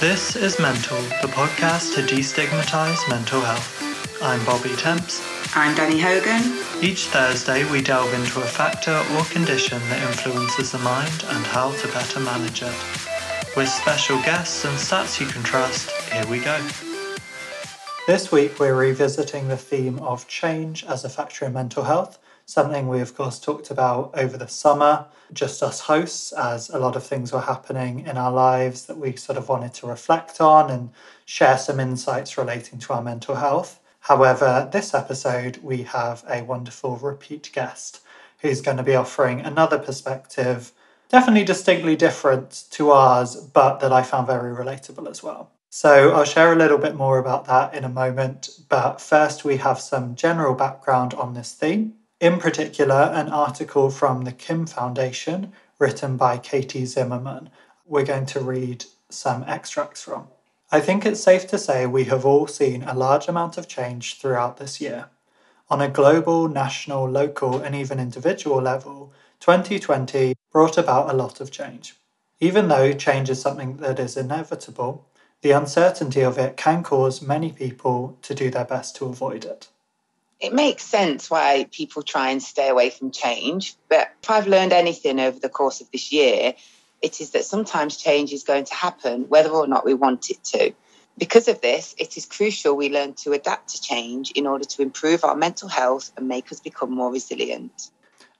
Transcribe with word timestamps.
This 0.00 0.34
is 0.34 0.58
Mental, 0.58 1.00
the 1.22 1.28
podcast 1.28 1.94
to 1.94 2.02
destigmatize 2.02 3.08
mental 3.08 3.40
health. 3.40 4.20
I'm 4.20 4.44
Bobby 4.44 4.74
Temps. 4.74 5.22
I'm 5.54 5.76
Danny 5.76 6.00
Hogan. 6.00 6.42
Each 6.82 7.06
Thursday, 7.06 7.70
we 7.70 7.80
delve 7.80 8.12
into 8.14 8.40
a 8.40 8.46
factor 8.46 9.04
or 9.14 9.24
condition 9.26 9.78
that 9.90 10.02
influences 10.02 10.72
the 10.72 10.78
mind 10.78 11.24
and 11.28 11.46
how 11.46 11.70
to 11.70 11.88
better 11.88 12.18
manage 12.18 12.62
it. 12.62 12.74
With 13.56 13.68
special 13.68 14.20
guests 14.22 14.64
and 14.64 14.76
stats 14.76 15.20
you 15.20 15.26
can 15.26 15.44
trust, 15.44 15.88
here 16.10 16.26
we 16.26 16.40
go. 16.40 16.60
This 18.08 18.32
week, 18.32 18.58
we're 18.58 18.74
revisiting 18.74 19.46
the 19.46 19.56
theme 19.56 20.00
of 20.00 20.26
change 20.26 20.84
as 20.86 21.04
a 21.04 21.08
factor 21.08 21.44
in 21.44 21.52
mental 21.52 21.84
health, 21.84 22.18
something 22.48 22.88
we, 22.88 23.00
of 23.00 23.14
course, 23.14 23.38
talked 23.38 23.70
about 23.70 24.10
over 24.14 24.38
the 24.38 24.48
summer, 24.48 25.04
just 25.34 25.62
us 25.62 25.80
hosts, 25.80 26.32
as 26.32 26.70
a 26.70 26.78
lot 26.78 26.96
of 26.96 27.04
things 27.04 27.30
were 27.30 27.42
happening 27.42 28.06
in 28.06 28.16
our 28.16 28.32
lives 28.32 28.86
that 28.86 28.96
we 28.96 29.14
sort 29.16 29.36
of 29.36 29.50
wanted 29.50 29.74
to 29.74 29.86
reflect 29.86 30.40
on 30.40 30.70
and 30.70 30.88
share 31.26 31.58
some 31.58 31.78
insights 31.78 32.38
relating 32.38 32.78
to 32.78 32.94
our 32.94 33.02
mental 33.02 33.34
health. 33.34 33.80
However, 34.00 34.66
this 34.72 34.94
episode, 34.94 35.58
we 35.58 35.82
have 35.82 36.24
a 36.26 36.42
wonderful 36.42 36.96
repeat 36.96 37.50
guest 37.52 38.00
who's 38.38 38.62
going 38.62 38.78
to 38.78 38.82
be 38.82 38.94
offering 38.94 39.40
another 39.40 39.78
perspective 39.78 40.72
definitely 41.10 41.44
distinctly 41.44 41.96
different 41.96 42.64
to 42.70 42.90
ours, 42.90 43.36
but 43.36 43.80
that 43.80 43.92
I 43.92 44.02
found 44.02 44.26
very 44.26 44.54
relatable 44.54 45.08
as 45.10 45.22
well. 45.22 45.50
So 45.68 46.12
I'll 46.12 46.24
share 46.24 46.54
a 46.54 46.56
little 46.56 46.78
bit 46.78 46.94
more 46.94 47.18
about 47.18 47.44
that 47.44 47.74
in 47.74 47.84
a 47.84 47.90
moment, 47.90 48.48
but 48.70 49.02
first 49.02 49.44
we 49.44 49.58
have 49.58 49.78
some 49.78 50.14
general 50.14 50.54
background 50.54 51.12
on 51.12 51.34
this 51.34 51.52
theme. 51.52 51.92
In 52.20 52.40
particular, 52.40 53.12
an 53.14 53.28
article 53.28 53.90
from 53.90 54.24
the 54.24 54.32
Kim 54.32 54.66
Foundation 54.66 55.52
written 55.78 56.16
by 56.16 56.36
Katie 56.36 56.84
Zimmerman. 56.84 57.48
We're 57.86 58.04
going 58.04 58.26
to 58.26 58.40
read 58.40 58.86
some 59.08 59.44
extracts 59.44 60.02
from. 60.02 60.26
I 60.72 60.80
think 60.80 61.06
it's 61.06 61.22
safe 61.22 61.46
to 61.46 61.58
say 61.58 61.86
we 61.86 62.04
have 62.06 62.26
all 62.26 62.48
seen 62.48 62.82
a 62.82 62.92
large 62.92 63.28
amount 63.28 63.56
of 63.56 63.68
change 63.68 64.18
throughout 64.18 64.56
this 64.56 64.80
year. 64.80 65.10
On 65.70 65.80
a 65.80 65.86
global, 65.86 66.48
national, 66.48 67.08
local, 67.08 67.60
and 67.60 67.76
even 67.76 68.00
individual 68.00 68.60
level, 68.60 69.12
2020 69.38 70.34
brought 70.50 70.76
about 70.76 71.08
a 71.08 71.16
lot 71.16 71.40
of 71.40 71.52
change. 71.52 71.94
Even 72.40 72.66
though 72.66 72.92
change 72.94 73.30
is 73.30 73.40
something 73.40 73.76
that 73.76 74.00
is 74.00 74.16
inevitable, 74.16 75.06
the 75.42 75.52
uncertainty 75.52 76.22
of 76.22 76.36
it 76.36 76.56
can 76.56 76.82
cause 76.82 77.22
many 77.22 77.52
people 77.52 78.18
to 78.22 78.34
do 78.34 78.50
their 78.50 78.64
best 78.64 78.96
to 78.96 79.06
avoid 79.06 79.44
it. 79.44 79.68
It 80.40 80.54
makes 80.54 80.84
sense 80.84 81.30
why 81.30 81.66
people 81.72 82.02
try 82.02 82.30
and 82.30 82.42
stay 82.42 82.68
away 82.68 82.90
from 82.90 83.10
change, 83.10 83.74
but 83.88 84.08
if 84.22 84.30
I've 84.30 84.46
learned 84.46 84.72
anything 84.72 85.18
over 85.18 85.38
the 85.38 85.48
course 85.48 85.80
of 85.80 85.90
this 85.90 86.12
year, 86.12 86.54
it 87.02 87.20
is 87.20 87.30
that 87.30 87.44
sometimes 87.44 87.96
change 87.96 88.32
is 88.32 88.44
going 88.44 88.64
to 88.64 88.74
happen 88.74 89.24
whether 89.28 89.50
or 89.50 89.66
not 89.66 89.84
we 89.84 89.94
want 89.94 90.30
it 90.30 90.42
to. 90.44 90.72
Because 91.16 91.48
of 91.48 91.60
this, 91.60 91.94
it 91.98 92.16
is 92.16 92.26
crucial 92.26 92.76
we 92.76 92.88
learn 92.88 93.14
to 93.14 93.32
adapt 93.32 93.70
to 93.70 93.80
change 93.82 94.30
in 94.32 94.46
order 94.46 94.64
to 94.64 94.82
improve 94.82 95.24
our 95.24 95.34
mental 95.34 95.68
health 95.68 96.12
and 96.16 96.28
make 96.28 96.52
us 96.52 96.60
become 96.60 96.92
more 96.92 97.12
resilient. 97.12 97.90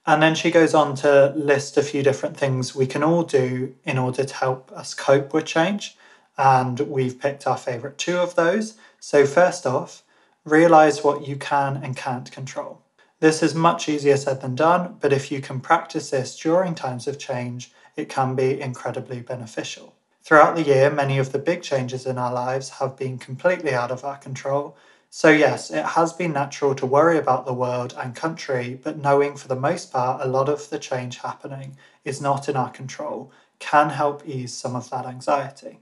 And 0.05 0.23
then 0.23 0.35
she 0.35 0.49
goes 0.49 0.73
on 0.73 0.95
to 0.95 1.33
list 1.35 1.77
a 1.77 1.83
few 1.83 2.01
different 2.01 2.37
things 2.37 2.73
we 2.73 2.87
can 2.87 3.03
all 3.03 3.23
do 3.23 3.75
in 3.83 3.97
order 3.97 4.23
to 4.23 4.33
help 4.33 4.71
us 4.71 4.93
cope 4.93 5.33
with 5.33 5.45
change. 5.45 5.97
And 6.37 6.79
we've 6.79 7.19
picked 7.19 7.45
our 7.45 7.57
favourite 7.57 7.97
two 7.97 8.17
of 8.17 8.35
those. 8.35 8.75
So, 9.01 9.25
first 9.25 9.67
off, 9.67 10.03
realize 10.49 11.03
what 11.03 11.27
you 11.27 11.35
can 11.35 11.77
and 11.77 11.95
can't 11.95 12.31
control. 12.31 12.81
This 13.19 13.43
is 13.43 13.53
much 13.53 13.89
easier 13.89 14.17
said 14.17 14.41
than 14.41 14.55
done, 14.55 14.97
but 14.99 15.13
if 15.13 15.31
you 15.31 15.41
can 15.41 15.59
practice 15.59 16.09
this 16.09 16.37
during 16.39 16.75
times 16.75 17.07
of 17.07 17.19
change, 17.19 17.71
it 17.95 18.09
can 18.09 18.35
be 18.35 18.59
incredibly 18.61 19.21
beneficial. 19.21 19.93
Throughout 20.23 20.55
the 20.55 20.63
year, 20.63 20.89
many 20.89 21.17
of 21.17 21.31
the 21.31 21.39
big 21.39 21.61
changes 21.61 22.05
in 22.05 22.17
our 22.17 22.33
lives 22.33 22.69
have 22.79 22.97
been 22.97 23.17
completely 23.17 23.73
out 23.73 23.91
of 23.91 24.03
our 24.03 24.17
control, 24.17 24.77
so, 25.11 25.31
yes, 25.31 25.71
it 25.71 25.83
has 25.83 26.13
been 26.13 26.33
natural 26.33 26.75
to 26.75 26.85
worry 26.85 27.17
about 27.17 27.47
the 27.47 27.53
world 27.53 27.95
and 27.97 28.15
country, 28.15 28.79
but 28.81 28.99
knowing 28.99 29.37
for 29.37 29.47
the 29.47 29.55
most 29.55 29.91
part 29.91 30.21
a 30.21 30.29
lot 30.29 30.47
of 30.47 30.69
the 30.69 30.77
change 30.77 31.17
happening 31.17 31.77
is 32.05 32.21
not 32.21 32.47
in 32.47 32.55
our 32.55 32.69
control 32.69 33.31
can 33.57 33.89
help 33.89 34.25
ease 34.27 34.53
some 34.53 34.75
of 34.75 34.89
that 34.91 35.05
anxiety. 35.05 35.79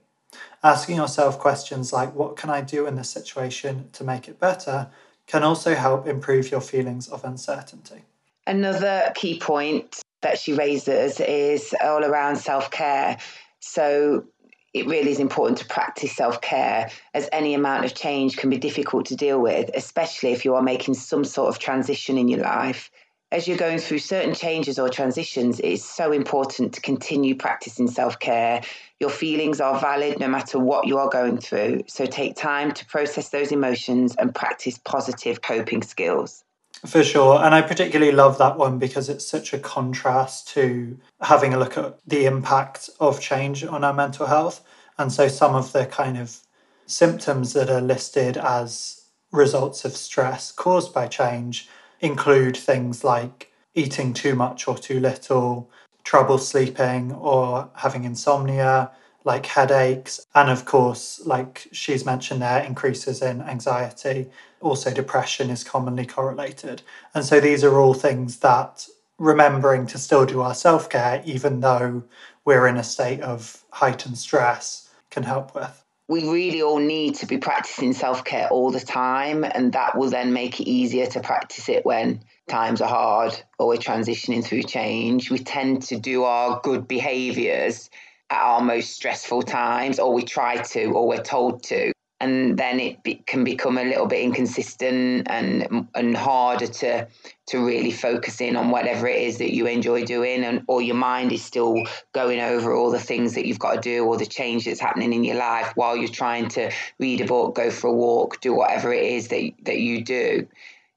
Asking 0.63 0.97
yourself 0.97 1.39
questions 1.39 1.93
like, 1.93 2.13
What 2.13 2.35
can 2.35 2.49
I 2.49 2.61
do 2.61 2.87
in 2.87 2.95
this 2.95 3.09
situation 3.09 3.89
to 3.93 4.03
make 4.03 4.27
it 4.27 4.39
better? 4.39 4.89
can 5.27 5.43
also 5.43 5.75
help 5.75 6.07
improve 6.07 6.49
your 6.49 6.61
feelings 6.61 7.09
of 7.09 7.23
uncertainty. 7.23 8.03
Another 8.47 9.11
key 9.13 9.39
point 9.39 10.01
that 10.21 10.39
she 10.39 10.53
raises 10.53 11.19
is 11.19 11.75
all 11.83 12.03
around 12.03 12.37
self 12.37 12.71
care. 12.71 13.17
So, 13.59 14.25
it 14.73 14.87
really 14.87 15.11
is 15.11 15.19
important 15.19 15.57
to 15.59 15.65
practice 15.65 16.15
self 16.15 16.39
care, 16.41 16.89
as 17.13 17.27
any 17.31 17.53
amount 17.53 17.85
of 17.85 17.93
change 17.93 18.37
can 18.37 18.49
be 18.49 18.57
difficult 18.57 19.07
to 19.07 19.15
deal 19.15 19.39
with, 19.39 19.69
especially 19.73 20.31
if 20.31 20.45
you 20.45 20.55
are 20.55 20.63
making 20.63 20.93
some 20.93 21.25
sort 21.25 21.49
of 21.49 21.59
transition 21.59 22.17
in 22.17 22.29
your 22.29 22.41
life. 22.41 22.89
As 23.29 23.45
you're 23.45 23.57
going 23.57 23.79
through 23.79 23.99
certain 23.99 24.33
changes 24.33 24.79
or 24.79 24.87
transitions, 24.87 25.59
it 25.59 25.67
is 25.67 25.83
so 25.83 26.13
important 26.13 26.73
to 26.75 26.81
continue 26.81 27.35
practicing 27.35 27.89
self 27.89 28.19
care. 28.19 28.61
Your 29.01 29.09
feelings 29.09 29.59
are 29.59 29.77
valid 29.79 30.19
no 30.19 30.29
matter 30.29 30.57
what 30.57 30.87
you 30.87 30.97
are 30.97 31.09
going 31.09 31.37
through. 31.37 31.83
So 31.87 32.05
take 32.05 32.37
time 32.37 32.71
to 32.71 32.85
process 32.85 33.29
those 33.29 33.51
emotions 33.51 34.15
and 34.15 34.33
practice 34.33 34.77
positive 34.77 35.41
coping 35.41 35.81
skills. 35.81 36.45
For 36.85 37.03
sure. 37.03 37.43
And 37.43 37.53
I 37.53 37.61
particularly 37.63 38.13
love 38.13 38.37
that 38.37 38.57
one 38.57 38.79
because 38.79 39.09
it's 39.09 39.27
such 39.27 39.51
a 39.51 39.59
contrast 39.59 40.47
to 40.49 40.97
having 41.21 41.53
a 41.53 41.59
look 41.59 41.77
at 41.77 41.99
the 42.07 42.25
impact 42.25 42.89
of 43.01 43.19
change 43.19 43.65
on 43.65 43.83
our 43.83 43.93
mental 43.93 44.27
health. 44.27 44.63
And 44.97 45.11
so 45.11 45.27
some 45.27 45.53
of 45.53 45.73
the 45.73 45.85
kind 45.85 46.17
of 46.17 46.37
symptoms 46.85 47.51
that 47.53 47.69
are 47.69 47.81
listed 47.81 48.37
as 48.37 49.01
results 49.33 49.83
of 49.83 49.97
stress 49.97 50.53
caused 50.53 50.93
by 50.93 51.07
change 51.07 51.67
include 52.01 52.57
things 52.57 53.03
like 53.03 53.51
eating 53.73 54.13
too 54.13 54.35
much 54.35 54.67
or 54.67 54.77
too 54.77 54.99
little, 54.99 55.69
trouble 56.03 56.37
sleeping 56.37 57.11
or 57.13 57.69
having 57.75 58.03
insomnia, 58.03 58.91
like 59.23 59.45
headaches, 59.45 60.25
and 60.35 60.49
of 60.49 60.63
course, 60.63 61.21
like 61.25 61.67
she's 61.73 62.05
mentioned 62.05 62.41
there, 62.41 62.63
increases 62.63 63.21
in 63.21 63.41
anxiety. 63.41 64.29
Also, 64.61 64.91
depression 64.93 65.49
is 65.49 65.65
commonly 65.65 66.05
correlated. 66.05 66.81
And 67.13 67.25
so 67.25 67.41
these 67.41 67.63
are 67.63 67.77
all 67.77 67.93
things 67.93 68.37
that 68.37 68.87
remembering 69.19 69.85
to 69.87 69.97
still 69.97 70.25
do 70.25 70.41
our 70.41 70.55
self 70.55 70.89
care, 70.89 71.21
even 71.25 71.59
though 71.59 72.03
we're 72.45 72.67
in 72.67 72.77
a 72.77 72.83
state 72.83 73.19
of 73.21 73.63
heightened 73.71 74.17
stress, 74.17 74.89
can 75.09 75.23
help 75.23 75.53
with. 75.53 75.83
We 76.09 76.23
really 76.29 76.61
all 76.61 76.79
need 76.79 77.15
to 77.15 77.25
be 77.25 77.37
practicing 77.37 77.91
self 77.93 78.23
care 78.23 78.47
all 78.49 78.71
the 78.71 78.79
time, 78.79 79.43
and 79.43 79.73
that 79.73 79.97
will 79.97 80.09
then 80.09 80.31
make 80.31 80.59
it 80.61 80.69
easier 80.69 81.05
to 81.07 81.19
practice 81.19 81.67
it 81.67 81.85
when 81.85 82.21
times 82.47 82.79
are 82.81 82.87
hard 82.87 83.37
or 83.59 83.67
we're 83.67 83.75
transitioning 83.75 84.43
through 84.43 84.63
change. 84.63 85.29
We 85.29 85.39
tend 85.39 85.83
to 85.83 85.99
do 85.99 86.23
our 86.23 86.61
good 86.63 86.87
behaviors 86.87 87.89
at 88.29 88.41
our 88.41 88.61
most 88.61 88.91
stressful 88.91 89.43
times, 89.43 89.99
or 89.99 90.13
we 90.13 90.23
try 90.23 90.57
to, 90.57 90.85
or 90.91 91.07
we're 91.07 91.23
told 91.23 91.63
to. 91.63 91.91
And 92.19 92.57
then 92.57 92.79
it 92.79 93.03
be, 93.03 93.15
can 93.27 93.43
become 93.43 93.77
a 93.77 93.83
little 93.83 94.07
bit 94.07 94.21
inconsistent 94.21 95.27
and 95.29 95.87
and 95.93 96.17
harder 96.17 96.65
to 96.65 97.07
to 97.47 97.65
really 97.65 97.91
focus 97.91 98.41
in 98.41 98.55
on 98.55 98.71
whatever 98.71 99.07
it 99.07 99.21
is 99.21 99.37
that 99.37 99.53
you 99.53 99.67
enjoy 99.67 100.03
doing, 100.03 100.43
and 100.43 100.63
or 100.67 100.81
your 100.81 100.95
mind 100.95 101.31
is 101.31 101.45
still 101.45 101.83
going 102.13 102.39
over 102.39 102.73
all 102.73 102.89
the 102.89 102.99
things 102.99 103.35
that 103.35 103.45
you've 103.45 103.59
got 103.59 103.75
to 103.75 103.81
do, 103.81 104.03
or 104.03 104.17
the 104.17 104.25
change 104.25 104.65
that's 104.65 104.79
happening 104.79 105.13
in 105.13 105.23
your 105.23 105.37
life 105.37 105.71
while 105.75 105.95
you're 105.95 106.07
trying 106.07 106.47
to 106.49 106.71
read 106.99 107.21
a 107.21 107.25
book, 107.25 107.55
go 107.55 107.69
for 107.69 107.87
a 107.87 107.93
walk, 107.93 108.41
do 108.41 108.53
whatever 108.53 108.91
it 108.91 109.03
is 109.03 109.27
that 109.27 109.51
that 109.63 109.77
you 109.77 110.03
do. 110.03 110.47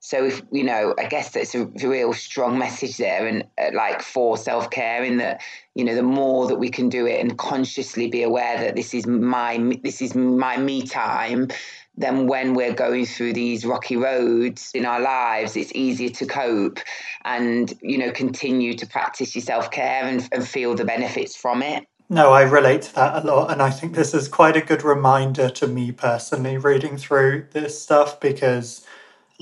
So 0.02 0.24
if 0.24 0.42
you 0.50 0.64
know, 0.64 0.94
I 0.98 1.04
guess 1.04 1.30
that's 1.30 1.54
a 1.54 1.66
real 1.66 2.14
strong 2.14 2.58
message 2.58 2.96
there, 2.96 3.26
and 3.26 3.44
uh, 3.58 3.70
like 3.74 4.00
for 4.00 4.38
self 4.38 4.70
care, 4.70 5.04
in 5.04 5.18
that 5.18 5.42
you 5.74 5.84
know, 5.84 5.94
the 5.94 6.02
more 6.02 6.48
that 6.48 6.56
we 6.56 6.70
can 6.70 6.88
do 6.88 7.06
it 7.06 7.20
and 7.20 7.36
consciously 7.36 8.08
be 8.08 8.22
aware 8.22 8.58
that 8.58 8.76
this 8.76 8.94
is 8.94 9.06
my 9.06 9.58
this 9.82 10.00
is 10.00 10.14
my 10.14 10.56
me 10.56 10.82
time. 10.82 11.48
Then 11.98 12.26
when 12.26 12.54
we're 12.54 12.72
going 12.72 13.04
through 13.04 13.34
these 13.34 13.66
rocky 13.66 13.98
roads 13.98 14.70
in 14.74 14.86
our 14.86 15.00
lives, 15.00 15.54
it's 15.54 15.72
easier 15.74 16.08
to 16.08 16.26
cope 16.26 16.78
and 17.26 17.72
you 17.82 17.98
know 17.98 18.10
continue 18.10 18.72
to 18.74 18.86
practice 18.86 19.34
your 19.34 19.42
self 19.42 19.70
care 19.70 20.04
and, 20.04 20.26
and 20.32 20.48
feel 20.48 20.74
the 20.74 20.86
benefits 20.86 21.36
from 21.36 21.62
it. 21.62 21.86
No, 22.08 22.32
I 22.32 22.42
relate 22.42 22.82
to 22.82 22.94
that 22.94 23.22
a 23.22 23.26
lot. 23.26 23.52
And 23.52 23.60
I 23.60 23.70
think 23.70 23.94
this 23.94 24.14
is 24.14 24.28
quite 24.28 24.56
a 24.56 24.62
good 24.62 24.82
reminder 24.82 25.50
to 25.50 25.66
me 25.66 25.92
personally 25.92 26.56
reading 26.56 26.96
through 26.96 27.48
this 27.52 27.80
stuff 27.80 28.18
because 28.18 28.84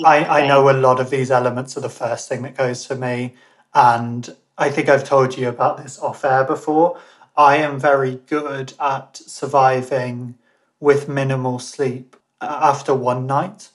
I, 0.05 0.43
I 0.43 0.47
know 0.47 0.71
a 0.71 0.73
lot 0.73 1.01
of 1.01 1.11
these 1.11 1.31
elements 1.31 1.77
are 1.77 1.81
the 1.81 1.89
first 1.89 2.29
thing 2.29 2.43
that 2.43 2.57
goes 2.57 2.87
for 2.87 2.95
me. 2.95 3.35
And 3.75 4.35
I 4.57 4.71
think 4.71 4.89
I've 4.89 5.05
told 5.05 5.37
you 5.37 5.49
about 5.49 5.79
this 5.79 5.99
off 5.99 6.25
air 6.25 6.45
before. 6.45 6.99
I 7.37 7.57
am 7.57 7.79
very 7.79 8.17
good 8.27 8.75
at 8.81 9.17
surviving 9.17 10.35
with 10.81 11.09
minimal 11.09 11.59
sleep 11.59 12.17
uh, 12.41 12.59
after 12.63 12.95
one 12.95 13.27
night. 13.27 13.71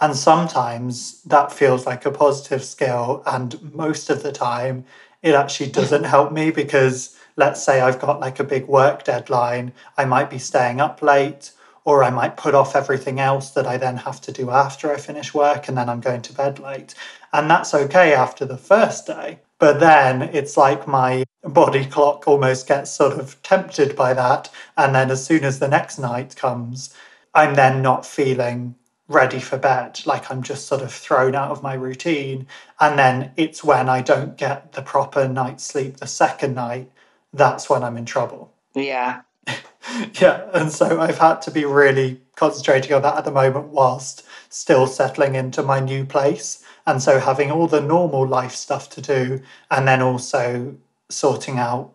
And 0.00 0.14
sometimes 0.14 1.22
that 1.22 1.52
feels 1.52 1.86
like 1.86 2.06
a 2.06 2.12
positive 2.12 2.64
skill. 2.64 3.22
And 3.26 3.74
most 3.74 4.10
of 4.10 4.22
the 4.22 4.32
time, 4.32 4.84
it 5.22 5.34
actually 5.34 5.70
doesn't 5.70 6.04
help 6.04 6.32
me 6.32 6.50
because 6.50 7.16
let's 7.36 7.62
say 7.62 7.80
I've 7.80 8.00
got 8.00 8.20
like 8.20 8.40
a 8.40 8.44
big 8.44 8.66
work 8.66 9.04
deadline, 9.04 9.72
I 9.96 10.04
might 10.04 10.30
be 10.30 10.38
staying 10.38 10.80
up 10.80 11.02
late 11.02 11.52
or 11.88 12.04
I 12.04 12.10
might 12.10 12.36
put 12.36 12.54
off 12.54 12.76
everything 12.76 13.18
else 13.18 13.48
that 13.52 13.66
I 13.66 13.78
then 13.78 13.96
have 13.96 14.20
to 14.20 14.30
do 14.30 14.50
after 14.50 14.92
I 14.92 14.98
finish 14.98 15.32
work 15.32 15.68
and 15.68 15.78
then 15.78 15.88
I'm 15.88 16.02
going 16.02 16.20
to 16.20 16.34
bed 16.34 16.58
late. 16.58 16.94
And 17.32 17.50
that's 17.50 17.72
okay 17.72 18.12
after 18.12 18.44
the 18.44 18.58
first 18.58 19.06
day. 19.06 19.38
But 19.58 19.80
then 19.80 20.20
it's 20.20 20.58
like 20.58 20.86
my 20.86 21.24
body 21.42 21.86
clock 21.86 22.28
almost 22.28 22.68
gets 22.68 22.90
sort 22.90 23.14
of 23.14 23.42
tempted 23.42 23.96
by 23.96 24.12
that. 24.12 24.50
And 24.76 24.94
then 24.94 25.10
as 25.10 25.24
soon 25.24 25.44
as 25.44 25.60
the 25.60 25.66
next 25.66 25.98
night 25.98 26.36
comes, 26.36 26.92
I'm 27.34 27.54
then 27.54 27.80
not 27.80 28.04
feeling 28.04 28.74
ready 29.08 29.40
for 29.40 29.56
bed. 29.56 30.02
Like 30.04 30.30
I'm 30.30 30.42
just 30.42 30.66
sort 30.66 30.82
of 30.82 30.92
thrown 30.92 31.34
out 31.34 31.52
of 31.52 31.62
my 31.62 31.72
routine. 31.72 32.48
And 32.80 32.98
then 32.98 33.32
it's 33.34 33.64
when 33.64 33.88
I 33.88 34.02
don't 34.02 34.36
get 34.36 34.72
the 34.72 34.82
proper 34.82 35.26
night's 35.26 35.64
sleep 35.64 35.96
the 35.96 36.06
second 36.06 36.54
night, 36.54 36.90
that's 37.32 37.70
when 37.70 37.82
I'm 37.82 37.96
in 37.96 38.04
trouble. 38.04 38.52
Yeah. 38.74 39.22
yeah. 40.20 40.48
And 40.52 40.70
so 40.70 41.00
I've 41.00 41.18
had 41.18 41.42
to 41.42 41.50
be 41.50 41.64
really 41.64 42.20
concentrating 42.36 42.92
on 42.92 43.02
that 43.02 43.16
at 43.16 43.24
the 43.24 43.30
moment 43.30 43.68
whilst 43.68 44.24
still 44.48 44.86
settling 44.86 45.34
into 45.34 45.62
my 45.62 45.80
new 45.80 46.04
place. 46.04 46.64
And 46.86 47.02
so 47.02 47.20
having 47.20 47.50
all 47.50 47.66
the 47.66 47.80
normal 47.80 48.26
life 48.26 48.54
stuff 48.54 48.88
to 48.90 49.02
do 49.02 49.42
and 49.70 49.86
then 49.86 50.00
also 50.00 50.76
sorting 51.08 51.58
out 51.58 51.92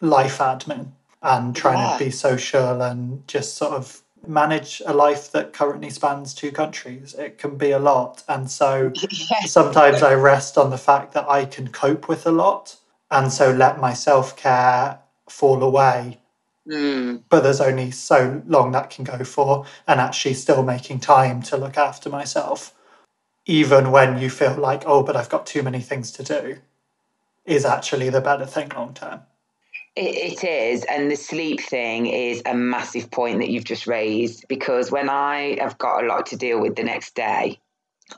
life 0.00 0.38
admin 0.38 0.92
and 1.22 1.54
trying 1.56 1.78
yeah. 1.78 1.98
to 1.98 2.04
be 2.04 2.10
social 2.10 2.80
and 2.82 3.26
just 3.26 3.56
sort 3.56 3.72
of 3.72 4.02
manage 4.26 4.82
a 4.86 4.92
life 4.92 5.32
that 5.32 5.52
currently 5.52 5.90
spans 5.90 6.34
two 6.34 6.52
countries. 6.52 7.14
It 7.14 7.38
can 7.38 7.56
be 7.56 7.72
a 7.72 7.78
lot. 7.78 8.22
And 8.28 8.50
so 8.50 8.92
yes. 9.10 9.50
sometimes 9.50 10.02
I 10.02 10.14
rest 10.14 10.56
on 10.56 10.70
the 10.70 10.78
fact 10.78 11.14
that 11.14 11.28
I 11.28 11.44
can 11.44 11.68
cope 11.68 12.08
with 12.08 12.26
a 12.26 12.32
lot 12.32 12.76
and 13.10 13.32
so 13.32 13.50
let 13.50 13.80
my 13.80 13.94
self 13.94 14.36
care 14.36 14.98
fall 15.28 15.62
away. 15.62 16.18
Mm. 16.68 17.22
But 17.28 17.42
there's 17.42 17.60
only 17.60 17.90
so 17.90 18.42
long 18.46 18.72
that 18.72 18.90
can 18.90 19.04
go 19.04 19.24
for, 19.24 19.64
and 19.86 20.00
actually 20.00 20.34
still 20.34 20.62
making 20.62 21.00
time 21.00 21.42
to 21.44 21.56
look 21.56 21.78
after 21.78 22.10
myself, 22.10 22.74
even 23.46 23.90
when 23.90 24.20
you 24.20 24.28
feel 24.28 24.54
like, 24.54 24.82
oh, 24.86 25.02
but 25.02 25.16
I've 25.16 25.30
got 25.30 25.46
too 25.46 25.62
many 25.62 25.80
things 25.80 26.12
to 26.12 26.22
do, 26.22 26.58
is 27.46 27.64
actually 27.64 28.10
the 28.10 28.20
better 28.20 28.44
thing 28.44 28.68
long 28.76 28.92
term. 28.92 29.22
It, 29.96 30.42
it 30.42 30.44
is. 30.44 30.84
And 30.84 31.10
the 31.10 31.16
sleep 31.16 31.60
thing 31.60 32.06
is 32.06 32.42
a 32.44 32.54
massive 32.54 33.10
point 33.10 33.38
that 33.38 33.48
you've 33.48 33.64
just 33.64 33.86
raised 33.86 34.46
because 34.48 34.90
when 34.90 35.08
I 35.08 35.56
have 35.60 35.78
got 35.78 36.04
a 36.04 36.06
lot 36.06 36.26
to 36.26 36.36
deal 36.36 36.60
with 36.60 36.76
the 36.76 36.84
next 36.84 37.14
day, 37.14 37.58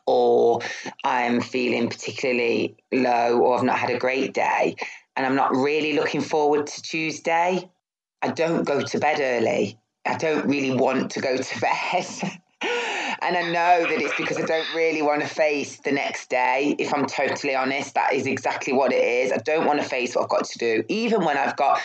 or 0.06 0.60
I'm 1.04 1.40
feeling 1.40 1.88
particularly 1.88 2.76
low, 2.92 3.38
or 3.38 3.56
I've 3.56 3.64
not 3.64 3.78
had 3.78 3.90
a 3.90 3.98
great 3.98 4.34
day, 4.34 4.76
and 5.16 5.24
I'm 5.24 5.36
not 5.36 5.54
really 5.54 5.94
looking 5.94 6.20
forward 6.20 6.66
to 6.66 6.82
Tuesday, 6.82 7.68
I 8.22 8.28
don't 8.28 8.64
go 8.64 8.82
to 8.82 8.98
bed 8.98 9.20
early. 9.20 9.78
I 10.06 10.16
don't 10.16 10.46
really 10.46 10.72
want 10.72 11.10
to 11.12 11.20
go 11.20 11.36
to 11.36 11.60
bed. 11.60 12.06
And 13.22 13.36
I 13.36 13.42
know 13.42 13.86
that 13.86 14.00
it's 14.00 14.16
because 14.16 14.38
I 14.38 14.46
don't 14.46 14.66
really 14.74 15.02
want 15.02 15.20
to 15.22 15.28
face 15.28 15.78
the 15.80 15.92
next 15.92 16.30
day. 16.30 16.74
If 16.78 16.94
I'm 16.94 17.06
totally 17.06 17.54
honest, 17.54 17.94
that 17.94 18.12
is 18.12 18.26
exactly 18.26 18.72
what 18.72 18.92
it 18.92 19.04
is. 19.04 19.32
I 19.32 19.38
don't 19.38 19.66
want 19.66 19.80
to 19.80 19.86
face 19.86 20.14
what 20.14 20.22
I've 20.22 20.30
got 20.30 20.44
to 20.44 20.58
do, 20.58 20.84
even 20.88 21.24
when 21.24 21.36
I've 21.36 21.56
got 21.56 21.80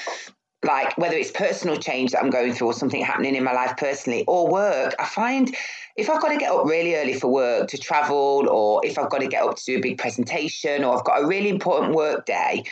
like 0.63 0.97
whether 0.97 1.15
it's 1.15 1.31
personal 1.31 1.77
change 1.77 2.11
that 2.11 2.23
I'm 2.23 2.31
going 2.31 2.53
through 2.53 2.67
or 2.67 2.73
something 2.73 3.03
happening 3.03 3.35
in 3.35 3.43
my 3.43 3.53
life 3.53 3.77
personally 3.77 4.23
or 4.27 4.49
work, 4.49 4.95
I 4.97 5.05
find 5.05 5.53
if 5.95 6.09
I've 6.09 6.21
got 6.21 6.29
to 6.29 6.37
get 6.37 6.51
up 6.51 6.65
really 6.65 6.95
early 6.95 7.13
for 7.13 7.27
work 7.27 7.67
to 7.69 7.77
travel, 7.77 8.47
or 8.49 8.85
if 8.85 8.97
I've 8.97 9.09
got 9.09 9.19
to 9.19 9.27
get 9.27 9.43
up 9.43 9.55
to 9.55 9.63
do 9.65 9.77
a 9.77 9.81
big 9.81 9.97
presentation, 9.97 10.83
or 10.83 10.97
I've 10.97 11.05
got 11.05 11.21
a 11.21 11.27
really 11.27 11.49
important 11.49 11.95
work 11.95 12.25
day, 12.25 12.63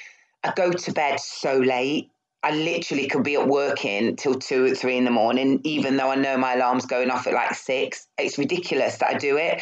I 0.44 0.54
go 0.56 0.71
to 0.71 0.92
bed 0.92 1.19
so 1.19 1.57
late 1.57 2.09
I 2.44 2.51
literally 2.51 3.07
could 3.07 3.24
be 3.24 3.36
at 3.36 3.48
work 3.48 3.86
in 3.86 4.18
till 4.18 4.36
two 4.36 4.66
or 4.66 4.75
three 4.75 4.98
in 4.98 5.06
the 5.06 5.12
morning, 5.12 5.62
even 5.63 5.95
though 5.95 6.12
I 6.12 6.16
know 6.16 6.38
my 6.38 6.56
alarm's 6.56 6.86
going 6.86 7.10
off 7.10 7.25
at 7.25 7.34
like 7.34 7.56
six. 7.56 8.06
It's 8.18 8.38
ridiculous 8.38 8.98
that 8.98 9.16
I 9.16 9.18
do 9.18 9.38
it. 9.38 9.62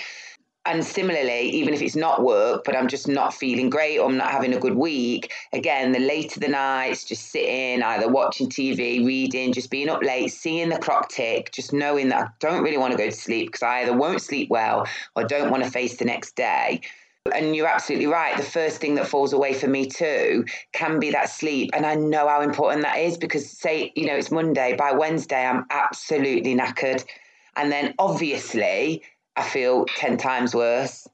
And 0.66 0.84
similarly, 0.84 1.50
even 1.50 1.74
if 1.74 1.82
it's 1.82 1.96
not 1.96 2.24
work, 2.24 2.64
but 2.66 2.76
I'm 2.76 2.88
just 2.88 3.08
not 3.08 3.34
feeling 3.34 3.70
great 3.70 3.98
or 3.98 4.08
I'm 4.08 4.18
not 4.18 4.30
having 4.30 4.54
a 4.54 4.60
good 4.60 4.76
week, 4.76 5.32
again, 5.54 5.92
the 5.92 6.00
later 6.00 6.40
the 6.40 6.50
nights, 6.50 7.04
just 7.04 7.32
sitting, 7.32 7.82
either 7.82 8.08
watching 8.08 8.48
TV, 8.48 9.04
reading, 9.04 9.54
just 9.54 9.72
being 9.72 9.90
up 9.90 10.04
late, 10.04 10.32
seeing 10.32 10.70
the 10.70 10.78
clock 10.78 11.10
tick, 11.10 11.52
just 11.52 11.74
knowing 11.74 12.10
that 12.10 12.24
I 12.24 12.28
don't 12.40 12.62
really 12.62 12.78
want 12.78 12.92
to 12.92 12.98
go 12.98 13.10
to 13.10 13.16
sleep 13.16 13.48
because 13.48 13.64
I 13.64 13.82
either 13.82 13.98
won't 13.98 14.22
sleep 14.22 14.50
well 14.50 14.86
or 15.16 15.24
don't 15.24 15.50
want 15.50 15.64
to 15.64 15.70
face 15.72 15.98
the 15.98 16.06
next 16.06 16.36
day. 16.36 16.82
And 17.34 17.56
you're 17.56 17.68
absolutely 17.68 18.08
right. 18.08 18.36
The 18.36 18.44
first 18.44 18.82
thing 18.82 18.96
that 18.96 19.08
falls 19.08 19.32
away 19.32 19.54
for 19.54 19.68
me 19.68 19.86
too 19.86 20.46
can 20.74 21.00
be 21.00 21.12
that 21.12 21.30
sleep. 21.30 21.70
And 21.74 21.86
I 21.86 21.94
know 21.94 22.28
how 22.28 22.42
important 22.42 22.82
that 22.84 22.98
is 22.98 23.18
because, 23.18 23.48
say, 23.48 23.92
you 23.96 24.08
know, 24.08 24.16
it's 24.16 24.32
Monday, 24.32 24.76
by 24.76 24.92
Wednesday, 24.92 25.46
I'm 25.46 25.66
absolutely 25.70 26.56
knackered. 26.56 27.06
And 27.56 27.72
then 27.72 27.94
obviously, 28.00 29.04
I 29.36 29.44
feel 29.44 29.86
10 29.86 30.18
times 30.18 30.56
worse. 30.56 31.08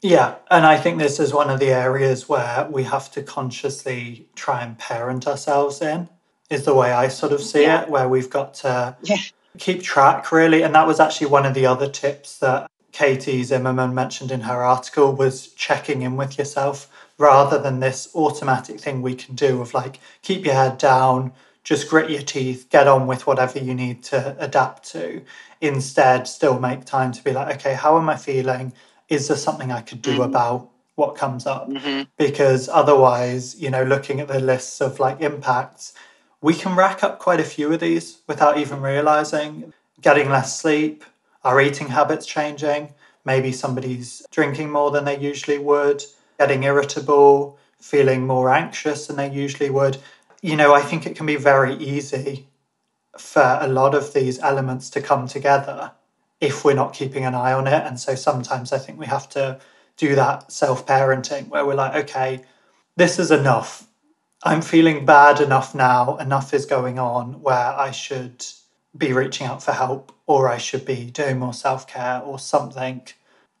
Yeah. 0.00 0.36
And 0.50 0.64
I 0.64 0.78
think 0.78 0.98
this 0.98 1.20
is 1.20 1.34
one 1.34 1.50
of 1.50 1.60
the 1.60 1.70
areas 1.70 2.28
where 2.28 2.66
we 2.70 2.84
have 2.84 3.10
to 3.12 3.22
consciously 3.22 4.28
try 4.34 4.62
and 4.62 4.78
parent 4.78 5.26
ourselves 5.26 5.82
in, 5.82 6.08
is 6.48 6.64
the 6.64 6.74
way 6.74 6.90
I 6.90 7.08
sort 7.08 7.32
of 7.32 7.42
see 7.42 7.62
yeah. 7.62 7.82
it, 7.82 7.90
where 7.90 8.08
we've 8.08 8.30
got 8.30 8.54
to. 8.54 8.96
Yeah. 9.02 9.18
Keep 9.58 9.82
track, 9.82 10.32
really. 10.32 10.62
And 10.62 10.74
that 10.74 10.86
was 10.86 11.00
actually 11.00 11.26
one 11.26 11.44
of 11.44 11.52
the 11.52 11.66
other 11.66 11.88
tips 11.88 12.38
that 12.38 12.70
Katie 12.98 13.44
Zimmerman 13.44 13.94
mentioned 13.94 14.32
in 14.32 14.40
her 14.40 14.64
article 14.64 15.12
was 15.12 15.46
checking 15.52 16.02
in 16.02 16.16
with 16.16 16.36
yourself 16.36 16.90
rather 17.16 17.56
than 17.56 17.78
this 17.78 18.08
automatic 18.12 18.80
thing 18.80 19.02
we 19.02 19.14
can 19.14 19.36
do 19.36 19.60
of 19.60 19.72
like 19.72 20.00
keep 20.22 20.44
your 20.44 20.56
head 20.56 20.78
down, 20.78 21.30
just 21.62 21.88
grit 21.88 22.10
your 22.10 22.22
teeth, 22.22 22.66
get 22.70 22.88
on 22.88 23.06
with 23.06 23.24
whatever 23.24 23.60
you 23.60 23.72
need 23.72 24.02
to 24.02 24.34
adapt 24.40 24.82
to. 24.90 25.22
Instead, 25.60 26.26
still 26.26 26.58
make 26.58 26.84
time 26.86 27.12
to 27.12 27.22
be 27.22 27.30
like, 27.30 27.54
okay, 27.54 27.74
how 27.74 27.96
am 27.96 28.08
I 28.08 28.16
feeling? 28.16 28.72
Is 29.08 29.28
there 29.28 29.36
something 29.36 29.70
I 29.70 29.82
could 29.82 30.02
do 30.02 30.14
mm-hmm. 30.14 30.22
about 30.22 30.68
what 30.96 31.14
comes 31.14 31.46
up? 31.46 31.70
Mm-hmm. 31.70 32.02
Because 32.16 32.68
otherwise, 32.68 33.54
you 33.62 33.70
know, 33.70 33.84
looking 33.84 34.18
at 34.18 34.26
the 34.26 34.40
lists 34.40 34.80
of 34.80 34.98
like 34.98 35.20
impacts, 35.20 35.94
we 36.40 36.52
can 36.52 36.74
rack 36.74 37.04
up 37.04 37.20
quite 37.20 37.38
a 37.38 37.44
few 37.44 37.72
of 37.72 37.78
these 37.78 38.22
without 38.26 38.58
even 38.58 38.80
realizing. 38.80 39.72
Getting 40.00 40.30
less 40.30 40.60
sleep, 40.60 41.04
our 41.48 41.62
eating 41.62 41.88
habits 41.88 42.26
changing. 42.26 42.92
Maybe 43.24 43.52
somebody's 43.52 44.22
drinking 44.30 44.70
more 44.70 44.90
than 44.90 45.06
they 45.06 45.18
usually 45.18 45.56
would, 45.56 46.04
getting 46.38 46.62
irritable, 46.64 47.58
feeling 47.80 48.26
more 48.26 48.50
anxious 48.50 49.06
than 49.06 49.16
they 49.16 49.30
usually 49.30 49.70
would. 49.70 49.96
You 50.42 50.56
know, 50.56 50.74
I 50.74 50.82
think 50.82 51.06
it 51.06 51.16
can 51.16 51.24
be 51.24 51.36
very 51.36 51.74
easy 51.76 52.48
for 53.16 53.58
a 53.62 53.66
lot 53.66 53.94
of 53.94 54.12
these 54.12 54.38
elements 54.40 54.90
to 54.90 55.00
come 55.00 55.26
together 55.26 55.92
if 56.38 56.66
we're 56.66 56.74
not 56.74 56.92
keeping 56.92 57.24
an 57.24 57.34
eye 57.34 57.54
on 57.54 57.66
it. 57.66 57.82
And 57.86 57.98
so 57.98 58.14
sometimes 58.14 58.70
I 58.70 58.78
think 58.78 58.98
we 58.98 59.06
have 59.06 59.30
to 59.30 59.58
do 59.96 60.14
that 60.16 60.52
self 60.52 60.84
parenting 60.86 61.48
where 61.48 61.64
we're 61.64 61.74
like, 61.74 61.94
okay, 62.04 62.42
this 62.96 63.18
is 63.18 63.30
enough. 63.30 63.88
I'm 64.42 64.60
feeling 64.60 65.06
bad 65.06 65.40
enough 65.40 65.74
now. 65.74 66.18
Enough 66.18 66.52
is 66.52 66.66
going 66.66 66.98
on 66.98 67.40
where 67.40 67.72
I 67.86 67.90
should 67.90 68.44
be 68.94 69.14
reaching 69.14 69.46
out 69.46 69.62
for 69.62 69.72
help 69.72 70.12
or 70.28 70.48
I 70.48 70.58
should 70.58 70.84
be 70.84 71.10
doing 71.10 71.40
more 71.40 71.54
self 71.54 71.88
care 71.88 72.20
or 72.20 72.38
something. 72.38 73.02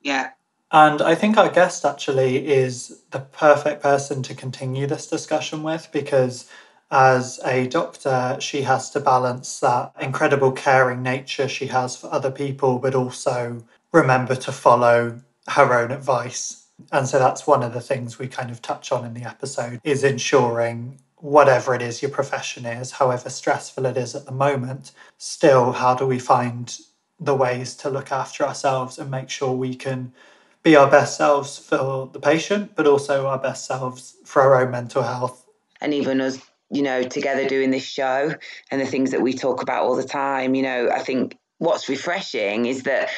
Yeah. 0.02 0.30
And 0.70 1.00
I 1.00 1.14
think 1.14 1.38
our 1.38 1.48
guest 1.48 1.84
actually 1.84 2.46
is 2.46 3.00
the 3.10 3.20
perfect 3.20 3.82
person 3.82 4.22
to 4.24 4.34
continue 4.34 4.86
this 4.86 5.06
discussion 5.06 5.62
with 5.62 5.88
because 5.92 6.48
as 6.90 7.40
a 7.44 7.66
doctor, 7.68 8.36
she 8.38 8.62
has 8.62 8.90
to 8.90 9.00
balance 9.00 9.60
that 9.60 9.92
incredible 10.00 10.52
caring 10.52 11.02
nature 11.02 11.48
she 11.48 11.66
has 11.68 11.96
for 11.96 12.12
other 12.12 12.30
people, 12.30 12.78
but 12.78 12.94
also 12.94 13.64
remember 13.92 14.36
to 14.36 14.52
follow 14.52 15.20
her 15.48 15.72
own 15.72 15.90
advice. 15.90 16.66
And 16.92 17.08
so 17.08 17.18
that's 17.18 17.46
one 17.46 17.62
of 17.62 17.72
the 17.72 17.80
things 17.80 18.18
we 18.18 18.28
kind 18.28 18.50
of 18.50 18.60
touch 18.60 18.92
on 18.92 19.06
in 19.06 19.14
the 19.14 19.24
episode 19.24 19.80
is 19.84 20.04
ensuring 20.04 21.00
whatever 21.20 21.74
it 21.74 21.82
is 21.82 22.02
your 22.02 22.10
profession 22.10 22.64
is, 22.64 22.92
however 22.92 23.30
stressful 23.30 23.86
it 23.86 23.96
is 23.96 24.14
at 24.14 24.26
the 24.26 24.32
moment, 24.32 24.92
still, 25.18 25.72
how 25.72 25.94
do 25.94 26.06
we 26.06 26.18
find 26.18 26.78
the 27.20 27.34
ways 27.34 27.74
to 27.76 27.90
look 27.90 28.12
after 28.12 28.44
ourselves 28.44 28.98
and 28.98 29.10
make 29.10 29.28
sure 29.28 29.52
we 29.52 29.74
can 29.74 30.12
be 30.62 30.76
our 30.76 30.90
best 30.90 31.16
selves 31.16 31.58
for 31.58 32.08
the 32.12 32.20
patient, 32.20 32.72
but 32.76 32.86
also 32.86 33.26
our 33.26 33.38
best 33.38 33.66
selves 33.66 34.16
for 34.24 34.42
our 34.42 34.62
own 34.62 34.70
mental 34.70 35.02
health? 35.02 35.46
And 35.80 35.94
even 35.94 36.20
us, 36.20 36.38
you 36.70 36.82
know, 36.82 37.02
together 37.02 37.48
doing 37.48 37.70
this 37.70 37.84
show 37.84 38.34
and 38.70 38.80
the 38.80 38.86
things 38.86 39.10
that 39.10 39.22
we 39.22 39.32
talk 39.32 39.62
about 39.62 39.84
all 39.84 39.96
the 39.96 40.04
time, 40.04 40.54
you 40.54 40.62
know, 40.62 40.90
I 40.90 41.00
think 41.00 41.36
what's 41.58 41.88
refreshing 41.88 42.66
is 42.66 42.84
that 42.84 43.10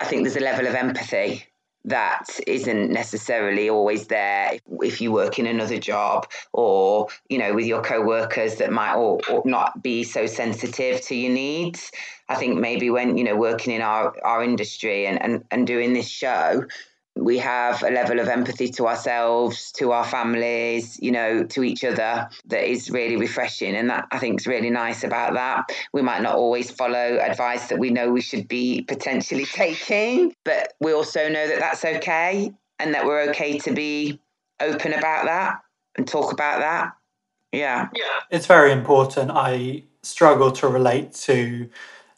I 0.00 0.04
think 0.04 0.22
there's 0.22 0.36
a 0.36 0.40
level 0.40 0.66
of 0.66 0.74
empathy 0.74 1.44
that 1.88 2.24
isn't 2.46 2.90
necessarily 2.90 3.68
always 3.68 4.06
there 4.06 4.58
if 4.82 5.00
you 5.00 5.12
work 5.12 5.38
in 5.38 5.46
another 5.46 5.78
job 5.78 6.28
or 6.52 7.08
you 7.28 7.38
know 7.38 7.54
with 7.54 7.66
your 7.66 7.82
co-workers 7.82 8.56
that 8.56 8.70
might 8.70 8.94
or, 8.94 9.20
or 9.30 9.42
not 9.44 9.82
be 9.82 10.04
so 10.04 10.26
sensitive 10.26 11.00
to 11.02 11.14
your 11.14 11.32
needs. 11.32 11.90
I 12.28 12.34
think 12.34 12.58
maybe 12.58 12.90
when 12.90 13.16
you 13.16 13.24
know 13.24 13.36
working 13.36 13.72
in 13.72 13.82
our 13.82 14.14
our 14.24 14.42
industry 14.42 15.06
and 15.06 15.20
and, 15.20 15.44
and 15.50 15.66
doing 15.66 15.92
this 15.92 16.08
show 16.08 16.64
we 17.18 17.38
have 17.38 17.82
a 17.82 17.90
level 17.90 18.20
of 18.20 18.28
empathy 18.28 18.68
to 18.68 18.86
ourselves, 18.86 19.72
to 19.72 19.92
our 19.92 20.04
families, 20.04 20.98
you 21.00 21.10
know, 21.10 21.42
to 21.44 21.64
each 21.64 21.84
other 21.84 22.28
that 22.46 22.64
is 22.64 22.90
really 22.90 23.16
refreshing. 23.16 23.74
And 23.74 23.90
that 23.90 24.06
I 24.12 24.18
think 24.18 24.40
is 24.40 24.46
really 24.46 24.70
nice 24.70 25.02
about 25.04 25.34
that. 25.34 25.70
We 25.92 26.02
might 26.02 26.22
not 26.22 26.36
always 26.36 26.70
follow 26.70 27.18
advice 27.18 27.68
that 27.68 27.78
we 27.78 27.90
know 27.90 28.10
we 28.10 28.20
should 28.20 28.46
be 28.46 28.82
potentially 28.82 29.44
taking, 29.52 30.34
but 30.44 30.74
we 30.80 30.92
also 30.92 31.28
know 31.28 31.46
that 31.48 31.58
that's 31.58 31.84
okay 31.84 32.52
and 32.78 32.94
that 32.94 33.04
we're 33.04 33.30
okay 33.30 33.58
to 33.58 33.72
be 33.72 34.20
open 34.60 34.92
about 34.92 35.24
that 35.24 35.60
and 35.96 36.06
talk 36.06 36.32
about 36.32 36.60
that. 36.60 36.92
Yeah. 37.52 37.88
Yeah. 37.94 38.02
It's 38.30 38.46
very 38.46 38.72
important. 38.72 39.30
I 39.32 39.84
struggle 40.02 40.52
to 40.52 40.68
relate 40.68 41.12
to 41.12 41.68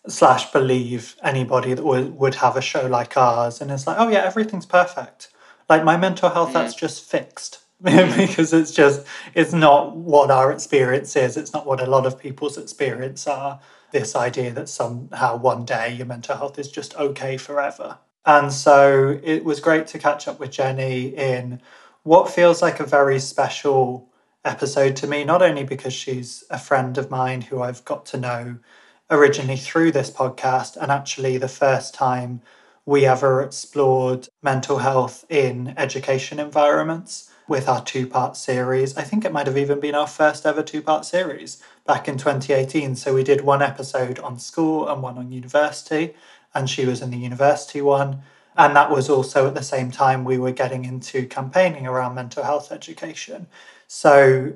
slash 0.09 0.51
believe 0.53 1.17
anybody 1.23 1.75
that 1.75 1.85
would, 1.85 2.17
would 2.17 2.37
have 2.37 2.57
a 2.57 2.63
show 2.63 2.87
like 2.87 3.17
ours. 3.17 3.61
And 3.61 3.71
it's 3.71 3.87
like 3.87 3.97
oh 3.99 4.09
yeah 4.09 4.25
everything's 4.25 4.67
perfect. 4.67 5.29
Like 5.69 5.85
my 5.85 5.97
mental 5.97 6.31
health 6.31 6.53
that's 6.53 6.75
mm. 6.75 6.79
just 6.79 7.05
fixed. 7.05 7.59
Because 7.83 8.53
it's 8.53 8.73
just 8.73 9.07
it's 9.35 9.55
not 9.55 9.97
what 9.97 10.31
our 10.31 10.53
experience 10.53 11.17
is. 11.17 11.39
It's 11.39 11.55
not 11.55 11.67
what 11.67 11.81
a 11.81 11.87
lot 11.87 12.05
of 12.05 12.19
people's 12.19 12.59
experience 12.59 13.27
are. 13.27 13.59
This 13.91 14.15
idea 14.15 14.53
that 14.53 14.69
somehow 14.69 15.39
one 15.39 15.65
day 15.65 15.95
your 15.95 16.07
mental 16.07 16.37
health 16.37 16.59
is 16.59 16.71
just 16.71 16.95
okay 16.97 17.39
forever. 17.39 17.99
And 18.27 18.53
so 18.53 19.19
it 19.23 19.45
was 19.45 19.61
great 19.61 19.87
to 19.89 19.99
catch 19.99 20.29
up 20.29 20.39
with 20.39 20.51
jenny 20.51 21.09
in 21.09 21.61
what 22.03 22.31
feels 22.31 22.63
like 22.63 22.81
a 22.81 22.85
very 22.85 23.19
special 23.19 24.09
episode 24.45 24.97
to 24.97 25.07
me 25.07 25.25
not 25.25 25.43
only 25.43 25.65
because 25.65 25.93
she's 25.93 26.45
a 26.51 26.59
friend 26.59 26.97
of 26.97 27.11
mine 27.11 27.43
who 27.43 27.61
i've 27.61 27.85
got 27.85 28.07
to 28.07 28.17
know 28.17 28.57
originally 29.11 29.57
through 29.57 29.93
this 29.93 30.11
podcast, 30.11 30.77
and 30.77 30.91
actually 30.91 31.37
the 31.39 31.49
first 31.49 31.95
time 31.95 32.41
we 32.87 33.07
ever 33.07 33.43
explored 33.43 34.29
mental 34.43 34.79
health 34.79 35.25
in 35.29 35.75
education 35.77 36.39
environments 36.39 37.31
with 37.49 37.69
our 37.69 37.83
two 37.85 38.07
part 38.07 38.37
series. 38.37 38.97
I 38.97 39.03
think 39.03 39.25
it 39.25 39.33
might 39.33 39.47
have 39.47 39.59
even 39.59 39.81
been 39.81 39.95
our 39.95 40.07
first 40.07 40.47
ever 40.47 40.63
two 40.63 40.83
part 40.83 41.05
series 41.05 41.63
back 41.87 42.09
in 42.09 42.17
2018. 42.17 42.95
So 42.95 43.15
we 43.15 43.25
did 43.25 43.41
one 43.43 43.63
episode 43.63 44.19
on 44.21 44.39
school 44.39 44.89
and 44.89 45.03
one 45.03 45.19
on 45.19 45.33
university, 45.33 46.15
and 46.55 46.71
she 46.71 46.87
was 46.87 47.03
in 47.03 47.11
the 47.11 47.19
university 47.19 47.83
one. 47.83 48.23
And 48.57 48.75
that 48.77 48.91
was 48.91 49.09
also 49.09 49.47
at 49.47 49.55
the 49.55 49.63
same 49.63 49.91
time 49.91 50.25
we 50.25 50.39
were 50.39 50.53
getting 50.53 50.85
into 50.85 51.27
campaigning 51.27 51.87
around 51.87 52.15
mental 52.15 52.45
health 52.45 52.73
education. 52.73 53.47
So 53.87 54.55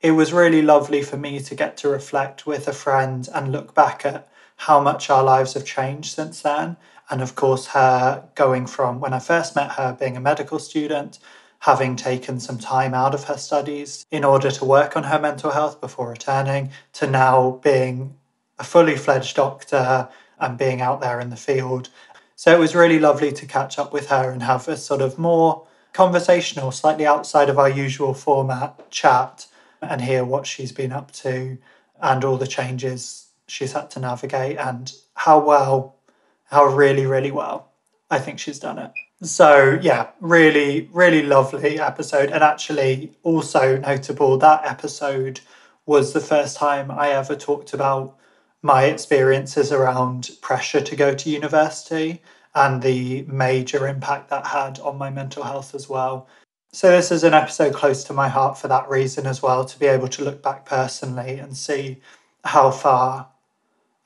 it 0.00 0.12
was 0.12 0.32
really 0.32 0.62
lovely 0.62 1.02
for 1.02 1.16
me 1.16 1.40
to 1.40 1.54
get 1.54 1.76
to 1.78 1.88
reflect 1.88 2.46
with 2.46 2.66
a 2.66 2.72
friend 2.72 3.28
and 3.34 3.52
look 3.52 3.74
back 3.74 4.04
at 4.06 4.28
how 4.56 4.80
much 4.80 5.10
our 5.10 5.22
lives 5.22 5.54
have 5.54 5.64
changed 5.64 6.14
since 6.14 6.40
then. 6.42 6.76
And 7.10 7.20
of 7.20 7.34
course, 7.34 7.68
her 7.68 8.24
going 8.34 8.66
from 8.66 9.00
when 9.00 9.12
I 9.12 9.18
first 9.18 9.54
met 9.56 9.72
her 9.72 9.96
being 9.98 10.16
a 10.16 10.20
medical 10.20 10.58
student, 10.58 11.18
having 11.60 11.96
taken 11.96 12.40
some 12.40 12.58
time 12.58 12.94
out 12.94 13.14
of 13.14 13.24
her 13.24 13.36
studies 13.36 14.06
in 14.10 14.24
order 14.24 14.50
to 14.50 14.64
work 14.64 14.96
on 14.96 15.04
her 15.04 15.18
mental 15.18 15.50
health 15.50 15.80
before 15.80 16.08
returning, 16.08 16.70
to 16.94 17.06
now 17.06 17.60
being 17.62 18.14
a 18.58 18.64
fully 18.64 18.96
fledged 18.96 19.36
doctor 19.36 20.08
and 20.38 20.56
being 20.56 20.80
out 20.80 21.00
there 21.00 21.20
in 21.20 21.28
the 21.28 21.36
field. 21.36 21.90
So 22.36 22.54
it 22.54 22.58
was 22.58 22.74
really 22.74 22.98
lovely 22.98 23.32
to 23.32 23.44
catch 23.44 23.78
up 23.78 23.92
with 23.92 24.08
her 24.08 24.30
and 24.30 24.42
have 24.42 24.66
a 24.68 24.78
sort 24.78 25.02
of 25.02 25.18
more 25.18 25.66
conversational, 25.92 26.70
slightly 26.70 27.04
outside 27.04 27.50
of 27.50 27.58
our 27.58 27.68
usual 27.68 28.14
format 28.14 28.90
chat 28.90 29.46
and 29.82 30.00
hear 30.00 30.24
what 30.24 30.46
she's 30.46 30.72
been 30.72 30.92
up 30.92 31.10
to 31.12 31.58
and 32.02 32.24
all 32.24 32.36
the 32.36 32.46
changes 32.46 33.28
she's 33.46 33.72
had 33.72 33.90
to 33.90 34.00
navigate 34.00 34.58
and 34.58 34.92
how 35.14 35.38
well, 35.38 35.96
how 36.44 36.64
really, 36.66 37.06
really 37.06 37.30
well 37.30 37.70
I 38.10 38.18
think 38.18 38.38
she's 38.38 38.58
done 38.58 38.78
it. 38.78 38.90
So, 39.22 39.78
yeah, 39.80 40.08
really, 40.20 40.88
really 40.92 41.22
lovely 41.22 41.78
episode. 41.78 42.30
And 42.30 42.42
actually, 42.42 43.12
also 43.22 43.76
notable, 43.78 44.36
that 44.38 44.64
episode 44.64 45.40
was 45.86 46.12
the 46.12 46.20
first 46.20 46.56
time 46.56 46.90
I 46.90 47.10
ever 47.10 47.36
talked 47.36 47.72
about 47.72 48.16
my 48.62 48.84
experiences 48.84 49.72
around 49.72 50.30
pressure 50.42 50.80
to 50.80 50.96
go 50.96 51.14
to 51.14 51.30
university 51.30 52.20
and 52.54 52.82
the 52.82 53.22
major 53.22 53.86
impact 53.86 54.28
that 54.30 54.46
had 54.46 54.80
on 54.80 54.98
my 54.98 55.10
mental 55.10 55.44
health 55.44 55.74
as 55.74 55.88
well. 55.88 56.26
So, 56.72 56.90
this 56.92 57.10
is 57.10 57.24
an 57.24 57.34
episode 57.34 57.74
close 57.74 58.04
to 58.04 58.12
my 58.12 58.28
heart 58.28 58.56
for 58.56 58.68
that 58.68 58.88
reason 58.88 59.26
as 59.26 59.42
well, 59.42 59.64
to 59.64 59.78
be 59.78 59.86
able 59.86 60.06
to 60.06 60.22
look 60.22 60.40
back 60.40 60.64
personally 60.64 61.38
and 61.40 61.56
see 61.56 61.98
how 62.44 62.70
far 62.70 63.28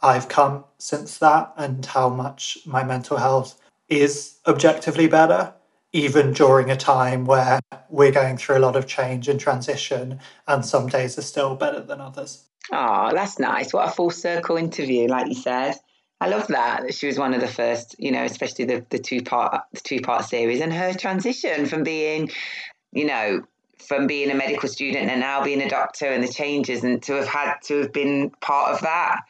I've 0.00 0.28
come 0.28 0.64
since 0.78 1.18
that 1.18 1.52
and 1.58 1.84
how 1.84 2.08
much 2.08 2.58
my 2.64 2.82
mental 2.82 3.18
health 3.18 3.60
is 3.90 4.38
objectively 4.46 5.06
better, 5.06 5.52
even 5.92 6.32
during 6.32 6.70
a 6.70 6.76
time 6.76 7.26
where 7.26 7.60
we're 7.90 8.10
going 8.10 8.38
through 8.38 8.56
a 8.56 8.60
lot 8.66 8.76
of 8.76 8.86
change 8.86 9.28
and 9.28 9.38
transition, 9.38 10.20
and 10.48 10.64
some 10.64 10.88
days 10.88 11.18
are 11.18 11.22
still 11.22 11.56
better 11.56 11.80
than 11.80 12.00
others. 12.00 12.44
Oh, 12.72 13.10
that's 13.12 13.38
nice. 13.38 13.74
What 13.74 13.88
a 13.88 13.92
full 13.92 14.10
circle 14.10 14.56
interview, 14.56 15.06
like 15.06 15.26
you 15.28 15.34
said. 15.34 15.74
I 16.20 16.28
love 16.28 16.46
that. 16.48 16.94
She 16.94 17.06
was 17.06 17.18
one 17.18 17.34
of 17.34 17.40
the 17.40 17.48
first, 17.48 17.96
you 17.98 18.12
know, 18.12 18.24
especially 18.24 18.64
the, 18.64 18.86
the 18.90 18.98
two 18.98 19.22
part 19.22 19.62
the 19.72 19.80
two 19.80 20.00
part 20.00 20.24
series 20.24 20.60
and 20.60 20.72
her 20.72 20.94
transition 20.94 21.66
from 21.66 21.82
being, 21.82 22.30
you 22.92 23.06
know, 23.06 23.44
from 23.78 24.06
being 24.06 24.30
a 24.30 24.34
medical 24.34 24.68
student 24.68 25.10
and 25.10 25.20
now 25.20 25.42
being 25.42 25.60
a 25.60 25.68
doctor 25.68 26.06
and 26.06 26.22
the 26.22 26.32
changes 26.32 26.84
and 26.84 27.02
to 27.02 27.14
have 27.14 27.26
had 27.26 27.54
to 27.64 27.82
have 27.82 27.92
been 27.92 28.30
part 28.40 28.72
of 28.72 28.80
that, 28.82 29.22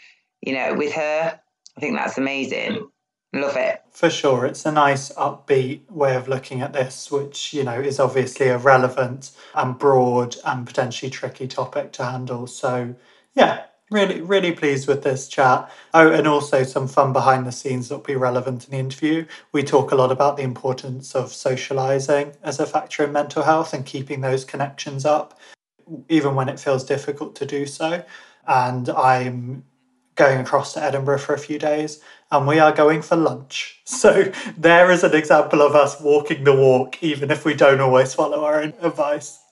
you 0.43 0.53
know, 0.55 0.75
with 0.75 0.93
her. 0.93 1.41
I 1.77 1.81
think 1.81 1.97
that's 1.97 2.19
amazing. 2.19 2.89
Love 3.33 3.57
it. 3.57 3.83
For 3.91 4.11
sure. 4.11 4.47
It's 4.47 4.65
a 4.65 4.71
nice 4.71 5.11
upbeat 5.15 5.91
way 5.91 6.15
of 6.15 6.29
looking 6.29 6.61
at 6.61 6.73
this, 6.73 7.11
which, 7.11 7.53
you 7.53 7.65
know, 7.65 7.81
is 7.81 7.99
obviously 7.99 8.47
a 8.47 8.59
relevant 8.59 9.33
and 9.55 9.77
broad 9.77 10.37
and 10.45 10.65
potentially 10.65 11.11
tricky 11.11 11.49
topic 11.49 11.91
to 11.93 12.05
handle. 12.05 12.47
So, 12.47 12.95
yeah, 13.35 13.65
really, 13.91 14.21
really 14.21 14.53
pleased 14.53 14.89
with 14.89 15.03
this 15.03 15.29
chat. 15.29 15.71
Oh, 15.93 16.11
and 16.11 16.27
also 16.27 16.63
some 16.63 16.89
fun 16.89 17.13
behind 17.13 17.47
the 17.47 17.53
scenes 17.53 17.89
that 17.89 17.97
will 17.97 18.03
be 18.05 18.17
relevant 18.17 18.65
in 18.65 18.71
the 18.71 18.79
interview. 18.79 19.27
We 19.53 19.63
talk 19.63 19.93
a 19.93 19.97
lot 19.97 20.11
about 20.11 20.37
the 20.37 20.43
importance 20.43 21.15
of 21.15 21.33
socializing 21.33 22.33
as 22.43 22.59
a 22.59 22.67
factor 22.67 23.05
in 23.05 23.13
mental 23.13 23.43
health 23.43 23.73
and 23.75 23.85
keeping 23.85 24.21
those 24.21 24.45
connections 24.45 25.05
up, 25.05 25.39
even 26.09 26.35
when 26.35 26.49
it 26.49 26.61
feels 26.61 26.85
difficult 26.85 27.35
to 27.37 27.47
do 27.47 27.67
so. 27.67 28.05
And 28.47 28.89
I'm 28.89 29.65
going 30.17 30.41
across 30.41 30.73
to 30.75 30.83
Edinburgh 30.83 31.19
for 31.19 31.35
a 31.35 31.39
few 31.39 31.59
days 31.59 32.01
and 32.31 32.47
we 32.47 32.59
are 32.59 32.73
going 32.73 33.03
for 33.03 33.17
lunch. 33.17 33.81
So 33.87 34.33
there 34.57 34.91
is 34.91 35.05
an 35.05 35.15
example 35.15 35.63
of 35.63 35.75
us 35.75 36.01
walking 36.01 36.45
the 36.45 36.57
walk, 36.57 37.03
even 37.03 37.31
if 37.31 37.45
we 37.45 37.55
don't 37.55 37.81
always 37.81 38.15
follow 38.15 38.45
our 38.45 38.63
own 38.63 38.75
advice. 38.81 39.44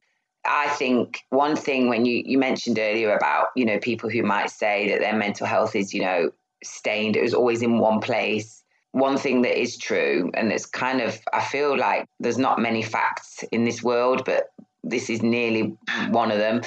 I 0.45 0.69
think 0.71 1.21
one 1.31 1.57
thing 1.57 1.89
when 1.89 2.05
you, 2.05 2.23
you 2.25 2.39
mentioned 2.39 2.79
earlier 2.79 3.17
about, 3.17 3.49
you 3.55 3.65
know, 3.65 3.79
people 3.79 4.11
who 4.11 4.23
might 4.23 4.51
say 4.51 4.89
that 4.91 5.01
their 5.01 5.17
mental 5.17 5.47
health 5.47 5.77
is, 5.77 5.95
you 5.95 6.03
know, 6.03 6.31
stained, 6.65 7.17
it 7.17 7.23
was 7.23 7.35
always 7.35 7.63
in 7.63 7.79
one 7.79 8.01
place. 8.01 8.63
One 8.93 9.17
thing 9.17 9.43
that 9.43 9.59
is 9.59 9.79
true, 9.79 10.31
and 10.35 10.53
it's 10.53 10.67
kind 10.67 11.01
of, 11.01 11.19
I 11.33 11.41
feel 11.43 11.79
like 11.79 12.07
there's 12.21 12.39
not 12.39 12.59
many 12.59 12.83
facts 12.83 13.43
in 13.51 13.65
this 13.65 13.83
world, 13.83 14.25
but 14.27 14.49
this 14.85 15.09
is 15.09 15.23
nearly 15.23 15.77
one 16.11 16.31
of 16.31 16.39
them. 16.39 16.61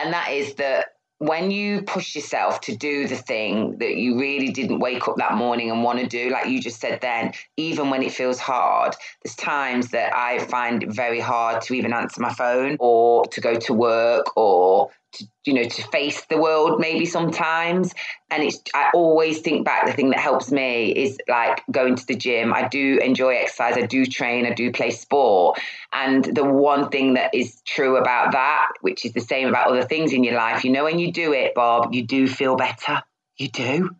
And 0.00 0.12
that 0.12 0.30
is 0.30 0.54
that 0.54 0.86
when 1.22 1.52
you 1.52 1.82
push 1.82 2.16
yourself 2.16 2.60
to 2.62 2.76
do 2.76 3.06
the 3.06 3.14
thing 3.14 3.78
that 3.78 3.94
you 3.94 4.18
really 4.18 4.50
didn't 4.50 4.80
wake 4.80 5.06
up 5.06 5.14
that 5.18 5.34
morning 5.34 5.70
and 5.70 5.84
want 5.84 6.00
to 6.00 6.06
do, 6.06 6.30
like 6.30 6.48
you 6.48 6.60
just 6.60 6.80
said 6.80 7.00
then, 7.00 7.32
even 7.56 7.90
when 7.90 8.02
it 8.02 8.10
feels 8.10 8.40
hard, 8.40 8.96
there's 9.22 9.36
times 9.36 9.90
that 9.90 10.12
I 10.12 10.40
find 10.40 10.82
it 10.82 10.92
very 10.92 11.20
hard 11.20 11.62
to 11.62 11.74
even 11.74 11.92
answer 11.92 12.20
my 12.20 12.32
phone 12.32 12.76
or 12.80 13.24
to 13.26 13.40
go 13.40 13.54
to 13.54 13.72
work 13.72 14.36
or 14.36 14.90
to, 15.12 15.24
you 15.44 15.52
know 15.54 15.64
to 15.64 15.82
face 15.88 16.24
the 16.26 16.38
world 16.38 16.80
maybe 16.80 17.06
sometimes. 17.06 17.94
And 18.30 18.42
it's 18.42 18.60
i 18.74 18.90
always 18.94 19.40
think 19.40 19.64
back 19.64 19.86
the 19.86 19.92
thing 19.92 20.10
that 20.10 20.18
helps 20.18 20.50
me 20.50 20.90
is 20.92 21.18
like 21.28 21.62
going 21.70 21.96
to 21.96 22.06
the 22.06 22.16
gym. 22.16 22.52
I 22.52 22.68
do 22.68 22.98
enjoy 23.02 23.36
exercise. 23.36 23.76
I 23.76 23.86
do 23.86 24.06
train. 24.06 24.46
I 24.46 24.54
do 24.54 24.72
play 24.72 24.90
sport. 24.90 25.58
And 25.92 26.24
the 26.24 26.44
one 26.44 26.90
thing 26.90 27.14
that 27.14 27.34
is 27.34 27.60
true 27.66 27.96
about 27.96 28.32
that 28.32 28.68
which 28.80 29.04
is 29.04 29.12
the 29.12 29.20
same 29.20 29.48
about 29.48 29.68
other 29.68 29.84
things 29.84 30.12
in 30.12 30.24
your 30.24 30.34
life 30.34 30.64
you 30.64 30.70
know 30.70 30.84
when 30.84 30.98
you 30.98 31.12
do 31.12 31.32
it 31.32 31.54
bob 31.54 31.94
you 31.94 32.02
do 32.02 32.26
feel 32.28 32.56
better. 32.56 33.02
You 33.36 33.48
do. 33.48 33.90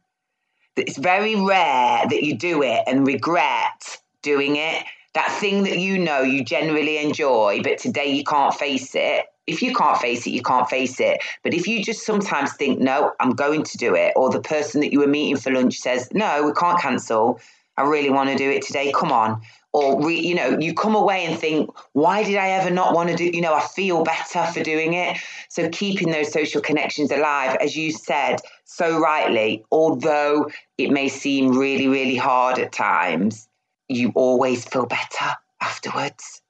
It's 0.76 0.98
very 0.98 1.34
rare 1.34 2.06
that 2.08 2.22
you 2.22 2.36
do 2.36 2.62
it 2.62 2.84
and 2.86 3.06
regret 3.06 3.98
doing 4.22 4.56
it 4.56 4.84
that 5.14 5.30
thing 5.40 5.64
that 5.64 5.78
you 5.78 5.98
know 5.98 6.22
you 6.22 6.44
generally 6.44 6.98
enjoy 6.98 7.60
but 7.62 7.78
today 7.78 8.12
you 8.12 8.24
can't 8.24 8.54
face 8.54 8.94
it 8.94 9.26
if 9.46 9.62
you 9.62 9.74
can't 9.74 9.98
face 9.98 10.26
it, 10.26 10.30
you 10.30 10.42
can't 10.42 10.68
face 10.68 11.00
it. 11.00 11.22
But 11.42 11.54
if 11.54 11.66
you 11.66 11.82
just 11.82 12.06
sometimes 12.06 12.52
think, 12.54 12.78
no, 12.78 13.12
I'm 13.18 13.32
going 13.32 13.64
to 13.64 13.76
do 13.76 13.94
it, 13.94 14.12
or 14.16 14.30
the 14.30 14.40
person 14.40 14.80
that 14.80 14.92
you 14.92 15.00
were 15.00 15.06
meeting 15.06 15.36
for 15.36 15.50
lunch 15.50 15.78
says, 15.78 16.08
no, 16.12 16.46
we 16.46 16.52
can't 16.52 16.80
cancel. 16.80 17.40
I 17.76 17.82
really 17.82 18.10
want 18.10 18.30
to 18.30 18.36
do 18.36 18.50
it 18.50 18.62
today. 18.62 18.92
Come 18.94 19.10
on. 19.10 19.40
Or, 19.72 20.04
re, 20.04 20.20
you 20.20 20.34
know, 20.34 20.58
you 20.58 20.74
come 20.74 20.94
away 20.94 21.24
and 21.24 21.38
think, 21.38 21.70
why 21.92 22.22
did 22.22 22.36
I 22.36 22.50
ever 22.50 22.70
not 22.70 22.94
want 22.94 23.08
to 23.08 23.16
do, 23.16 23.24
you 23.24 23.40
know, 23.40 23.54
I 23.54 23.60
feel 23.60 24.04
better 24.04 24.44
for 24.52 24.62
doing 24.62 24.92
it. 24.92 25.16
So 25.48 25.70
keeping 25.70 26.10
those 26.10 26.30
social 26.30 26.60
connections 26.60 27.10
alive, 27.10 27.56
as 27.58 27.74
you 27.74 27.90
said 27.90 28.40
so 28.64 28.98
rightly, 28.98 29.64
although 29.72 30.50
it 30.76 30.90
may 30.90 31.08
seem 31.08 31.56
really, 31.56 31.88
really 31.88 32.16
hard 32.16 32.58
at 32.58 32.70
times, 32.70 33.48
you 33.92 34.12
always 34.14 34.64
feel 34.64 34.86
better 34.86 35.36
afterwards. 35.60 36.42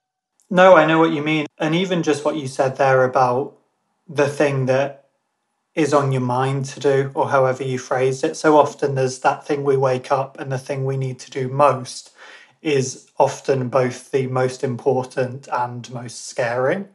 No, 0.49 0.75
I 0.75 0.85
know 0.85 0.99
what 0.99 1.11
you 1.11 1.23
mean. 1.23 1.47
And 1.57 1.73
even 1.75 2.03
just 2.03 2.25
what 2.25 2.35
you 2.35 2.47
said 2.47 2.77
there 2.77 3.03
about 3.03 3.57
the 4.07 4.27
thing 4.27 4.65
that 4.67 5.05
is 5.75 5.93
on 5.93 6.11
your 6.11 6.21
mind 6.21 6.65
to 6.65 6.79
do, 6.79 7.11
or 7.15 7.29
however 7.29 7.63
you 7.63 7.79
phrased 7.79 8.23
it. 8.23 8.37
So 8.37 8.57
often 8.57 8.93
there's 8.93 9.19
that 9.19 9.45
thing 9.45 9.63
we 9.63 9.75
wake 9.75 10.11
up, 10.11 10.39
and 10.39 10.51
the 10.51 10.59
thing 10.59 10.85
we 10.85 10.97
need 10.97 11.19
to 11.19 11.31
do 11.31 11.47
most 11.47 12.11
is 12.61 13.09
often 13.17 13.69
both 13.69 14.11
the 14.11 14.27
most 14.27 14.63
important 14.63 15.47
and 15.51 15.91
most 15.91 16.27
scary 16.27 16.85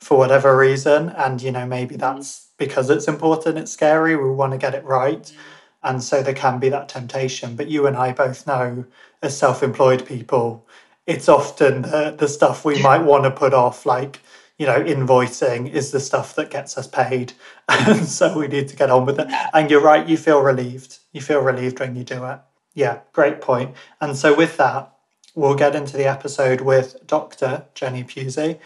for 0.00 0.18
whatever 0.18 0.56
reason. 0.56 1.08
And, 1.08 1.40
you 1.40 1.50
know, 1.52 1.66
maybe 1.66 1.94
mm-hmm. 1.94 2.00
that's 2.16 2.48
because 2.58 2.90
it's 2.90 3.08
important, 3.08 3.58
it's 3.58 3.72
scary, 3.72 4.14
we 4.14 4.30
want 4.30 4.52
to 4.52 4.58
get 4.58 4.74
it 4.74 4.84
right. 4.84 5.22
Mm-hmm. 5.22 5.40
And 5.82 6.02
so 6.02 6.22
there 6.22 6.34
can 6.34 6.58
be 6.58 6.68
that 6.68 6.88
temptation. 6.88 7.56
But 7.56 7.68
you 7.68 7.86
and 7.86 7.96
I 7.96 8.12
both 8.12 8.46
know, 8.46 8.84
as 9.22 9.36
self 9.36 9.62
employed 9.62 10.06
people, 10.06 10.66
it's 11.06 11.28
often 11.28 11.82
the, 11.82 12.14
the 12.16 12.28
stuff 12.28 12.64
we 12.64 12.80
might 12.82 13.02
want 13.02 13.24
to 13.24 13.30
put 13.30 13.52
off, 13.52 13.84
like, 13.84 14.20
you 14.58 14.66
know, 14.66 14.82
invoicing 14.82 15.68
is 15.70 15.90
the 15.90 15.98
stuff 15.98 16.36
that 16.36 16.50
gets 16.50 16.78
us 16.78 16.86
paid. 16.86 17.32
And 17.68 18.06
so 18.06 18.38
we 18.38 18.48
need 18.48 18.68
to 18.68 18.76
get 18.76 18.90
on 18.90 19.06
with 19.06 19.18
it. 19.18 19.26
And 19.54 19.70
you're 19.70 19.80
right, 19.80 20.06
you 20.06 20.16
feel 20.16 20.42
relieved. 20.42 20.98
You 21.12 21.20
feel 21.20 21.40
relieved 21.40 21.80
when 21.80 21.96
you 21.96 22.04
do 22.04 22.24
it. 22.26 22.38
Yeah, 22.74 23.00
great 23.12 23.40
point. 23.40 23.74
And 24.00 24.16
so 24.16 24.34
with 24.34 24.56
that, 24.58 24.92
we'll 25.34 25.54
get 25.54 25.74
into 25.74 25.96
the 25.96 26.06
episode 26.06 26.60
with 26.60 27.06
Dr. 27.06 27.64
Jenny 27.74 28.04
Pusey 28.04 28.58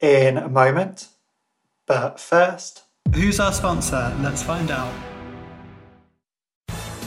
in 0.00 0.38
a 0.38 0.48
moment. 0.48 1.08
But 1.86 2.18
first, 2.18 2.82
who's 3.14 3.38
our 3.38 3.52
sponsor? 3.52 4.16
Let's 4.20 4.42
find 4.42 4.70
out. 4.70 5.13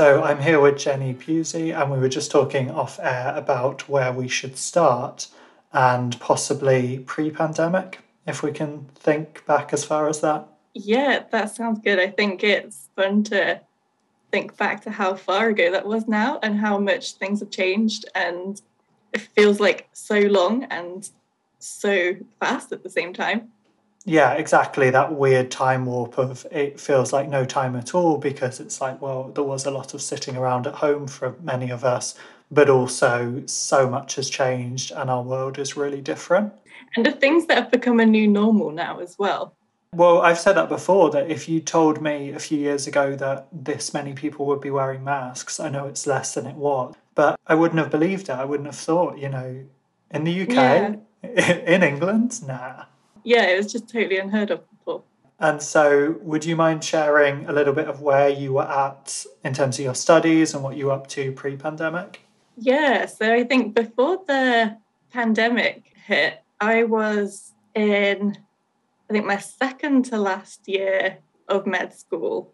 So 0.00 0.22
I'm 0.22 0.40
here 0.40 0.58
with 0.58 0.78
Jenny 0.78 1.12
Pusey, 1.12 1.78
and 1.78 1.92
we 1.92 1.98
were 1.98 2.08
just 2.08 2.30
talking 2.30 2.70
off 2.70 2.98
air 3.02 3.34
about 3.36 3.86
where 3.86 4.14
we 4.14 4.28
should 4.28 4.56
start 4.56 5.28
and 5.74 6.18
possibly 6.18 7.00
pre 7.00 7.30
pandemic, 7.30 7.98
if 8.26 8.42
we 8.42 8.50
can 8.50 8.86
think 8.94 9.44
back 9.44 9.74
as 9.74 9.84
far 9.84 10.08
as 10.08 10.22
that. 10.22 10.48
Yeah, 10.72 11.24
that 11.32 11.54
sounds 11.54 11.80
good. 11.80 11.98
I 11.98 12.06
think 12.06 12.42
it's 12.42 12.88
fun 12.96 13.24
to 13.24 13.60
think 14.30 14.56
back 14.56 14.80
to 14.84 14.90
how 14.90 15.16
far 15.16 15.48
ago 15.48 15.70
that 15.70 15.84
was 15.84 16.08
now 16.08 16.38
and 16.42 16.58
how 16.58 16.78
much 16.78 17.12
things 17.16 17.40
have 17.40 17.50
changed. 17.50 18.06
And 18.14 18.58
it 19.12 19.20
feels 19.20 19.60
like 19.60 19.90
so 19.92 20.18
long 20.18 20.64
and 20.70 21.10
so 21.58 22.16
fast 22.40 22.72
at 22.72 22.82
the 22.82 22.88
same 22.88 23.12
time. 23.12 23.52
Yeah, 24.04 24.32
exactly. 24.32 24.90
That 24.90 25.14
weird 25.14 25.50
time 25.50 25.84
warp 25.84 26.18
of 26.18 26.46
it 26.50 26.80
feels 26.80 27.12
like 27.12 27.28
no 27.28 27.44
time 27.44 27.76
at 27.76 27.94
all 27.94 28.16
because 28.16 28.58
it's 28.58 28.80
like, 28.80 29.00
well, 29.02 29.30
there 29.34 29.44
was 29.44 29.66
a 29.66 29.70
lot 29.70 29.92
of 29.92 30.00
sitting 30.00 30.36
around 30.36 30.66
at 30.66 30.74
home 30.74 31.06
for 31.06 31.36
many 31.42 31.70
of 31.70 31.84
us, 31.84 32.14
but 32.50 32.70
also 32.70 33.42
so 33.46 33.90
much 33.90 34.14
has 34.14 34.30
changed 34.30 34.90
and 34.92 35.10
our 35.10 35.22
world 35.22 35.58
is 35.58 35.76
really 35.76 36.00
different. 36.00 36.52
And 36.96 37.04
the 37.04 37.12
things 37.12 37.46
that 37.46 37.58
have 37.58 37.70
become 37.70 38.00
a 38.00 38.06
new 38.06 38.26
normal 38.26 38.70
now 38.70 39.00
as 39.00 39.18
well. 39.18 39.54
Well, 39.92 40.22
I've 40.22 40.38
said 40.38 40.54
that 40.54 40.68
before 40.68 41.10
that 41.10 41.30
if 41.30 41.48
you 41.48 41.60
told 41.60 42.00
me 42.00 42.30
a 42.30 42.38
few 42.38 42.58
years 42.58 42.86
ago 42.86 43.16
that 43.16 43.48
this 43.52 43.92
many 43.92 44.14
people 44.14 44.46
would 44.46 44.60
be 44.60 44.70
wearing 44.70 45.04
masks, 45.04 45.60
I 45.60 45.68
know 45.68 45.86
it's 45.86 46.06
less 46.06 46.34
than 46.34 46.46
it 46.46 46.56
was, 46.56 46.94
but 47.14 47.38
I 47.46 47.54
wouldn't 47.54 47.80
have 47.80 47.90
believed 47.90 48.28
it. 48.28 48.30
I 48.30 48.44
wouldn't 48.44 48.68
have 48.68 48.76
thought, 48.76 49.18
you 49.18 49.28
know, 49.28 49.64
in 50.12 50.24
the 50.24 50.42
UK, 50.42 50.48
yeah. 50.54 50.94
in 51.66 51.82
England, 51.82 52.40
nah 52.46 52.84
yeah, 53.24 53.46
it 53.46 53.56
was 53.56 53.72
just 53.72 53.88
totally 53.88 54.18
unheard 54.18 54.50
of 54.50 54.68
before. 54.70 55.02
And 55.38 55.62
so, 55.62 56.16
would 56.20 56.44
you 56.44 56.54
mind 56.54 56.84
sharing 56.84 57.46
a 57.46 57.52
little 57.52 57.72
bit 57.72 57.88
of 57.88 58.02
where 58.02 58.28
you 58.28 58.52
were 58.52 58.68
at 58.68 59.24
in 59.42 59.54
terms 59.54 59.78
of 59.78 59.84
your 59.84 59.94
studies 59.94 60.54
and 60.54 60.62
what 60.62 60.76
you 60.76 60.86
were 60.86 60.92
up 60.92 61.06
to 61.08 61.32
pre 61.32 61.56
pandemic? 61.56 62.20
Yeah, 62.56 63.06
so 63.06 63.32
I 63.32 63.44
think 63.44 63.74
before 63.74 64.22
the 64.26 64.76
pandemic 65.10 65.94
hit, 66.06 66.42
I 66.60 66.84
was 66.84 67.52
in, 67.74 68.36
I 69.08 69.12
think, 69.12 69.24
my 69.24 69.38
second 69.38 70.04
to 70.06 70.18
last 70.18 70.68
year 70.68 71.18
of 71.48 71.66
med 71.66 71.94
school. 71.94 72.52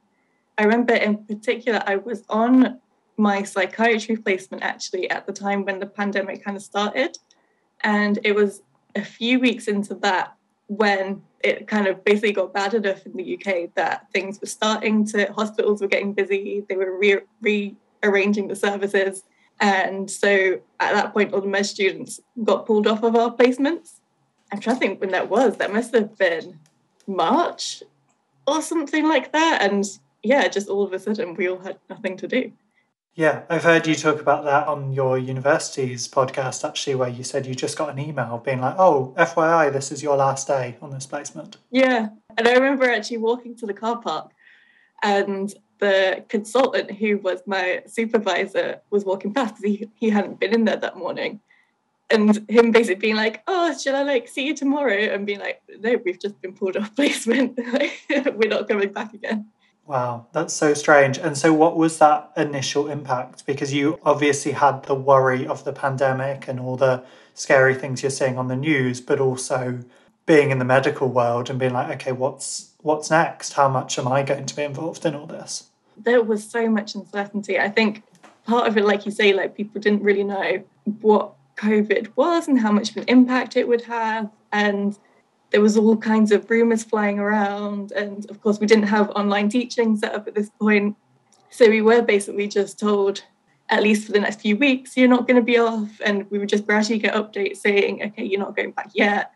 I 0.58 0.62
remember 0.62 0.94
in 0.94 1.24
particular, 1.24 1.82
I 1.86 1.96
was 1.96 2.22
on 2.28 2.80
my 3.16 3.42
psychiatry 3.42 4.16
placement 4.16 4.62
actually 4.62 5.10
at 5.10 5.26
the 5.26 5.32
time 5.32 5.64
when 5.64 5.80
the 5.80 5.86
pandemic 5.86 6.44
kind 6.44 6.56
of 6.56 6.62
started. 6.62 7.18
And 7.80 8.18
it 8.24 8.34
was 8.34 8.62
a 8.94 9.02
few 9.02 9.40
weeks 9.40 9.68
into 9.68 9.94
that 9.96 10.34
when 10.68 11.22
it 11.40 11.68
kind 11.68 11.86
of 11.86 12.04
basically 12.04 12.32
got 12.32 12.52
bad 12.52 12.74
enough 12.74 13.06
in 13.06 13.16
the 13.16 13.38
UK 13.38 13.70
that 13.74 14.10
things 14.12 14.40
were 14.40 14.46
starting 14.46 15.06
to, 15.06 15.32
hospitals 15.32 15.80
were 15.80 15.86
getting 15.86 16.12
busy, 16.12 16.64
they 16.68 16.76
were 16.76 16.98
re- 16.98 17.72
rearranging 18.02 18.48
the 18.48 18.56
services. 18.56 19.22
And 19.60 20.10
so 20.10 20.60
at 20.80 20.92
that 20.92 21.12
point, 21.12 21.32
all 21.32 21.40
the 21.40 21.46
med 21.46 21.66
students 21.66 22.20
got 22.44 22.66
pulled 22.66 22.86
off 22.86 23.02
of 23.02 23.16
our 23.16 23.30
placements. 23.30 24.00
I'm 24.52 24.60
trying 24.60 24.76
to 24.76 24.80
think 24.80 25.00
when 25.00 25.10
that 25.10 25.30
was. 25.30 25.56
That 25.56 25.72
must 25.72 25.94
have 25.94 26.16
been 26.18 26.58
March 27.06 27.82
or 28.46 28.60
something 28.60 29.08
like 29.08 29.32
that. 29.32 29.62
And 29.62 29.84
yeah, 30.22 30.48
just 30.48 30.68
all 30.68 30.82
of 30.82 30.92
a 30.92 30.98
sudden, 30.98 31.34
we 31.34 31.48
all 31.48 31.58
had 31.58 31.78
nothing 31.88 32.16
to 32.18 32.28
do. 32.28 32.52
Yeah, 33.16 33.44
I've 33.48 33.64
heard 33.64 33.86
you 33.86 33.94
talk 33.94 34.20
about 34.20 34.44
that 34.44 34.68
on 34.68 34.92
your 34.92 35.16
university's 35.16 36.06
podcast, 36.06 36.68
actually, 36.68 36.96
where 36.96 37.08
you 37.08 37.24
said 37.24 37.46
you 37.46 37.54
just 37.54 37.78
got 37.78 37.88
an 37.88 37.98
email 37.98 38.36
being 38.44 38.60
like, 38.60 38.74
oh, 38.78 39.14
FYI, 39.16 39.72
this 39.72 39.90
is 39.90 40.02
your 40.02 40.18
last 40.18 40.46
day 40.46 40.76
on 40.82 40.90
this 40.90 41.06
placement. 41.06 41.56
Yeah. 41.70 42.08
And 42.36 42.46
I 42.46 42.52
remember 42.52 42.84
actually 42.84 43.16
walking 43.16 43.56
to 43.56 43.66
the 43.66 43.72
car 43.72 43.96
park 44.02 44.32
and 45.02 45.50
the 45.78 46.24
consultant 46.28 46.90
who 46.90 47.16
was 47.16 47.40
my 47.46 47.84
supervisor 47.86 48.82
was 48.90 49.06
walking 49.06 49.32
past 49.32 49.56
because 49.56 49.78
he, 49.78 49.88
he 49.94 50.10
hadn't 50.10 50.38
been 50.38 50.52
in 50.52 50.66
there 50.66 50.76
that 50.76 50.98
morning. 50.98 51.40
And 52.10 52.44
him 52.50 52.70
basically 52.70 52.96
being 52.96 53.16
like, 53.16 53.42
oh, 53.46 53.76
should 53.78 53.94
I 53.94 54.02
like 54.02 54.28
see 54.28 54.46
you 54.46 54.54
tomorrow? 54.54 54.92
And 54.92 55.24
being 55.26 55.40
like, 55.40 55.62
no, 55.80 55.98
we've 56.04 56.20
just 56.20 56.38
been 56.42 56.52
pulled 56.52 56.76
off 56.76 56.94
placement. 56.96 57.56
We're 58.10 58.50
not 58.50 58.68
coming 58.68 58.92
back 58.92 59.14
again. 59.14 59.46
Wow, 59.86 60.26
that's 60.32 60.52
so 60.52 60.74
strange. 60.74 61.16
And 61.16 61.38
so, 61.38 61.52
what 61.52 61.76
was 61.76 61.98
that 61.98 62.32
initial 62.36 62.88
impact? 62.88 63.46
Because 63.46 63.72
you 63.72 64.00
obviously 64.04 64.52
had 64.52 64.82
the 64.84 64.94
worry 64.94 65.46
of 65.46 65.64
the 65.64 65.72
pandemic 65.72 66.48
and 66.48 66.58
all 66.58 66.76
the 66.76 67.04
scary 67.34 67.74
things 67.74 68.02
you're 68.02 68.10
seeing 68.10 68.36
on 68.36 68.48
the 68.48 68.56
news, 68.56 69.00
but 69.00 69.20
also 69.20 69.80
being 70.26 70.50
in 70.50 70.58
the 70.58 70.64
medical 70.64 71.08
world 71.08 71.48
and 71.48 71.58
being 71.58 71.72
like, 71.72 71.88
okay, 71.96 72.12
what's 72.12 72.72
what's 72.82 73.10
next? 73.10 73.52
How 73.52 73.68
much 73.68 73.98
am 73.98 74.08
I 74.08 74.22
going 74.22 74.46
to 74.46 74.56
be 74.56 74.62
involved 74.62 75.06
in 75.06 75.14
all 75.14 75.26
this? 75.26 75.68
There 75.96 76.22
was 76.22 76.48
so 76.48 76.68
much 76.68 76.94
uncertainty. 76.94 77.58
I 77.58 77.68
think 77.68 78.02
part 78.44 78.66
of 78.66 78.76
it, 78.76 78.84
like 78.84 79.06
you 79.06 79.12
say, 79.12 79.32
like 79.32 79.56
people 79.56 79.80
didn't 79.80 80.02
really 80.02 80.24
know 80.24 80.64
what 81.00 81.32
COVID 81.56 82.08
was 82.16 82.48
and 82.48 82.58
how 82.58 82.72
much 82.72 82.90
of 82.90 82.96
an 82.98 83.04
impact 83.06 83.56
it 83.56 83.68
would 83.68 83.82
have, 83.82 84.30
and 84.52 84.98
there 85.56 85.62
was 85.62 85.78
all 85.78 85.96
kinds 85.96 86.32
of 86.32 86.50
rumors 86.50 86.84
flying 86.84 87.18
around 87.18 87.90
and 87.92 88.28
of 88.28 88.42
course 88.42 88.60
we 88.60 88.66
didn't 88.66 88.88
have 88.88 89.08
online 89.12 89.48
teaching 89.48 89.96
set 89.96 90.14
up 90.14 90.28
at 90.28 90.34
this 90.34 90.50
point. 90.60 90.94
So 91.48 91.70
we 91.70 91.80
were 91.80 92.02
basically 92.02 92.46
just 92.46 92.78
told 92.78 93.22
at 93.70 93.82
least 93.82 94.04
for 94.04 94.12
the 94.12 94.20
next 94.20 94.42
few 94.42 94.54
weeks 94.54 94.98
you're 94.98 95.08
not 95.08 95.26
going 95.26 95.36
to 95.36 95.42
be 95.42 95.56
off 95.56 95.98
and 96.04 96.30
we 96.30 96.38
would 96.38 96.50
just 96.50 96.66
gradually 96.66 96.98
get 96.98 97.14
updates 97.14 97.56
saying 97.56 98.02
okay 98.02 98.22
you're 98.22 98.38
not 98.38 98.54
going 98.54 98.72
back 98.72 98.90
yet. 98.92 99.32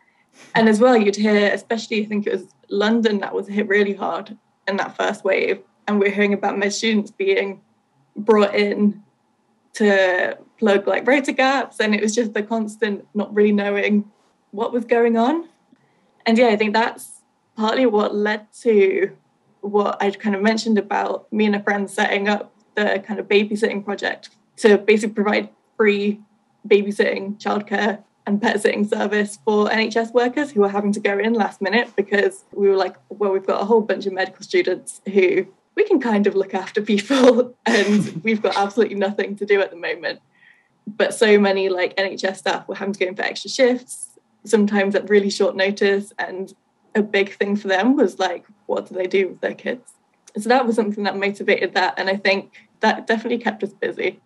And 0.54 0.68
as 0.68 0.78
well 0.78 0.94
you'd 0.94 1.16
hear 1.16 1.54
especially 1.54 2.02
i 2.02 2.04
think 2.04 2.26
it 2.26 2.34
was 2.34 2.48
london 2.68 3.20
that 3.20 3.34
was 3.34 3.48
hit 3.48 3.66
really 3.66 3.94
hard 3.94 4.36
in 4.68 4.76
that 4.76 4.94
first 4.98 5.24
wave 5.24 5.62
and 5.88 5.98
we're 5.98 6.10
hearing 6.10 6.34
about 6.34 6.58
med 6.58 6.74
students 6.74 7.10
being 7.10 7.62
brought 8.14 8.54
in 8.54 9.02
to 9.72 10.36
plug 10.58 10.86
like 10.86 11.06
rota 11.06 11.32
gaps 11.32 11.80
and 11.80 11.94
it 11.94 12.02
was 12.02 12.14
just 12.14 12.34
the 12.34 12.42
constant 12.42 13.06
not 13.14 13.34
really 13.34 13.52
knowing 13.52 14.04
what 14.50 14.70
was 14.70 14.84
going 14.84 15.16
on 15.16 15.48
and 16.26 16.38
yeah, 16.38 16.48
I 16.48 16.56
think 16.56 16.74
that's 16.74 17.22
partly 17.56 17.86
what 17.86 18.14
led 18.14 18.52
to 18.62 19.16
what 19.60 20.02
I 20.02 20.10
kind 20.10 20.34
of 20.34 20.42
mentioned 20.42 20.78
about 20.78 21.30
me 21.32 21.46
and 21.46 21.56
a 21.56 21.62
friend 21.62 21.90
setting 21.90 22.28
up 22.28 22.52
the 22.74 23.02
kind 23.06 23.20
of 23.20 23.28
babysitting 23.28 23.84
project 23.84 24.30
to 24.56 24.78
basically 24.78 25.14
provide 25.14 25.48
free 25.76 26.20
babysitting, 26.66 27.40
childcare, 27.40 28.02
and 28.26 28.40
pet 28.40 28.60
sitting 28.60 28.86
service 28.86 29.38
for 29.44 29.68
NHS 29.68 30.12
workers 30.12 30.50
who 30.52 30.62
are 30.64 30.68
having 30.68 30.92
to 30.92 31.00
go 31.00 31.18
in 31.18 31.34
last 31.34 31.60
minute 31.60 31.90
because 31.96 32.44
we 32.52 32.68
were 32.68 32.76
like, 32.76 32.96
well, 33.08 33.32
we've 33.32 33.46
got 33.46 33.60
a 33.60 33.64
whole 33.64 33.80
bunch 33.80 34.06
of 34.06 34.12
medical 34.12 34.42
students 34.42 35.00
who 35.12 35.46
we 35.74 35.84
can 35.84 36.00
kind 36.00 36.26
of 36.26 36.34
look 36.34 36.54
after 36.54 36.82
people 36.92 37.54
and 37.66 38.22
we've 38.22 38.42
got 38.42 38.56
absolutely 38.56 38.96
nothing 38.96 39.36
to 39.36 39.46
do 39.46 39.60
at 39.60 39.70
the 39.70 39.76
moment. 39.76 40.20
But 40.86 41.14
so 41.14 41.38
many 41.38 41.68
like 41.68 41.96
NHS 41.96 42.36
staff 42.36 42.68
were 42.68 42.74
having 42.74 42.92
to 42.94 43.00
go 43.00 43.06
in 43.06 43.16
for 43.16 43.22
extra 43.22 43.50
shifts, 43.50 44.09
sometimes 44.44 44.94
at 44.94 45.08
really 45.08 45.30
short 45.30 45.56
notice. 45.56 46.12
And 46.18 46.54
a 46.94 47.02
big 47.02 47.34
thing 47.34 47.56
for 47.56 47.68
them 47.68 47.96
was 47.96 48.18
like, 48.18 48.44
what 48.66 48.88
do 48.88 48.94
they 48.94 49.06
do 49.06 49.28
with 49.28 49.40
their 49.40 49.54
kids? 49.54 49.92
So 50.38 50.48
that 50.48 50.66
was 50.66 50.76
something 50.76 51.04
that 51.04 51.16
motivated 51.16 51.74
that. 51.74 51.94
And 51.98 52.08
I 52.08 52.16
think 52.16 52.68
that 52.80 53.06
definitely 53.06 53.38
kept 53.38 53.62
us 53.62 53.72
busy. 53.72 54.20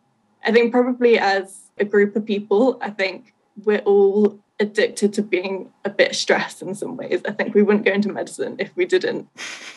I 0.44 0.52
think 0.52 0.72
probably 0.72 1.18
as 1.18 1.70
a 1.78 1.84
group 1.84 2.14
of 2.16 2.26
people, 2.26 2.78
I 2.80 2.90
think 2.90 3.34
we're 3.64 3.78
all 3.80 4.38
addicted 4.60 5.12
to 5.14 5.22
being 5.22 5.72
a 5.84 5.90
bit 5.90 6.14
stressed 6.14 6.62
in 6.62 6.74
some 6.74 6.96
ways. 6.96 7.22
I 7.26 7.32
think 7.32 7.54
we 7.54 7.62
wouldn't 7.62 7.84
go 7.84 7.92
into 7.92 8.12
medicine 8.12 8.56
if 8.58 8.74
we 8.76 8.84
didn't 8.84 9.28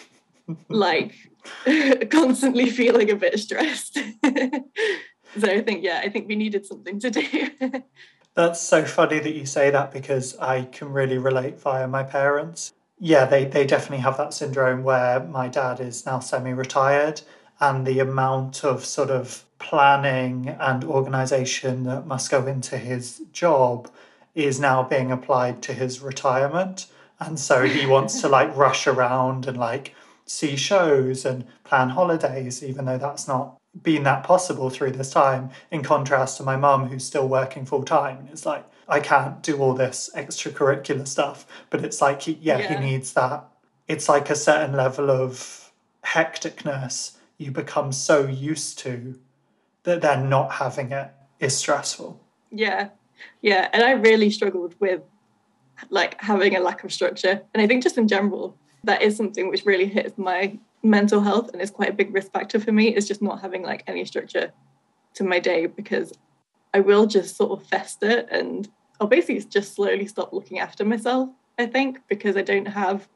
like 0.69 1.13
constantly 2.09 2.69
feeling 2.69 3.09
a 3.09 3.15
bit 3.15 3.39
stressed. 3.39 3.95
so 4.23 5.47
I 5.47 5.61
think, 5.61 5.83
yeah, 5.83 6.01
I 6.03 6.09
think 6.09 6.27
we 6.27 6.35
needed 6.35 6.65
something 6.65 6.99
to 6.99 7.09
do. 7.09 7.83
That's 8.37 8.61
so 8.61 8.85
funny 8.85 9.17
that 9.17 9.33
you 9.33 9.47
say 9.47 9.71
that 9.71 9.91
because 9.91 10.37
I 10.37 10.65
can 10.65 10.93
really 10.93 11.17
relate 11.17 11.59
via 11.59 11.87
my 11.87 12.03
parents. 12.03 12.71
Yeah, 12.99 13.25
they, 13.25 13.45
they 13.45 13.65
definitely 13.65 14.03
have 14.03 14.17
that 14.17 14.31
syndrome 14.31 14.83
where 14.83 15.19
my 15.21 15.47
dad 15.47 15.79
is 15.79 16.05
now 16.05 16.19
semi 16.19 16.51
retired 16.51 17.21
and 17.59 17.83
the 17.83 17.97
amount 17.97 18.63
of 18.63 18.85
sort 18.85 19.09
of 19.09 19.43
planning 19.57 20.49
and 20.59 20.83
organization 20.83 21.85
that 21.85 22.05
must 22.05 22.29
go 22.29 22.45
into 22.45 22.77
his 22.77 23.23
job 23.33 23.89
is 24.35 24.59
now 24.59 24.83
being 24.83 25.11
applied 25.11 25.63
to 25.63 25.73
his 25.73 26.01
retirement. 26.01 26.85
And 27.19 27.39
so 27.39 27.63
he 27.63 27.87
wants 27.87 28.21
to 28.21 28.29
like 28.29 28.55
rush 28.55 28.85
around 28.85 29.47
and 29.47 29.57
like 29.57 29.95
see 30.27 30.55
shows 30.55 31.25
and 31.25 31.43
plan 31.63 31.89
holidays, 31.89 32.63
even 32.63 32.85
though 32.85 32.99
that's 32.99 33.27
not 33.27 33.56
been 33.83 34.03
that 34.03 34.23
possible 34.23 34.69
through 34.69 34.91
this 34.91 35.11
time, 35.11 35.49
in 35.71 35.83
contrast 35.83 36.37
to 36.37 36.43
my 36.43 36.55
mum 36.55 36.87
who's 36.87 37.05
still 37.05 37.27
working 37.27 37.65
full 37.65 37.83
time. 37.83 38.27
It's 38.31 38.45
like, 38.45 38.65
I 38.87 38.99
can't 38.99 39.43
do 39.43 39.57
all 39.57 39.73
this 39.73 40.09
extracurricular 40.15 41.07
stuff, 41.07 41.45
but 41.69 41.83
it's 41.83 42.01
like, 42.01 42.21
he, 42.21 42.39
yeah, 42.41 42.57
yeah, 42.59 42.79
he 42.79 42.85
needs 42.85 43.13
that. 43.13 43.47
It's 43.87 44.07
like 44.07 44.29
a 44.29 44.35
certain 44.35 44.75
level 44.75 45.11
of 45.11 45.71
hecticness 46.05 47.17
you 47.37 47.51
become 47.51 47.91
so 47.91 48.25
used 48.25 48.79
to 48.79 49.19
that 49.83 50.01
then 50.01 50.29
not 50.29 50.53
having 50.53 50.91
it 50.91 51.11
is 51.39 51.55
stressful. 51.55 52.19
Yeah. 52.51 52.89
Yeah. 53.41 53.69
And 53.73 53.83
I 53.83 53.91
really 53.91 54.29
struggled 54.29 54.75
with 54.79 55.01
like 55.89 56.19
having 56.21 56.55
a 56.55 56.59
lack 56.59 56.83
of 56.83 56.91
structure. 56.91 57.41
And 57.53 57.61
I 57.61 57.67
think 57.67 57.83
just 57.83 57.97
in 57.97 58.07
general, 58.07 58.57
that 58.83 59.01
is 59.01 59.15
something 59.15 59.49
which 59.49 59.65
really 59.65 59.85
hits 59.85 60.17
my 60.17 60.57
mental 60.83 61.21
health 61.21 61.49
and 61.51 61.61
it's 61.61 61.71
quite 61.71 61.89
a 61.89 61.93
big 61.93 62.13
risk 62.13 62.31
factor 62.31 62.59
for 62.59 62.71
me 62.71 62.95
is 62.95 63.07
just 63.07 63.21
not 63.21 63.41
having 63.41 63.63
like 63.63 63.83
any 63.87 64.05
structure 64.05 64.51
to 65.13 65.23
my 65.23 65.39
day 65.39 65.65
because 65.65 66.13
I 66.73 66.79
will 66.79 67.07
just 67.07 67.35
sort 67.35 67.59
of 67.59 67.67
fester 67.67 68.25
and 68.29 68.69
I'll 68.99 69.07
basically 69.07 69.41
just 69.43 69.75
slowly 69.75 70.07
stop 70.07 70.33
looking 70.33 70.59
after 70.59 70.85
myself, 70.85 71.29
I 71.57 71.65
think, 71.65 71.99
because 72.07 72.37
I 72.37 72.41
don't 72.41 72.67
have 72.67 73.07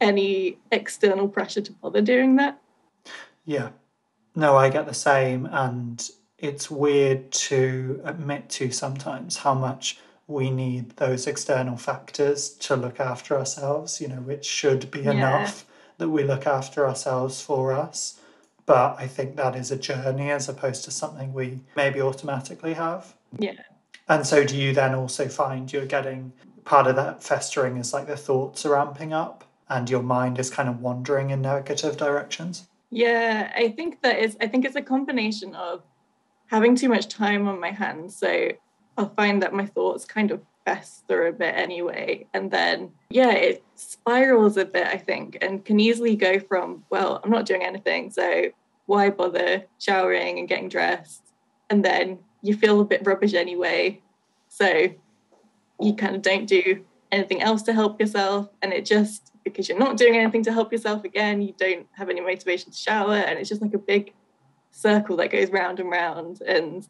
any 0.00 0.58
external 0.70 1.28
pressure 1.28 1.60
to 1.60 1.72
bother 1.72 2.00
doing 2.00 2.36
that. 2.36 2.60
Yeah. 3.44 3.70
No, 4.34 4.56
I 4.56 4.68
get 4.68 4.86
the 4.86 4.94
same. 4.94 5.46
And 5.46 6.06
it's 6.38 6.70
weird 6.70 7.30
to 7.32 8.00
admit 8.04 8.48
to 8.50 8.70
sometimes 8.70 9.36
how 9.36 9.54
much 9.54 9.98
we 10.26 10.50
need 10.50 10.90
those 10.96 11.26
external 11.26 11.76
factors 11.76 12.50
to 12.50 12.76
look 12.76 13.00
after 13.00 13.36
ourselves, 13.36 14.00
you 14.00 14.08
know, 14.08 14.16
which 14.16 14.44
should 14.44 14.90
be 14.90 15.00
yeah. 15.00 15.12
enough 15.12 15.66
that 15.98 16.08
we 16.08 16.24
look 16.24 16.46
after 16.46 16.86
ourselves 16.86 17.40
for 17.40 17.72
us. 17.72 18.20
But 18.66 18.96
I 18.98 19.06
think 19.06 19.36
that 19.36 19.56
is 19.56 19.70
a 19.70 19.76
journey 19.76 20.30
as 20.30 20.48
opposed 20.48 20.84
to 20.84 20.90
something 20.90 21.32
we 21.32 21.60
maybe 21.76 22.00
automatically 22.00 22.74
have. 22.74 23.14
Yeah. 23.38 23.60
And 24.08 24.26
so 24.26 24.44
do 24.44 24.56
you 24.56 24.72
then 24.72 24.94
also 24.94 25.28
find 25.28 25.72
you're 25.72 25.86
getting 25.86 26.32
part 26.64 26.86
of 26.86 26.96
that 26.96 27.22
festering 27.22 27.76
is 27.76 27.92
like 27.92 28.06
the 28.06 28.16
thoughts 28.16 28.64
are 28.64 28.72
ramping 28.72 29.12
up 29.12 29.44
and 29.68 29.88
your 29.88 30.02
mind 30.02 30.38
is 30.38 30.50
kind 30.50 30.68
of 30.68 30.80
wandering 30.80 31.30
in 31.30 31.42
negative 31.42 31.96
directions? 31.96 32.68
Yeah, 32.90 33.50
I 33.56 33.70
think 33.70 34.02
that 34.02 34.18
is 34.18 34.36
I 34.40 34.46
think 34.46 34.64
it's 34.64 34.76
a 34.76 34.82
combination 34.82 35.54
of 35.54 35.82
having 36.46 36.76
too 36.76 36.88
much 36.88 37.08
time 37.08 37.48
on 37.48 37.58
my 37.58 37.70
hands. 37.70 38.14
So 38.14 38.50
I'll 38.98 39.08
find 39.08 39.42
that 39.42 39.54
my 39.54 39.66
thoughts 39.66 40.04
kind 40.04 40.30
of 40.30 40.42
fester 40.64 41.26
a 41.26 41.32
bit 41.32 41.54
anyway. 41.56 42.26
And 42.34 42.50
then, 42.50 42.92
yeah, 43.10 43.32
it 43.32 43.64
spirals 43.74 44.56
a 44.56 44.64
bit, 44.64 44.86
I 44.86 44.96
think, 44.96 45.38
and 45.40 45.64
can 45.64 45.80
easily 45.80 46.16
go 46.16 46.38
from, 46.38 46.84
well, 46.90 47.20
I'm 47.22 47.30
not 47.30 47.46
doing 47.46 47.64
anything. 47.64 48.10
So 48.10 48.50
why 48.86 49.10
bother 49.10 49.64
showering 49.78 50.38
and 50.38 50.48
getting 50.48 50.68
dressed? 50.68 51.22
And 51.70 51.84
then 51.84 52.18
you 52.42 52.54
feel 52.54 52.80
a 52.80 52.84
bit 52.84 53.06
rubbish 53.06 53.34
anyway. 53.34 54.00
So 54.48 54.88
you 55.80 55.94
kind 55.94 56.14
of 56.14 56.22
don't 56.22 56.46
do 56.46 56.84
anything 57.10 57.42
else 57.42 57.62
to 57.62 57.72
help 57.72 58.00
yourself. 58.00 58.48
And 58.62 58.72
it 58.72 58.84
just, 58.84 59.32
because 59.44 59.68
you're 59.68 59.78
not 59.78 59.96
doing 59.96 60.16
anything 60.16 60.42
to 60.44 60.52
help 60.52 60.72
yourself 60.72 61.04
again, 61.04 61.42
you 61.42 61.54
don't 61.56 61.86
have 61.92 62.08
any 62.10 62.20
motivation 62.20 62.70
to 62.70 62.76
shower. 62.76 63.14
And 63.14 63.38
it's 63.38 63.48
just 63.48 63.62
like 63.62 63.74
a 63.74 63.78
big 63.78 64.12
circle 64.70 65.16
that 65.16 65.30
goes 65.30 65.50
round 65.50 65.80
and 65.80 65.90
round. 65.90 66.40
And 66.42 66.86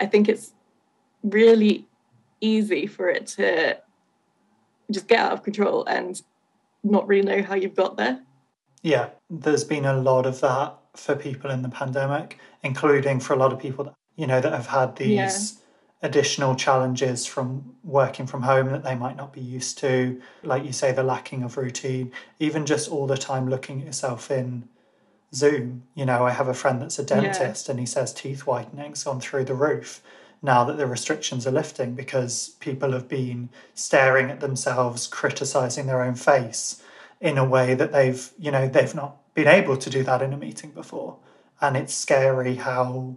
I 0.00 0.06
think 0.06 0.28
it's 0.28 0.52
really 1.22 1.86
easy 2.44 2.86
for 2.86 3.08
it 3.08 3.26
to 3.26 3.78
just 4.90 5.08
get 5.08 5.20
out 5.20 5.32
of 5.32 5.42
control 5.42 5.84
and 5.86 6.20
not 6.82 7.08
really 7.08 7.26
know 7.26 7.42
how 7.42 7.54
you've 7.54 7.74
got 7.74 7.96
there. 7.96 8.20
Yeah, 8.82 9.10
there's 9.30 9.64
been 9.64 9.86
a 9.86 9.96
lot 9.96 10.26
of 10.26 10.40
that 10.40 10.74
for 10.94 11.16
people 11.16 11.50
in 11.50 11.62
the 11.62 11.68
pandemic, 11.68 12.38
including 12.62 13.18
for 13.18 13.32
a 13.32 13.36
lot 13.36 13.52
of 13.52 13.58
people 13.58 13.84
that 13.84 13.94
you 14.16 14.26
know 14.26 14.40
that 14.40 14.52
have 14.52 14.66
had 14.66 14.94
these 14.96 15.16
yeah. 15.16 16.08
additional 16.08 16.54
challenges 16.54 17.26
from 17.26 17.74
working 17.82 18.26
from 18.26 18.42
home 18.42 18.70
that 18.70 18.84
they 18.84 18.94
might 18.94 19.16
not 19.16 19.32
be 19.32 19.40
used 19.40 19.78
to, 19.78 20.20
like 20.42 20.64
you 20.64 20.72
say, 20.72 20.92
the 20.92 21.02
lacking 21.02 21.42
of 21.42 21.56
routine, 21.56 22.12
even 22.38 22.66
just 22.66 22.90
all 22.90 23.06
the 23.06 23.16
time 23.16 23.48
looking 23.48 23.80
at 23.80 23.86
yourself 23.86 24.30
in 24.30 24.68
Zoom. 25.34 25.84
You 25.94 26.04
know, 26.04 26.24
I 26.24 26.30
have 26.30 26.48
a 26.48 26.54
friend 26.54 26.80
that's 26.80 26.98
a 26.98 27.04
dentist 27.04 27.66
yeah. 27.66 27.72
and 27.72 27.80
he 27.80 27.86
says 27.86 28.12
teeth 28.12 28.42
whitening's 28.42 29.02
gone 29.02 29.20
through 29.20 29.46
the 29.46 29.54
roof 29.54 30.02
now 30.44 30.62
that 30.62 30.76
the 30.76 30.86
restrictions 30.86 31.46
are 31.46 31.50
lifting 31.50 31.94
because 31.94 32.50
people 32.60 32.92
have 32.92 33.08
been 33.08 33.48
staring 33.72 34.30
at 34.30 34.40
themselves, 34.40 35.06
criticizing 35.06 35.86
their 35.86 36.02
own 36.02 36.14
face 36.14 36.82
in 37.18 37.38
a 37.38 37.44
way 37.44 37.74
that 37.74 37.92
they've, 37.92 38.30
you 38.38 38.50
know, 38.50 38.68
they've 38.68 38.94
not 38.94 39.16
been 39.34 39.48
able 39.48 39.78
to 39.78 39.88
do 39.88 40.02
that 40.02 40.20
in 40.20 40.34
a 40.34 40.36
meeting 40.36 40.70
before. 40.70 41.16
And 41.62 41.78
it's 41.78 41.94
scary 41.94 42.56
how 42.56 43.16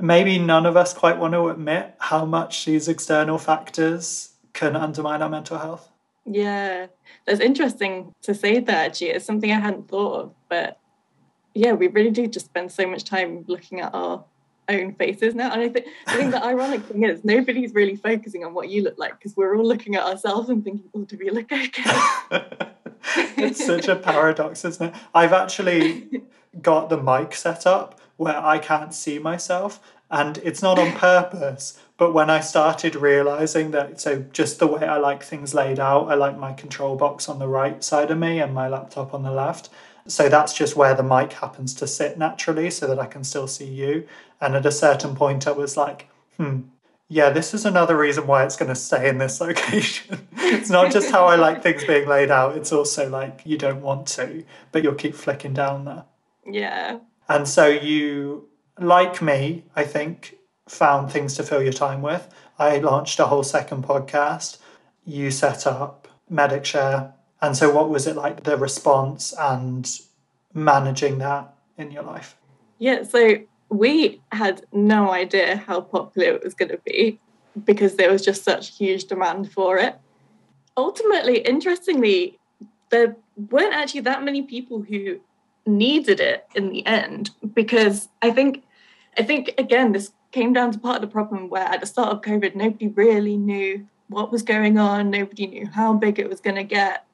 maybe 0.00 0.36
none 0.40 0.66
of 0.66 0.76
us 0.76 0.92
quite 0.92 1.18
want 1.18 1.34
to 1.34 1.48
admit 1.48 1.94
how 2.00 2.24
much 2.24 2.64
these 2.64 2.88
external 2.88 3.38
factors 3.38 4.32
can 4.52 4.74
undermine 4.74 5.22
our 5.22 5.28
mental 5.28 5.58
health. 5.58 5.88
Yeah, 6.24 6.88
that's 7.24 7.40
interesting 7.40 8.14
to 8.22 8.34
say 8.34 8.58
that 8.58 8.86
actually. 8.86 9.10
It's 9.10 9.24
something 9.24 9.52
I 9.52 9.60
hadn't 9.60 9.86
thought 9.86 10.20
of, 10.20 10.34
but 10.48 10.80
yeah, 11.54 11.72
we 11.72 11.86
really 11.86 12.10
do 12.10 12.26
just 12.26 12.46
spend 12.46 12.72
so 12.72 12.84
much 12.84 13.04
time 13.04 13.44
looking 13.46 13.80
at 13.80 13.94
our 13.94 14.24
own 14.68 14.94
faces 14.94 15.34
now. 15.34 15.52
And 15.52 15.62
I 15.62 15.68
think 15.68 15.86
I 16.06 16.16
think 16.16 16.30
the 16.30 16.44
ironic 16.44 16.82
thing 16.84 17.04
is 17.04 17.24
nobody's 17.24 17.74
really 17.74 17.96
focusing 17.96 18.44
on 18.44 18.54
what 18.54 18.68
you 18.68 18.82
look 18.82 18.98
like 18.98 19.18
because 19.18 19.36
we're 19.36 19.56
all 19.56 19.66
looking 19.66 19.94
at 19.96 20.04
ourselves 20.04 20.48
and 20.48 20.62
thinking, 20.62 20.88
oh, 20.94 21.04
do 21.04 21.18
we 21.18 21.30
look 21.30 21.50
okay? 21.50 21.82
it's 23.36 23.64
such 23.64 23.88
a 23.88 23.96
paradox, 23.96 24.64
isn't 24.64 24.94
it? 24.94 25.00
I've 25.14 25.32
actually 25.32 26.22
got 26.60 26.88
the 26.88 27.00
mic 27.00 27.34
set 27.34 27.66
up 27.66 28.00
where 28.16 28.38
I 28.38 28.58
can't 28.58 28.92
see 28.92 29.18
myself 29.18 29.80
and 30.10 30.38
it's 30.38 30.62
not 30.62 30.78
on 30.78 30.92
purpose. 30.92 31.78
But 31.98 32.14
when 32.14 32.30
I 32.30 32.38
started 32.38 32.94
realizing 32.94 33.72
that, 33.72 34.00
so 34.00 34.24
just 34.32 34.60
the 34.60 34.68
way 34.68 34.86
I 34.86 34.98
like 34.98 35.24
things 35.24 35.52
laid 35.52 35.80
out, 35.80 36.08
I 36.08 36.14
like 36.14 36.38
my 36.38 36.52
control 36.52 36.94
box 36.94 37.28
on 37.28 37.40
the 37.40 37.48
right 37.48 37.82
side 37.82 38.12
of 38.12 38.18
me 38.18 38.38
and 38.38 38.54
my 38.54 38.68
laptop 38.68 39.12
on 39.12 39.24
the 39.24 39.32
left. 39.32 39.68
So 40.06 40.28
that's 40.28 40.54
just 40.54 40.76
where 40.76 40.94
the 40.94 41.02
mic 41.02 41.32
happens 41.34 41.74
to 41.74 41.88
sit 41.88 42.16
naturally 42.16 42.70
so 42.70 42.86
that 42.86 43.00
I 43.00 43.06
can 43.06 43.24
still 43.24 43.48
see 43.48 43.66
you. 43.66 44.06
And 44.40 44.54
at 44.54 44.64
a 44.64 44.70
certain 44.70 45.16
point, 45.16 45.48
I 45.48 45.50
was 45.50 45.76
like, 45.76 46.08
hmm, 46.36 46.60
yeah, 47.08 47.30
this 47.30 47.52
is 47.52 47.66
another 47.66 47.96
reason 47.96 48.28
why 48.28 48.44
it's 48.44 48.56
going 48.56 48.68
to 48.68 48.76
stay 48.76 49.08
in 49.08 49.18
this 49.18 49.40
location. 49.40 50.28
it's 50.36 50.70
not 50.70 50.92
just 50.92 51.10
how 51.10 51.24
I 51.24 51.34
like 51.34 51.64
things 51.64 51.84
being 51.84 52.08
laid 52.08 52.30
out, 52.30 52.56
it's 52.56 52.72
also 52.72 53.08
like 53.10 53.40
you 53.44 53.58
don't 53.58 53.82
want 53.82 54.06
to, 54.08 54.44
but 54.70 54.84
you'll 54.84 54.94
keep 54.94 55.16
flicking 55.16 55.52
down 55.52 55.84
there. 55.84 56.04
Yeah. 56.46 57.00
And 57.28 57.48
so 57.48 57.66
you, 57.66 58.48
like 58.78 59.20
me, 59.20 59.64
I 59.74 59.82
think, 59.82 60.37
found 60.68 61.10
things 61.10 61.34
to 61.34 61.42
fill 61.42 61.62
your 61.62 61.72
time 61.72 62.02
with. 62.02 62.28
I 62.58 62.78
launched 62.78 63.18
a 63.18 63.26
whole 63.26 63.42
second 63.42 63.84
podcast. 63.84 64.58
You 65.04 65.30
set 65.30 65.66
up 65.66 66.08
MedicShare 66.30 67.12
and 67.40 67.56
so, 67.56 67.70
what 67.70 67.88
was 67.88 68.06
it 68.06 68.16
like 68.16 68.44
the 68.44 68.56
response 68.56 69.32
and 69.38 69.88
managing 70.54 71.18
that 71.18 71.54
in 71.76 71.90
your 71.90 72.02
life? 72.02 72.36
Yeah, 72.78 73.04
so 73.04 73.38
we 73.68 74.20
had 74.32 74.64
no 74.72 75.12
idea 75.12 75.56
how 75.56 75.82
popular 75.82 76.32
it 76.32 76.44
was 76.44 76.54
going 76.54 76.70
to 76.70 76.80
be 76.84 77.20
because 77.64 77.96
there 77.96 78.10
was 78.10 78.24
just 78.24 78.44
such 78.44 78.76
huge 78.76 79.04
demand 79.04 79.52
for 79.52 79.78
it. 79.78 79.96
Ultimately, 80.76 81.38
interestingly, 81.38 82.38
there 82.90 83.16
weren't 83.50 83.74
actually 83.74 84.00
that 84.00 84.24
many 84.24 84.42
people 84.42 84.82
who 84.82 85.20
needed 85.66 86.18
it 86.18 86.46
in 86.54 86.70
the 86.70 86.84
end 86.86 87.30
because 87.52 88.08
I 88.22 88.30
think 88.30 88.64
I 89.18 89.22
think 89.22 89.52
again 89.58 89.92
this 89.92 90.12
came 90.32 90.52
down 90.52 90.72
to 90.72 90.78
part 90.78 90.96
of 90.96 91.02
the 91.02 91.08
problem 91.08 91.48
where 91.48 91.64
at 91.64 91.80
the 91.80 91.86
start 91.86 92.10
of 92.10 92.20
COVID 92.22 92.54
nobody 92.54 92.88
really 92.88 93.36
knew 93.36 93.86
what 94.08 94.32
was 94.32 94.42
going 94.42 94.78
on, 94.78 95.10
nobody 95.10 95.46
knew 95.46 95.66
how 95.66 95.92
big 95.92 96.18
it 96.18 96.28
was 96.28 96.40
going 96.40 96.56
to 96.56 96.64
get. 96.64 97.04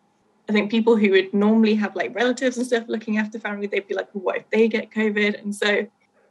I 0.49 0.53
think 0.53 0.71
people 0.71 0.97
who 0.97 1.11
would 1.11 1.33
normally 1.33 1.75
have 1.75 1.97
like 1.97 2.15
relatives 2.15 2.57
and 2.57 2.67
stuff 2.67 2.85
looking 2.87 3.19
after 3.19 3.39
family, 3.39 3.67
they'd 3.67 3.89
be 3.89 3.95
like, 3.95 4.09
well, 4.15 4.25
what 4.25 4.37
if 4.37 4.51
they 4.51 4.69
get 4.69 4.91
COVID? 4.91 5.41
And 5.41 5.55
so 5.55 5.87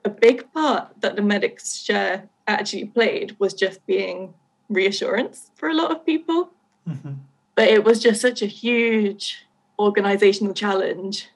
a 0.05 0.09
big 0.09 0.51
part 0.53 0.89
that 1.01 1.15
the 1.15 1.21
medics 1.21 1.75
share 1.75 2.29
actually 2.47 2.85
played 2.85 3.35
was 3.39 3.53
just 3.53 3.85
being 3.85 4.33
reassurance 4.69 5.51
for 5.55 5.69
a 5.69 5.73
lot 5.73 5.91
of 5.91 6.05
people. 6.05 6.51
Mm-hmm. 6.87 7.13
But 7.55 7.69
it 7.69 7.83
was 7.83 8.01
just 8.01 8.21
such 8.21 8.41
a 8.41 8.47
huge 8.47 9.45
organizational 9.79 10.53
challenge 10.53 11.27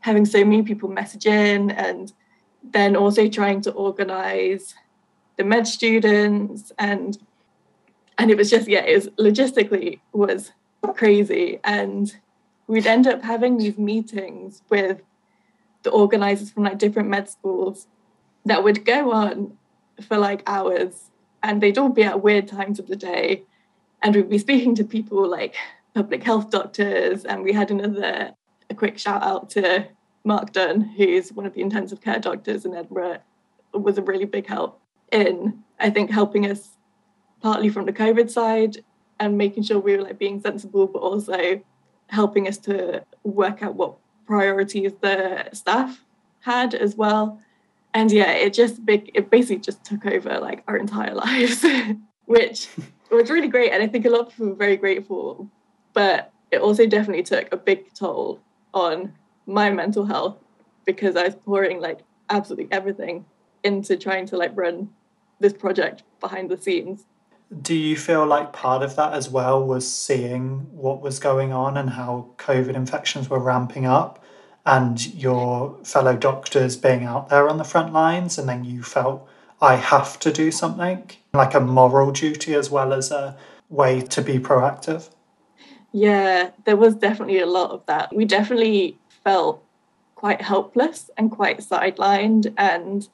having 0.00 0.24
so 0.24 0.44
many 0.44 0.62
people 0.62 0.88
message 0.88 1.26
in 1.26 1.70
and 1.72 2.12
then 2.62 2.96
also 2.96 3.28
trying 3.28 3.60
to 3.62 3.70
organize 3.72 4.74
the 5.36 5.44
med 5.44 5.66
students 5.66 6.72
and 6.78 7.18
and 8.18 8.30
it 8.30 8.36
was 8.36 8.50
just 8.50 8.68
yeah 8.68 8.84
it 8.84 8.94
was 8.94 9.08
logistically 9.18 10.00
was 10.12 10.52
crazy. 10.94 11.60
And 11.64 12.14
we'd 12.66 12.86
end 12.86 13.06
up 13.06 13.22
having 13.22 13.58
these 13.58 13.78
meetings 13.78 14.62
with 14.68 15.02
the 15.82 15.90
organizers 15.90 16.50
from 16.50 16.64
like 16.64 16.78
different 16.78 17.08
med 17.08 17.28
schools 17.28 17.86
that 18.44 18.64
would 18.64 18.84
go 18.84 19.12
on 19.12 19.56
for 20.02 20.18
like 20.18 20.42
hours 20.46 21.10
and 21.42 21.60
they'd 21.60 21.78
all 21.78 21.88
be 21.88 22.02
at 22.02 22.22
weird 22.22 22.48
times 22.48 22.78
of 22.78 22.88
the 22.88 22.96
day. 22.96 23.42
And 24.02 24.14
we'd 24.14 24.28
be 24.28 24.38
speaking 24.38 24.74
to 24.76 24.84
people 24.84 25.28
like 25.28 25.54
public 25.94 26.22
health 26.22 26.50
doctors 26.50 27.24
and 27.24 27.42
we 27.42 27.52
had 27.52 27.70
another 27.70 28.32
a 28.68 28.74
quick 28.74 28.98
shout 28.98 29.22
out 29.22 29.48
to 29.48 29.86
mark 30.24 30.52
dunn 30.52 30.80
who's 30.80 31.32
one 31.32 31.46
of 31.46 31.54
the 31.54 31.62
intensive 31.62 32.00
care 32.00 32.18
doctors 32.18 32.64
in 32.66 32.74
edinburgh 32.74 33.18
was 33.72 33.96
a 33.96 34.02
really 34.02 34.24
big 34.24 34.46
help 34.46 34.80
in 35.12 35.62
i 35.80 35.90
think 35.90 36.10
helping 36.10 36.46
us 36.46 36.76
partly 37.40 37.68
from 37.68 37.86
the 37.86 37.92
covid 37.92 38.30
side 38.30 38.78
and 39.18 39.38
making 39.38 39.62
sure 39.62 39.78
we 39.78 39.96
were 39.96 40.02
like 40.02 40.18
being 40.18 40.40
sensible 40.40 40.86
but 40.86 40.98
also 40.98 41.60
helping 42.08 42.46
us 42.46 42.58
to 42.58 43.04
work 43.24 43.62
out 43.62 43.74
what 43.74 43.96
priorities 44.26 44.92
the 45.00 45.48
staff 45.52 46.04
had 46.40 46.74
as 46.74 46.96
well 46.96 47.40
and 47.96 48.12
yeah, 48.12 48.30
it 48.32 48.52
just 48.52 48.84
big 48.84 49.10
it 49.14 49.30
basically 49.30 49.62
just 49.62 49.82
took 49.82 50.04
over 50.04 50.38
like 50.38 50.62
our 50.68 50.76
entire 50.76 51.14
lives, 51.24 51.64
which 52.26 52.68
was 53.10 53.30
really 53.30 53.48
great. 53.48 53.72
And 53.72 53.82
I 53.82 53.86
think 53.86 54.04
a 54.04 54.10
lot 54.10 54.26
of 54.26 54.28
people 54.28 54.48
were 54.48 54.54
very 54.54 54.76
grateful, 54.76 55.50
but 55.94 56.30
it 56.50 56.60
also 56.60 56.86
definitely 56.86 57.22
took 57.22 57.50
a 57.52 57.56
big 57.56 57.94
toll 57.94 58.38
on 58.74 59.14
my 59.46 59.70
mental 59.70 60.04
health 60.04 60.36
because 60.84 61.16
I 61.16 61.22
was 61.22 61.36
pouring 61.36 61.80
like 61.80 62.00
absolutely 62.28 62.68
everything 62.70 63.24
into 63.64 63.96
trying 63.96 64.26
to 64.26 64.36
like 64.36 64.52
run 64.54 64.90
this 65.40 65.52
project 65.52 66.02
behind 66.20 66.50
the 66.50 66.56
scenes. 66.56 67.04
Do 67.62 67.74
you 67.74 67.96
feel 67.96 68.26
like 68.26 68.52
part 68.52 68.82
of 68.82 68.96
that 68.96 69.12
as 69.12 69.30
well 69.30 69.64
was 69.64 69.88
seeing 69.88 70.66
what 70.72 71.00
was 71.00 71.18
going 71.20 71.52
on 71.52 71.76
and 71.76 71.90
how 71.90 72.30
COVID 72.38 72.74
infections 72.74 73.30
were 73.30 73.38
ramping 73.38 73.86
up? 73.86 74.24
and 74.66 75.14
your 75.14 75.78
fellow 75.84 76.16
doctors 76.16 76.76
being 76.76 77.04
out 77.04 77.28
there 77.28 77.48
on 77.48 77.56
the 77.56 77.64
front 77.64 77.92
lines, 77.92 78.36
and 78.36 78.48
then 78.48 78.64
you 78.64 78.82
felt 78.82 79.26
I 79.62 79.76
have 79.76 80.18
to 80.20 80.32
do 80.32 80.50
something, 80.50 81.08
like 81.32 81.54
a 81.54 81.60
moral 81.60 82.10
duty 82.10 82.52
as 82.52 82.68
well 82.68 82.92
as 82.92 83.10
a 83.12 83.36
way 83.70 84.00
to 84.00 84.20
be 84.20 84.38
proactive? 84.38 85.08
Yeah, 85.92 86.50
there 86.64 86.76
was 86.76 86.96
definitely 86.96 87.38
a 87.38 87.46
lot 87.46 87.70
of 87.70 87.86
that. 87.86 88.14
We 88.14 88.24
definitely 88.24 88.98
felt 89.24 89.62
quite 90.16 90.42
helpless 90.42 91.10
and 91.16 91.30
quite 91.30 91.60
sidelined. 91.60 92.52
And 92.58 93.08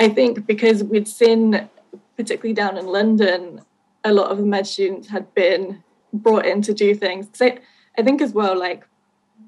I 0.00 0.08
think 0.08 0.46
because 0.46 0.82
we'd 0.82 1.06
seen, 1.06 1.68
particularly 2.16 2.54
down 2.54 2.78
in 2.78 2.86
London, 2.86 3.60
a 4.02 4.12
lot 4.12 4.30
of 4.30 4.38
the 4.38 4.46
med 4.46 4.66
students 4.66 5.08
had 5.08 5.32
been 5.34 5.84
brought 6.12 6.46
in 6.46 6.62
to 6.62 6.72
do 6.72 6.94
things. 6.94 7.28
So 7.34 7.46
I, 7.46 7.58
I 7.98 8.02
think 8.02 8.22
as 8.22 8.32
well, 8.32 8.58
like 8.58 8.86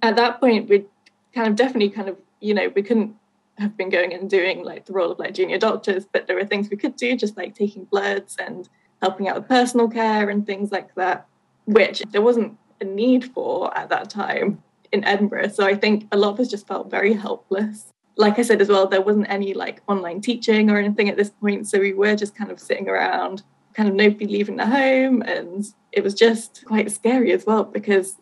at 0.03 0.17
that 0.17 0.41
point, 0.41 0.69
we'd 0.69 0.87
kind 1.35 1.49
of 1.49 1.57
definitely 1.57 1.89
kind 1.89 2.11
of 2.11 2.19
you 2.41 2.53
know 2.53 2.71
we 2.75 2.83
couldn't 2.83 3.17
have 3.59 3.77
been 3.77 3.89
going 3.89 4.13
and 4.13 4.29
doing 4.29 4.63
like 4.63 4.85
the 4.85 4.93
role 4.93 5.11
of 5.11 5.19
like 5.19 5.35
junior 5.35 5.59
doctors 5.59 6.07
but 6.11 6.27
there 6.27 6.37
were 6.37 6.45
things 6.45 6.69
we 6.71 6.77
could 6.77 6.97
do 6.97 7.17
just 7.17 7.37
like 7.37 7.55
taking 7.55 7.85
bloods 7.85 8.37
and 8.39 8.69
helping 9.01 9.29
out 9.29 9.37
with 9.37 9.49
personal 9.49 9.89
care 9.89 10.29
and 10.31 10.47
things 10.47 10.73
like 10.73 10.95
that 10.95 11.27
which 11.67 12.03
there 12.11 12.23
wasn't 12.23 12.57
a 12.81 12.85
need 12.85 13.25
for 13.33 13.77
at 13.77 13.89
that 13.89 14.11
time 14.11 14.63
in 14.91 15.05
edinburgh 15.05 15.49
so 15.49 15.65
i 15.65 15.75
think 15.75 16.09
a 16.13 16.17
lot 16.17 16.33
of 16.33 16.41
us 16.41 16.49
just 16.49 16.67
felt 16.67 16.91
very 16.91 17.13
helpless 17.13 17.92
like 18.17 18.39
i 18.39 18.43
said 18.43 18.61
as 18.61 18.69
well 18.69 18.87
there 18.87 19.01
wasn't 19.01 19.29
any 19.29 19.55
like 19.55 19.83
online 19.89 20.21
teaching 20.21 20.71
or 20.71 20.79
anything 20.79 21.09
at 21.09 21.17
this 21.17 21.31
point 21.31 21.67
so 21.67 21.79
we 21.79 21.93
were 21.93 22.17
just 22.17 22.35
kind 22.35 22.51
of 22.51 22.61
sitting 22.61 22.89
around 22.89 23.43
kind 23.75 23.89
of 23.89 23.95
nobody 23.95 24.27
leaving 24.27 24.57
the 24.57 24.67
home 24.67 25.23
and 25.23 25.73
it 25.93 26.05
was 26.05 26.15
just 26.15 26.65
quite 26.67 26.91
scary 26.91 27.33
as 27.33 27.47
well 27.47 27.65
because 27.65 28.17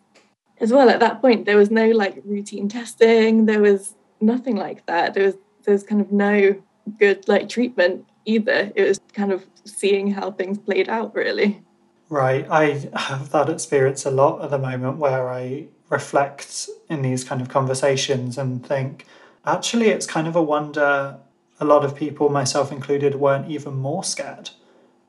as 0.59 0.71
well 0.71 0.89
at 0.89 0.99
that 0.99 1.21
point 1.21 1.45
there 1.45 1.57
was 1.57 1.71
no 1.71 1.87
like 1.89 2.21
routine 2.23 2.69
testing 2.69 3.45
there 3.45 3.61
was 3.61 3.95
nothing 4.21 4.55
like 4.55 4.85
that 4.85 5.13
there 5.13 5.25
was 5.25 5.35
there's 5.63 5.83
kind 5.83 6.01
of 6.01 6.11
no 6.11 6.55
good 6.97 7.27
like 7.27 7.49
treatment 7.49 8.05
either. 8.25 8.71
It 8.75 8.87
was 8.87 8.99
kind 9.13 9.31
of 9.31 9.45
seeing 9.65 10.11
how 10.11 10.31
things 10.31 10.57
played 10.57 10.89
out 10.89 11.13
really. 11.15 11.63
Right 12.09 12.45
i 12.51 12.89
have 12.93 13.29
that 13.29 13.49
experience 13.49 14.05
a 14.05 14.11
lot 14.11 14.43
at 14.43 14.49
the 14.49 14.57
moment 14.57 14.97
where 14.97 15.29
i 15.29 15.67
reflect 15.87 16.67
in 16.89 17.03
these 17.03 17.23
kind 17.23 17.41
of 17.41 17.47
conversations 17.47 18.37
and 18.37 18.65
think 18.65 19.05
actually 19.45 19.89
it's 19.89 20.05
kind 20.05 20.27
of 20.27 20.35
a 20.35 20.41
wonder 20.41 21.17
a 21.59 21.65
lot 21.65 21.85
of 21.85 21.95
people 21.95 22.29
myself 22.29 22.71
included 22.71 23.15
weren't 23.15 23.49
even 23.49 23.75
more 23.75 24.03
scared 24.03 24.49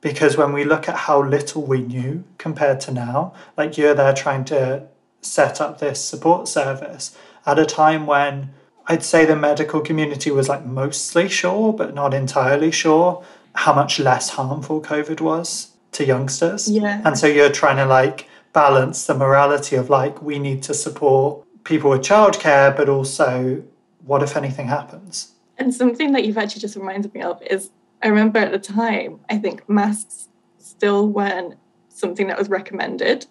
because 0.01 0.37
when 0.37 0.51
we 0.53 0.63
look 0.63 0.87
at 0.87 0.95
how 0.95 1.21
little 1.23 1.63
we 1.63 1.81
knew 1.81 2.23
compared 2.37 2.79
to 2.79 2.91
now 2.91 3.33
like 3.57 3.77
you're 3.77 3.93
there 3.93 4.13
trying 4.13 4.45
to 4.45 4.83
set 5.21 5.61
up 5.61 5.79
this 5.79 6.03
support 6.03 6.47
service 6.47 7.17
at 7.45 7.59
a 7.59 7.65
time 7.65 8.05
when 8.05 8.53
I'd 8.87 9.03
say 9.03 9.25
the 9.25 9.35
medical 9.35 9.79
community 9.81 10.31
was 10.31 10.49
like 10.49 10.65
mostly 10.65 11.29
sure, 11.29 11.71
but 11.73 11.93
not 11.93 12.13
entirely 12.13 12.71
sure 12.71 13.23
how 13.55 13.73
much 13.73 13.99
less 13.99 14.29
harmful 14.29 14.81
COVID 14.81 15.21
was 15.21 15.71
to 15.93 16.05
youngsters. 16.05 16.69
Yeah. 16.69 17.01
And 17.05 17.17
so 17.17 17.27
you're 17.27 17.51
trying 17.51 17.77
to 17.77 17.85
like 17.85 18.27
balance 18.51 19.05
the 19.05 19.13
morality 19.13 19.75
of 19.75 19.89
like, 19.89 20.21
we 20.21 20.37
need 20.39 20.63
to 20.63 20.73
support 20.73 21.45
people 21.63 21.91
with 21.91 22.01
childcare, 22.01 22.75
but 22.75 22.89
also 22.89 23.63
what 24.05 24.23
if 24.23 24.35
anything 24.35 24.67
happens? 24.67 25.33
And 25.57 25.73
something 25.73 26.13
that 26.13 26.25
you've 26.25 26.37
actually 26.37 26.61
just 26.61 26.75
reminded 26.75 27.13
me 27.13 27.21
of 27.21 27.41
is 27.43 27.71
I 28.01 28.07
remember 28.07 28.39
at 28.39 28.51
the 28.51 28.59
time, 28.59 29.19
I 29.29 29.37
think 29.37 29.67
masks 29.69 30.27
still 30.57 31.07
weren't 31.07 31.55
something 31.89 32.27
that 32.27 32.37
was 32.37 32.49
recommended. 32.49 33.27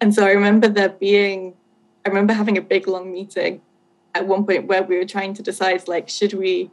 And 0.00 0.14
so 0.14 0.26
I 0.26 0.30
remember 0.30 0.68
there 0.68 0.88
being, 0.88 1.54
I 2.04 2.08
remember 2.08 2.32
having 2.32 2.58
a 2.58 2.62
big 2.62 2.88
long 2.88 3.12
meeting 3.12 3.60
at 4.14 4.26
one 4.26 4.44
point 4.44 4.66
where 4.66 4.82
we 4.82 4.98
were 4.98 5.04
trying 5.04 5.34
to 5.34 5.42
decide 5.42 5.86
like, 5.86 6.08
should 6.08 6.32
we 6.32 6.70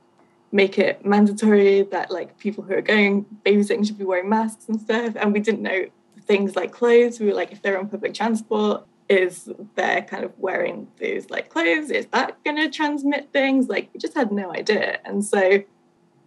make 0.52 0.80
it 0.80 1.06
mandatory 1.06 1.84
that 1.84 2.10
like 2.10 2.38
people 2.40 2.64
who 2.64 2.74
are 2.74 2.82
going 2.82 3.26
babysitting 3.46 3.86
should 3.86 4.00
be 4.00 4.06
wearing 4.06 4.30
masks 4.30 4.68
and 4.68 4.82
stuff? 4.82 5.14
And 5.16 5.32
we 5.32 5.40
didn't 5.40 5.62
know 5.62 5.86
things 6.26 6.56
like 6.56 6.72
clothes. 6.72 7.20
We 7.20 7.28
were 7.28 7.34
like, 7.34 7.52
if 7.52 7.62
they're 7.62 7.78
on 7.78 7.90
public 7.90 8.14
transport, 8.14 8.88
is 9.10 9.50
they're 9.76 10.04
kind 10.04 10.24
of 10.24 10.32
wearing 10.38 10.88
these 10.98 11.30
like 11.30 11.50
clothes? 11.50 11.90
Is 11.90 12.06
that 12.08 12.42
going 12.44 12.58
to 12.58 12.70
transmit 12.70 13.30
things? 13.34 13.68
Like, 13.68 13.90
we 13.94 14.00
just 14.00 14.16
had 14.16 14.32
no 14.32 14.54
idea. 14.54 15.00
And 15.04 15.26
so 15.26 15.64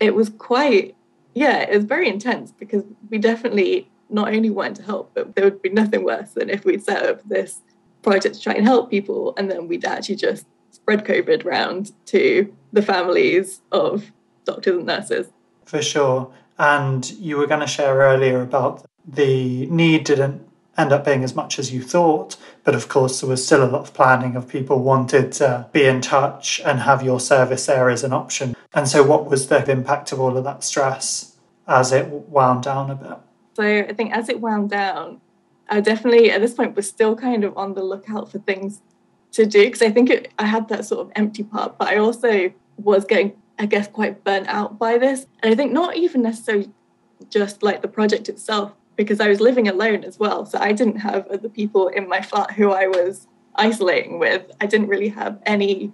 it 0.01 0.15
was 0.15 0.31
quite, 0.31 0.97
yeah, 1.35 1.61
it 1.61 1.75
was 1.75 1.85
very 1.85 2.09
intense 2.09 2.51
because 2.51 2.83
we 3.09 3.19
definitely 3.19 3.89
not 4.11 4.35
only 4.35 4.51
wanting 4.51 4.75
to 4.75 4.83
help, 4.83 5.13
but 5.15 5.35
there 5.35 5.45
would 5.45 5.63
be 5.63 5.71
nothing 5.71 6.05
worse 6.05 6.33
than 6.33 6.51
if 6.51 6.65
we'd 6.65 6.85
set 6.85 7.07
up 7.07 7.27
this 7.27 7.61
project 8.03 8.35
to 8.35 8.41
try 8.41 8.55
and 8.55 8.67
help 8.67 8.91
people 8.91 9.33
and 9.37 9.51
then 9.51 9.69
we'd 9.69 9.85
actually 9.85 10.17
just 10.17 10.45
spread 10.73 11.05
COVID 11.05 11.45
around 11.45 11.93
to 12.07 12.53
the 12.73 12.83
families 12.83 13.63
of 13.71 14.11
doctors 14.45 14.77
and 14.77 14.87
nurses. 14.87 15.29
For 15.65 15.81
sure. 15.81 16.33
And 16.59 17.09
you 17.13 17.37
were 17.37 17.47
going 17.47 17.61
to 17.61 17.67
share 17.67 17.95
earlier 17.95 18.43
about 18.43 18.85
the 19.07 19.67
need 19.67 20.05
didn't 20.05 20.47
end 20.79 20.93
up 20.93 21.05
being 21.05 21.23
as 21.25 21.35
much 21.35 21.59
as 21.59 21.73
you 21.73 21.83
thought. 21.83 22.37
But 22.65 22.75
of 22.75 22.89
course, 22.89 23.21
there 23.21 23.29
was 23.29 23.45
still 23.45 23.63
a 23.63 23.69
lot 23.71 23.83
of 23.83 23.95
planning 23.95 24.37
of 24.37 24.49
people 24.49 24.83
wanted 24.83 25.33
to 25.33 25.67
be 25.73 25.85
in 25.85 26.01
touch 26.01 26.61
and 26.65 26.81
have 26.81 27.03
your 27.03 27.21
service 27.21 27.67
there 27.67 27.91
as 27.91 28.05
an 28.05 28.13
option. 28.13 28.57
And 28.73 28.89
so, 28.89 29.03
what 29.03 29.29
was 29.29 29.49
the 29.49 29.71
impact 29.71 30.13
of 30.13 30.21
all 30.21 30.37
of 30.37 30.45
that 30.45 30.65
stress 30.65 31.37
as 31.67 31.93
it 31.93 32.09
wound 32.09 32.63
down 32.63 32.91
a 32.91 32.95
bit? 32.95 33.19
So 33.55 33.63
I 33.63 33.93
think 33.93 34.13
as 34.13 34.29
it 34.29 34.41
wound 34.41 34.71
down, 34.71 35.21
I 35.69 35.81
definitely 35.81 36.31
at 36.31 36.41
this 36.41 36.55
point 36.55 36.75
was 36.75 36.89
still 36.89 37.15
kind 37.17 37.45
of 37.45 37.57
on 37.57 37.75
the 37.75 37.83
lookout 37.83 38.31
for 38.31 38.39
things 38.39 38.81
to 39.33 39.47
do 39.47 39.65
because 39.65 39.83
I 39.83 39.91
think 39.91 40.11
it, 40.11 40.33
I 40.39 40.47
had 40.47 40.69
that 40.69 40.85
sort 40.85 41.07
of 41.07 41.13
empty 41.17 41.43
part, 41.43 41.79
but 41.79 41.89
I 41.89 41.97
also 41.97 42.53
was 42.77 43.05
getting, 43.05 43.33
I 43.59 43.67
guess, 43.67 43.89
quite 43.89 44.25
burnt 44.25 44.49
out 44.49 44.79
by 44.79 44.99
this. 44.99 45.27
And 45.43 45.53
I 45.53 45.57
think 45.57 45.73
not 45.73 45.97
even 45.97 46.23
necessarily 46.23 46.71
just 47.29 47.63
like 47.63 47.83
the 47.83 47.89
project 47.89 48.29
itself, 48.29 48.73
because 49.03 49.21
I 49.21 49.29
was 49.29 49.41
living 49.41 49.69
alone 49.69 50.05
as 50.05 50.19
well. 50.19 50.47
So 50.47 50.59
I 50.59 50.73
didn't 50.73 50.99
have 50.99 51.27
other 51.29 51.49
people 51.49 51.89
in 51.89 52.09
my 52.09 52.21
flat 52.21 52.53
who 52.53 52.71
I 52.71 52.87
was 52.87 53.27
isolating 53.55 54.19
with. 54.19 54.51
I 54.61 54.67
didn't 54.67 54.89
really 54.89 55.09
have 55.09 55.41
any 55.45 55.93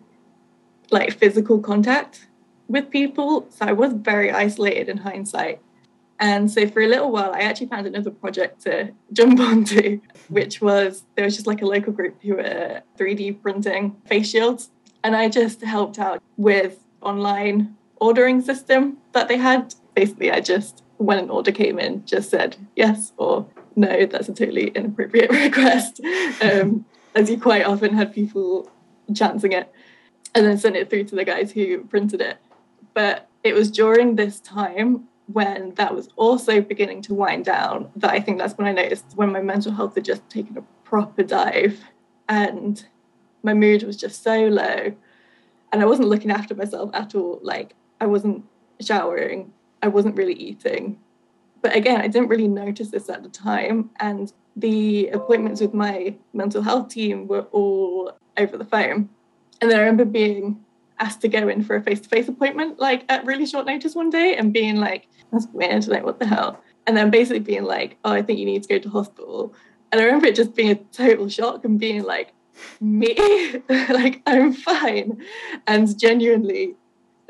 like 0.91 1.13
physical 1.19 1.61
contact 1.61 2.27
with 2.69 2.91
people. 2.91 3.47
So 3.51 3.67
I 3.67 3.73
was 3.73 3.93
very 3.93 4.31
isolated 4.31 4.89
in 4.89 4.99
hindsight. 4.99 5.61
And 6.21 6.51
so 6.51 6.67
for 6.67 6.83
a 6.83 6.89
little 6.89 7.11
while, 7.11 7.33
I 7.33 7.41
actually 7.41 7.69
found 7.69 7.87
another 7.87 8.11
project 8.11 8.63
to 8.63 8.93
jump 9.13 9.41
onto, 9.41 10.01
which 10.29 10.61
was 10.61 11.05
there 11.15 11.25
was 11.25 11.35
just 11.35 11.47
like 11.47 11.63
a 11.63 11.67
local 11.67 11.93
group 11.93 12.21
who 12.23 12.35
were 12.35 12.83
3D 12.99 13.41
printing 13.41 13.97
face 14.07 14.31
shields. 14.31 14.71
And 15.05 15.15
I 15.15 15.29
just 15.29 15.63
helped 15.63 15.99
out 15.99 16.23
with 16.37 16.85
online 17.01 17.77
ordering 18.01 18.41
system 18.41 18.99
that 19.13 19.29
they 19.29 19.37
had. 19.37 19.75
Basically, 19.95 20.31
I 20.31 20.41
just, 20.41 20.83
when 20.99 21.19
an 21.19 21.31
order 21.31 21.53
came 21.53 21.79
in, 21.79 22.05
just 22.05 22.31
said 22.31 22.57
yes 22.77 23.13
or 23.17 23.47
no, 23.77 24.07
that's 24.07 24.29
a 24.29 24.35
totally 24.35 24.69
inappropriate 24.69 25.31
request. 25.31 26.01
Um, 26.43 26.85
as 27.15 27.31
you 27.31 27.41
quite 27.41 27.65
often 27.65 27.95
had 27.95 28.13
people 28.13 28.71
chancing 29.15 29.53
it 29.53 29.73
and 30.35 30.45
then 30.45 30.59
sent 30.59 30.77
it 30.77 30.91
through 30.91 31.05
to 31.05 31.15
the 31.15 31.25
guys 31.25 31.53
who 31.53 31.85
printed 31.85 32.21
it. 32.21 32.39
But 32.95 33.29
it 33.43 33.55
was 33.55 33.71
during 33.71 34.17
this 34.17 34.41
time 34.41 35.09
when 35.33 35.75
that 35.75 35.95
was 35.95 36.09
also 36.17 36.61
beginning 36.61 37.03
to 37.03 37.15
wind 37.15 37.45
down 37.45 37.91
that 37.97 38.11
I 38.11 38.21
think 38.21 38.39
that's 38.39 38.57
when 38.57 38.67
I 38.67 38.73
noticed 38.73 39.05
when 39.15 39.33
my 39.33 39.43
mental 39.43 39.73
health 39.73 39.95
had 39.95 40.05
just 40.05 40.29
taken 40.29 40.57
a 40.57 40.63
proper 40.85 41.23
dive 41.23 41.81
and 42.29 42.85
my 43.43 43.55
mood 43.55 43.83
was 43.83 43.97
just 43.97 44.23
so 44.23 44.47
low 44.47 44.93
and 45.73 45.83
I 45.83 45.85
wasn't 45.85 46.09
looking 46.09 46.31
after 46.31 46.55
myself 46.55 46.91
at 46.95 47.15
all. 47.15 47.41
Like 47.43 47.75
I 48.01 48.07
wasn't 48.07 48.45
showering, 48.81 49.53
I 49.83 49.89
wasn't 49.89 50.17
really 50.17 50.35
eating. 50.35 50.99
But 51.61 51.75
again, 51.75 52.01
I 52.01 52.09
didn't 52.09 52.29
really 52.29 52.49
notice 52.49 52.89
this 52.91 53.09
at 53.09 53.23
the 53.23 53.29
time. 53.29 53.91
And 54.01 54.33
the 54.57 55.09
appointments 55.09 55.61
with 55.61 55.75
my 55.75 56.15
mental 56.33 56.63
health 56.63 56.89
team 56.89 57.27
were 57.27 57.47
all 57.53 58.13
over 58.37 58.57
the 58.57 58.65
phone. 58.65 59.09
And 59.61 59.71
then 59.71 59.79
I 59.79 59.81
remember 59.81 60.05
being 60.05 60.65
asked 61.01 61.21
to 61.21 61.29
go 61.29 61.49
in 61.49 61.63
for 61.63 61.77
a 61.77 61.83
face-to-face 61.83 62.29
appointment 62.29 62.79
like 62.79 63.05
at 63.09 63.25
really 63.25 63.47
short 63.47 63.67
notice 63.67 63.95
one 63.95 64.11
day 64.11 64.37
and 64.37 64.53
being 64.53 64.77
like 64.77 65.07
that's 65.33 65.47
weird 65.53 65.87
like 65.87 66.05
what 66.05 66.19
the 66.19 66.27
hell 66.27 66.63
and 66.87 66.97
then 66.97 67.11
basically 67.11 67.39
being 67.39 67.65
like 67.65 67.97
oh 68.05 68.13
i 68.13 68.23
think 68.23 68.39
you 68.39 68.45
need 68.45 68.63
to 68.63 68.69
go 68.69 68.79
to 68.79 68.89
hospital 68.89 69.55
and 69.93 70.01
i 70.01 70.05
remember 70.05 70.27
it 70.27 70.35
just 70.35 70.55
being 70.55 70.71
a 70.71 70.75
total 70.75 71.29
shock 71.29 71.65
and 71.65 71.79
being 71.79 72.03
like 72.03 72.33
me 72.81 73.15
like 73.69 74.23
i'm 74.27 74.53
fine 74.53 75.23
and 75.67 75.99
genuinely 75.99 76.75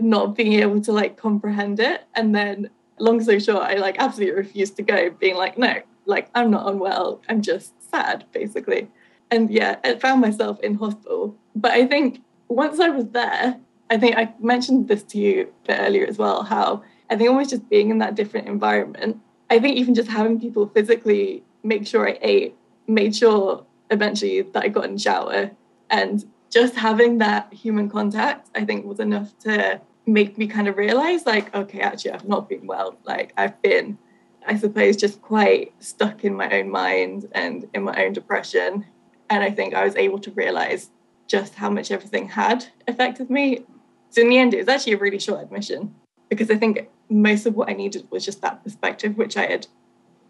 not 0.00 0.36
being 0.36 0.54
able 0.54 0.80
to 0.80 0.92
like 0.92 1.16
comprehend 1.16 1.80
it. 1.80 2.04
And 2.14 2.34
then 2.34 2.70
long 3.00 3.22
so 3.22 3.38
short 3.38 3.62
i 3.62 3.74
like 3.74 3.94
absolutely 4.00 4.34
refused 4.34 4.74
to 4.74 4.82
go 4.82 5.08
being 5.08 5.36
like 5.36 5.56
no 5.56 5.80
like 6.04 6.28
i'm 6.34 6.50
not 6.50 6.66
unwell. 6.66 7.22
I'm 7.28 7.42
just 7.42 7.72
sad 7.90 8.24
basically. 8.32 8.88
And 9.30 9.50
yeah 9.50 9.76
i 9.84 9.94
found 9.94 10.20
myself 10.20 10.58
in 10.60 10.74
hospital. 10.74 11.36
But 11.54 11.72
i 11.72 11.86
think 11.86 12.22
once 12.48 12.80
I 12.80 12.88
was 12.88 13.06
there, 13.08 13.60
I 13.90 13.98
think 13.98 14.16
I 14.16 14.34
mentioned 14.40 14.88
this 14.88 15.02
to 15.04 15.18
you 15.18 15.42
a 15.42 15.66
bit 15.66 15.80
earlier 15.80 16.06
as 16.06 16.18
well, 16.18 16.42
how 16.42 16.82
I 17.10 17.16
think 17.16 17.30
almost 17.30 17.50
just 17.50 17.68
being 17.68 17.90
in 17.90 17.98
that 17.98 18.14
different 18.14 18.48
environment, 18.48 19.20
I 19.50 19.58
think 19.58 19.76
even 19.76 19.94
just 19.94 20.08
having 20.08 20.40
people 20.40 20.66
physically 20.68 21.42
make 21.62 21.86
sure 21.86 22.08
I 22.08 22.18
ate, 22.20 22.56
made 22.86 23.14
sure 23.14 23.64
eventually 23.90 24.42
that 24.42 24.62
I 24.62 24.68
got 24.68 24.84
in 24.84 24.94
the 24.94 24.98
shower, 24.98 25.50
and 25.90 26.24
just 26.50 26.74
having 26.74 27.18
that 27.18 27.52
human 27.52 27.88
contact, 27.88 28.48
I 28.54 28.64
think 28.64 28.84
was 28.84 29.00
enough 29.00 29.38
to 29.40 29.80
make 30.08 30.38
me 30.38 30.46
kind 30.46 30.68
of 30.68 30.76
realize, 30.76 31.26
like, 31.26 31.54
okay, 31.54 31.80
actually, 31.80 32.12
I've 32.12 32.28
not 32.28 32.48
been 32.48 32.66
well. 32.66 32.98
Like, 33.04 33.32
I've 33.36 33.60
been, 33.62 33.98
I 34.46 34.56
suppose, 34.56 34.96
just 34.96 35.20
quite 35.22 35.72
stuck 35.78 36.24
in 36.24 36.34
my 36.34 36.50
own 36.50 36.70
mind 36.70 37.28
and 37.32 37.68
in 37.74 37.82
my 37.82 38.04
own 38.04 38.12
depression. 38.12 38.86
And 39.30 39.42
I 39.42 39.50
think 39.50 39.74
I 39.74 39.84
was 39.84 39.96
able 39.96 40.18
to 40.20 40.30
realize 40.32 40.90
just 41.26 41.54
how 41.54 41.70
much 41.70 41.90
everything 41.90 42.28
had 42.28 42.66
affected 42.88 43.28
me. 43.28 43.64
So 44.10 44.22
in 44.22 44.30
the 44.30 44.38
end, 44.38 44.54
it 44.54 44.58
was 44.58 44.68
actually 44.68 44.94
a 44.94 44.98
really 44.98 45.18
short 45.18 45.42
admission 45.42 45.94
because 46.30 46.50
I 46.50 46.56
think 46.56 46.88
most 47.10 47.46
of 47.46 47.54
what 47.54 47.68
I 47.68 47.74
needed 47.74 48.08
was 48.10 48.24
just 48.24 48.40
that 48.40 48.64
perspective, 48.64 49.16
which 49.18 49.36
I 49.36 49.46
had 49.46 49.66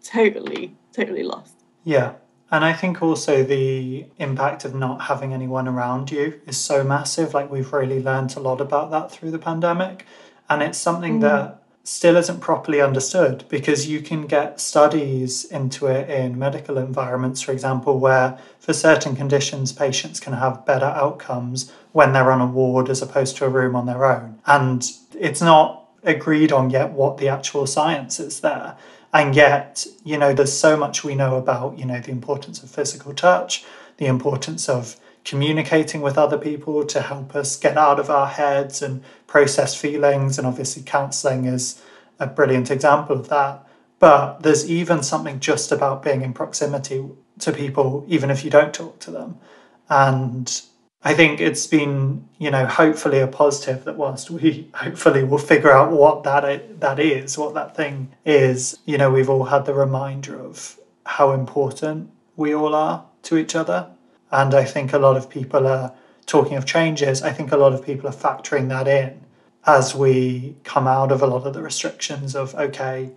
totally, 0.03 0.75
totally 0.91 1.23
lost. 1.23 1.63
Yeah. 1.83 2.15
And 2.51 2.65
I 2.65 2.73
think 2.73 3.01
also 3.01 3.43
the 3.43 4.05
impact 4.17 4.65
of 4.65 4.73
not 4.73 5.01
having 5.01 5.33
anyone 5.33 5.67
around 5.67 6.11
you 6.11 6.41
is 6.47 6.57
so 6.57 6.83
massive. 6.83 7.33
Like 7.33 7.51
we've 7.51 7.71
really 7.71 8.01
learned 8.01 8.35
a 8.35 8.39
lot 8.39 8.59
about 8.59 8.89
that 8.91 9.11
through 9.11 9.31
the 9.31 9.39
pandemic. 9.39 10.05
And 10.49 10.63
it's 10.63 10.77
something 10.77 11.19
mm. 11.19 11.21
that 11.21 11.63
still 11.83 12.17
isn't 12.17 12.39
properly 12.39 12.81
understood 12.81 13.43
because 13.49 13.87
you 13.87 14.01
can 14.01 14.27
get 14.27 14.59
studies 14.59 15.45
into 15.45 15.87
it 15.87 16.09
in 16.09 16.37
medical 16.37 16.77
environments, 16.77 17.41
for 17.41 17.51
example, 17.51 17.99
where 17.99 18.37
for 18.59 18.73
certain 18.73 19.15
conditions 19.15 19.71
patients 19.71 20.19
can 20.19 20.33
have 20.33 20.65
better 20.65 20.85
outcomes 20.85 21.71
when 21.91 22.13
they're 22.13 22.31
on 22.31 22.41
a 22.41 22.45
ward 22.45 22.89
as 22.89 23.01
opposed 23.01 23.37
to 23.37 23.45
a 23.45 23.49
room 23.49 23.75
on 23.75 23.85
their 23.85 24.05
own. 24.05 24.39
And 24.45 24.87
it's 25.17 25.41
not 25.41 25.87
agreed 26.03 26.51
on 26.51 26.69
yet 26.69 26.91
what 26.91 27.17
the 27.17 27.27
actual 27.27 27.65
science 27.65 28.19
is 28.19 28.41
there. 28.41 28.75
And 29.13 29.35
yet, 29.35 29.85
you 30.03 30.17
know, 30.17 30.33
there's 30.33 30.57
so 30.57 30.77
much 30.77 31.03
we 31.03 31.15
know 31.15 31.37
about, 31.37 31.79
you 31.79 31.85
know, 31.85 31.99
the 31.99 32.11
importance 32.11 32.61
of 32.61 32.69
physical 32.69 33.13
touch, 33.13 33.65
the 33.97 34.05
importance 34.05 34.69
of 34.69 34.97
communicating 35.25 36.01
with 36.01 36.17
other 36.17 36.37
people 36.37 36.85
to 36.85 37.01
help 37.01 37.35
us 37.35 37.57
get 37.57 37.77
out 37.77 37.99
of 37.99 38.09
our 38.09 38.27
heads 38.27 38.81
and 38.81 39.03
process 39.27 39.75
feelings. 39.75 40.37
And 40.37 40.47
obviously, 40.47 40.83
counseling 40.83 41.45
is 41.45 41.81
a 42.19 42.27
brilliant 42.27 42.69
example 42.69 43.17
of 43.17 43.29
that. 43.29 43.65
But 43.97 44.43
there's 44.43 44.69
even 44.69 45.03
something 45.03 45.39
just 45.39 45.71
about 45.71 46.03
being 46.03 46.21
in 46.21 46.33
proximity 46.33 47.03
to 47.39 47.51
people, 47.51 48.05
even 48.07 48.29
if 48.29 48.45
you 48.45 48.49
don't 48.49 48.73
talk 48.73 48.99
to 48.99 49.11
them. 49.11 49.37
And 49.89 50.61
I 51.01 51.13
think 51.13 51.39
it's 51.39 51.65
been, 51.65 52.27
you 52.37 52.51
know, 52.51 52.65
hopefully 52.65 53.19
a 53.19 53.27
positive 53.27 53.85
that 53.85 53.95
whilst 53.95 54.29
we 54.29 54.69
hopefully 54.73 55.23
will 55.23 55.37
figure 55.37 55.71
out 55.71 55.91
what 55.91 56.23
that 56.23 56.79
that 56.81 56.99
is, 56.99 57.37
what 57.37 57.53
that 57.53 57.75
thing 57.75 58.13
is, 58.25 58.77
you 58.85 58.97
know, 58.97 59.09
we've 59.09 59.29
all 59.29 59.45
had 59.45 59.65
the 59.65 59.73
reminder 59.73 60.39
of 60.39 60.77
how 61.05 61.31
important 61.31 62.11
we 62.35 62.53
all 62.53 62.75
are 62.75 63.05
to 63.23 63.37
each 63.37 63.55
other 63.55 63.89
and 64.31 64.53
I 64.53 64.63
think 64.63 64.93
a 64.93 64.99
lot 64.99 65.17
of 65.17 65.29
people 65.29 65.67
are 65.67 65.93
talking 66.25 66.57
of 66.57 66.65
changes. 66.65 67.21
I 67.23 67.31
think 67.31 67.51
a 67.51 67.57
lot 67.57 67.73
of 67.73 67.83
people 67.83 68.07
are 68.07 68.13
factoring 68.13 68.69
that 68.69 68.87
in 68.87 69.21
as 69.65 69.95
we 69.95 70.55
come 70.63 70.87
out 70.87 71.11
of 71.11 71.21
a 71.21 71.27
lot 71.27 71.45
of 71.45 71.53
the 71.53 71.61
restrictions 71.61 72.35
of, 72.35 72.55
okay, 72.55 73.11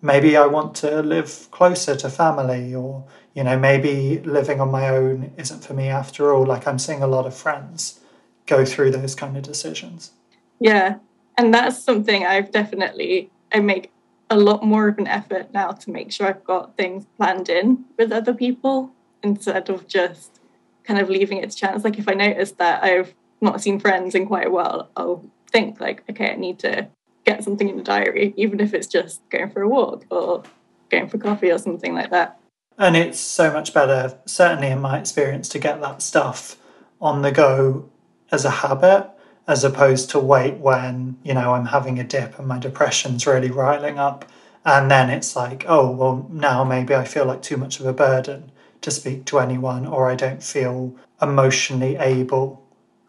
maybe 0.00 0.36
I 0.36 0.46
want 0.46 0.74
to 0.76 1.02
live 1.02 1.48
closer 1.50 1.96
to 1.96 2.08
family, 2.08 2.74
or, 2.74 3.04
you 3.34 3.44
know, 3.44 3.58
maybe 3.58 4.20
living 4.20 4.60
on 4.60 4.70
my 4.70 4.88
own 4.88 5.32
isn't 5.36 5.64
for 5.64 5.74
me 5.74 5.88
after 5.88 6.32
all. 6.32 6.44
Like 6.44 6.66
I'm 6.66 6.78
seeing 6.78 7.02
a 7.02 7.06
lot 7.06 7.26
of 7.26 7.34
friends 7.34 8.00
go 8.46 8.64
through 8.64 8.90
those 8.90 9.14
kind 9.14 9.36
of 9.36 9.42
decisions. 9.42 10.12
Yeah. 10.60 10.96
And 11.38 11.52
that's 11.52 11.82
something 11.82 12.26
I've 12.26 12.50
definitely, 12.50 13.30
I 13.52 13.60
make 13.60 13.90
a 14.28 14.36
lot 14.36 14.64
more 14.64 14.88
of 14.88 14.98
an 14.98 15.06
effort 15.06 15.52
now 15.52 15.72
to 15.72 15.90
make 15.90 16.12
sure 16.12 16.26
I've 16.26 16.44
got 16.44 16.76
things 16.76 17.06
planned 17.16 17.48
in 17.48 17.84
with 17.98 18.12
other 18.12 18.34
people 18.34 18.92
instead 19.22 19.70
of 19.70 19.86
just 19.86 20.40
kind 20.84 21.00
of 21.00 21.08
leaving 21.08 21.38
it 21.38 21.50
to 21.50 21.56
chance. 21.56 21.84
Like 21.84 21.98
if 21.98 22.08
I 22.08 22.14
notice 22.14 22.52
that 22.52 22.82
I've 22.82 23.14
not 23.40 23.60
seen 23.60 23.78
friends 23.78 24.14
in 24.14 24.26
quite 24.26 24.46
a 24.46 24.50
while, 24.50 24.90
I'll 24.96 25.24
think 25.50 25.80
like, 25.80 26.02
okay, 26.10 26.32
I 26.32 26.36
need 26.36 26.58
to 26.60 26.88
get 27.24 27.44
something 27.44 27.68
in 27.68 27.76
the 27.76 27.82
diary, 27.82 28.34
even 28.36 28.60
if 28.60 28.74
it's 28.74 28.86
just 28.86 29.28
going 29.30 29.50
for 29.50 29.62
a 29.62 29.68
walk 29.68 30.04
or 30.10 30.42
going 30.90 31.08
for 31.08 31.18
coffee 31.18 31.50
or 31.50 31.58
something 31.58 31.94
like 31.94 32.10
that. 32.10 32.38
And 32.78 32.96
it's 32.96 33.20
so 33.20 33.52
much 33.52 33.74
better, 33.74 34.18
certainly 34.24 34.68
in 34.68 34.80
my 34.80 34.98
experience, 34.98 35.48
to 35.50 35.58
get 35.58 35.80
that 35.80 36.02
stuff 36.02 36.56
on 37.00 37.22
the 37.22 37.32
go 37.32 37.88
as 38.30 38.44
a 38.44 38.50
habit 38.50 39.10
as 39.46 39.64
opposed 39.64 40.10
to 40.10 40.18
wait 40.18 40.56
when, 40.58 41.16
you 41.22 41.34
know, 41.34 41.54
I'm 41.54 41.66
having 41.66 41.98
a 41.98 42.04
dip 42.04 42.38
and 42.38 42.46
my 42.46 42.58
depression's 42.58 43.26
really 43.26 43.50
riling 43.50 43.98
up. 43.98 44.24
And 44.64 44.90
then 44.90 45.10
it's 45.10 45.34
like, 45.34 45.64
oh, 45.68 45.90
well, 45.90 46.28
now 46.30 46.62
maybe 46.62 46.94
I 46.94 47.04
feel 47.04 47.24
like 47.24 47.42
too 47.42 47.56
much 47.56 47.80
of 47.80 47.86
a 47.86 47.92
burden 47.92 48.52
to 48.80 48.90
speak 48.90 49.24
to 49.26 49.40
anyone 49.40 49.86
or 49.86 50.10
I 50.10 50.14
don't 50.14 50.42
feel 50.42 50.94
emotionally 51.20 51.96
able 51.96 52.64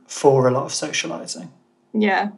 for 0.08 0.48
a 0.48 0.52
lot 0.52 0.66
of 0.66 0.74
socializing. 0.74 1.52
Yeah, 1.94 2.30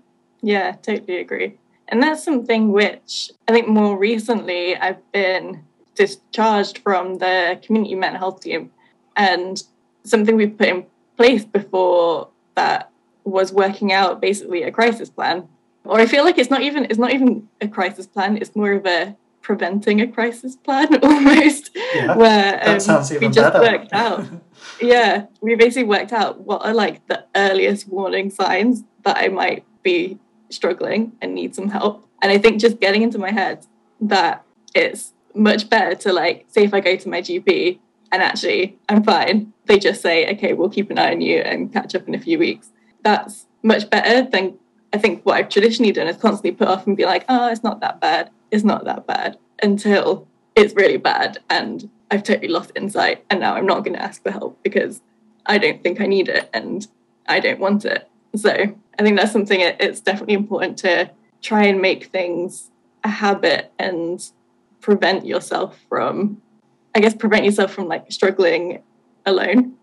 yeah, 0.42 0.74
totally 0.82 1.18
agree. 1.18 1.58
And 1.88 2.02
that's 2.02 2.24
something 2.24 2.72
which 2.72 3.32
I 3.48 3.52
think 3.52 3.68
more 3.68 3.98
recently 3.98 4.76
I've 4.76 5.12
been 5.12 5.64
discharged 5.96 6.80
from 6.80 7.18
the 7.18 7.60
community 7.64 7.96
mental 7.96 8.20
health 8.20 8.42
team. 8.42 8.72
And 9.16 9.62
something 10.04 10.36
we 10.36 10.48
put 10.48 10.68
in 10.68 10.86
place 11.18 11.46
before 11.46 12.30
that 12.56 12.92
was 13.24 13.52
working 13.52 13.92
out 13.92 14.22
basically 14.22 14.64
a 14.64 14.72
crisis 14.72 15.10
plan. 15.10 15.48
Or 15.84 16.00
I 16.00 16.06
feel 16.06 16.24
like 16.24 16.38
it's 16.38 16.50
not 16.50 16.62
even 16.62 16.86
it's 16.86 17.00
not 17.00 17.14
even 17.14 17.48
a 17.62 17.68
crisis 17.68 18.08
plan, 18.08 18.38
it's 18.38 18.56
more 18.56 18.74
of 18.74 18.86
a 18.86 19.16
preventing 19.46 20.02
a 20.02 20.08
crisis 20.08 20.56
plan 20.56 20.88
almost 21.04 21.70
yeah, 21.94 22.18
where 22.18 22.60
um, 22.68 22.78
we 23.22 23.30
just 23.30 23.54
better. 23.54 23.60
worked 23.60 23.94
out 23.94 24.26
yeah 24.82 25.28
we 25.40 25.54
basically 25.54 25.84
worked 25.84 26.12
out 26.12 26.42
what 26.42 26.66
are 26.66 26.74
like 26.74 27.06
the 27.06 27.24
earliest 27.36 27.88
warning 27.88 28.32
signs 28.32 28.84
that 29.04 29.16
i 29.18 29.28
might 29.28 29.64
be 29.84 30.18
struggling 30.50 31.12
and 31.22 31.36
need 31.36 31.54
some 31.54 31.70
help 31.70 32.10
and 32.24 32.32
i 32.32 32.40
think 32.40 32.60
just 32.60 32.80
getting 32.80 33.04
into 33.04 33.20
my 33.20 33.30
head 33.30 33.64
that 34.02 34.44
it's 34.74 35.14
much 35.36 35.70
better 35.70 35.96
to 35.96 36.14
like 36.14 36.46
say 36.48 36.64
if 36.64 36.74
i 36.74 36.80
go 36.80 36.96
to 36.96 37.10
my 37.10 37.22
gp 37.22 37.80
and 38.12 38.22
actually 38.22 38.78
i'm 38.90 39.04
fine 39.04 39.52
they 39.66 39.78
just 39.78 40.02
say 40.02 40.32
okay 40.32 40.54
we'll 40.54 40.70
keep 40.70 40.90
an 40.90 40.98
eye 40.98 41.12
on 41.12 41.22
you 41.22 41.40
and 41.40 41.74
catch 41.74 41.96
up 41.96 42.08
in 42.08 42.16
a 42.16 42.20
few 42.20 42.40
weeks 42.40 42.72
that's 43.04 43.46
much 43.64 43.90
better 43.90 44.30
than 44.30 44.58
I 44.96 44.98
think 44.98 45.26
what 45.26 45.36
I've 45.36 45.50
traditionally 45.50 45.92
done 45.92 46.08
is 46.08 46.16
constantly 46.16 46.54
put 46.54 46.70
off 46.70 46.88
and 46.88 46.96
be 46.96 47.06
like, 47.06 47.26
oh, 47.28 47.50
it's 47.50 47.64
not 47.64 47.82
that 47.82 48.00
bad. 48.00 48.30
It's 48.50 48.64
not 48.64 48.86
that 48.86 49.06
bad 49.06 49.38
until 49.62 50.26
it's 50.56 50.74
really 50.74 50.96
bad 50.96 51.40
and 51.50 51.90
I've 52.10 52.24
totally 52.24 52.48
lost 52.48 52.72
insight 52.78 53.26
and 53.30 53.42
now 53.42 53.56
I'm 53.56 53.66
not 53.66 53.84
going 53.84 53.98
to 53.98 54.02
ask 54.02 54.24
for 54.24 54.32
help 54.32 54.58
because 54.64 55.02
I 55.46 55.58
don't 55.58 55.84
think 55.84 56.00
I 56.00 56.06
need 56.06 56.30
it 56.30 56.50
and 56.54 56.88
I 57.28 57.42
don't 57.42 57.60
want 57.60 57.84
it. 57.84 58.10
So 58.38 58.52
I 58.52 59.04
think 59.04 59.18
that's 59.18 59.34
something 59.34 59.60
it's 59.60 60.00
definitely 60.00 60.36
important 60.36 60.78
to 60.80 61.12
try 61.42 61.66
and 61.66 61.82
make 61.82 62.06
things 62.06 62.72
a 63.04 63.10
habit 63.10 63.74
and 63.78 64.32
prevent 64.86 65.26
yourself 65.26 65.80
from, 65.90 66.40
I 66.94 67.00
guess, 67.00 67.16
prevent 67.16 67.44
yourself 67.44 67.74
from 67.74 67.88
like 67.88 68.12
struggling 68.12 68.84
alone. 69.26 69.74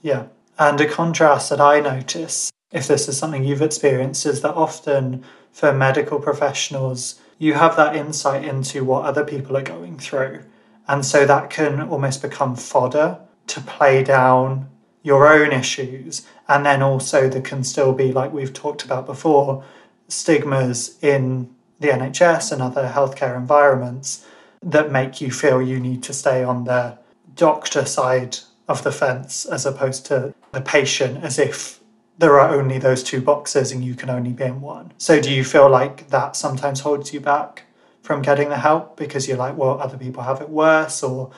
Yeah. 0.00 0.28
And 0.58 0.80
a 0.80 0.88
contrast 0.88 1.50
that 1.50 1.60
I 1.60 1.80
notice 1.80 2.50
if 2.72 2.86
this 2.86 3.06
is 3.06 3.18
something 3.18 3.44
you've 3.44 3.62
experienced, 3.62 4.24
is 4.24 4.40
that 4.40 4.54
often 4.54 5.24
for 5.52 5.72
medical 5.72 6.18
professionals, 6.20 7.20
you 7.38 7.54
have 7.54 7.76
that 7.76 7.96
insight 7.96 8.44
into 8.44 8.84
what 8.84 9.04
other 9.04 9.24
people 9.24 9.56
are 9.56 9.62
going 9.62 9.98
through. 9.98 10.40
And 10.88 11.04
so 11.04 11.26
that 11.26 11.50
can 11.50 11.82
almost 11.82 12.22
become 12.22 12.56
fodder 12.56 13.18
to 13.48 13.60
play 13.60 14.02
down 14.02 14.70
your 15.02 15.26
own 15.26 15.52
issues. 15.52 16.26
And 16.48 16.64
then 16.64 16.82
also, 16.82 17.28
there 17.28 17.42
can 17.42 17.64
still 17.64 17.92
be, 17.92 18.12
like 18.12 18.32
we've 18.32 18.52
talked 18.52 18.84
about 18.84 19.04
before, 19.04 19.64
stigmas 20.08 20.98
in 21.02 21.54
the 21.80 21.88
NHS 21.88 22.52
and 22.52 22.62
other 22.62 22.92
healthcare 22.94 23.36
environments 23.36 24.24
that 24.62 24.92
make 24.92 25.20
you 25.20 25.30
feel 25.30 25.62
you 25.62 25.80
need 25.80 26.02
to 26.04 26.12
stay 26.12 26.44
on 26.44 26.64
the 26.64 26.98
doctor 27.34 27.84
side 27.84 28.38
of 28.68 28.82
the 28.82 28.92
fence 28.92 29.44
as 29.46 29.66
opposed 29.66 30.06
to 30.06 30.34
the 30.52 30.60
patient, 30.60 31.24
as 31.24 31.38
if 31.38 31.80
there 32.18 32.38
are 32.38 32.54
only 32.54 32.78
those 32.78 33.02
two 33.02 33.20
boxes 33.20 33.72
and 33.72 33.82
you 33.82 33.94
can 33.94 34.10
only 34.10 34.32
be 34.32 34.44
in 34.44 34.60
one. 34.60 34.92
So 34.98 35.20
do 35.20 35.32
you 35.32 35.42
feel 35.42 35.70
like 35.70 36.08
that 36.08 36.36
sometimes 36.36 36.80
holds 36.80 37.14
you 37.14 37.20
back 37.20 37.64
from 38.02 38.20
getting 38.20 38.50
the 38.50 38.58
help 38.58 38.96
because 38.96 39.26
you're 39.26 39.38
like, 39.38 39.56
well, 39.56 39.80
other 39.80 39.96
people 39.96 40.22
have 40.22 40.40
it 40.40 40.50
worse 40.50 41.02
or 41.02 41.30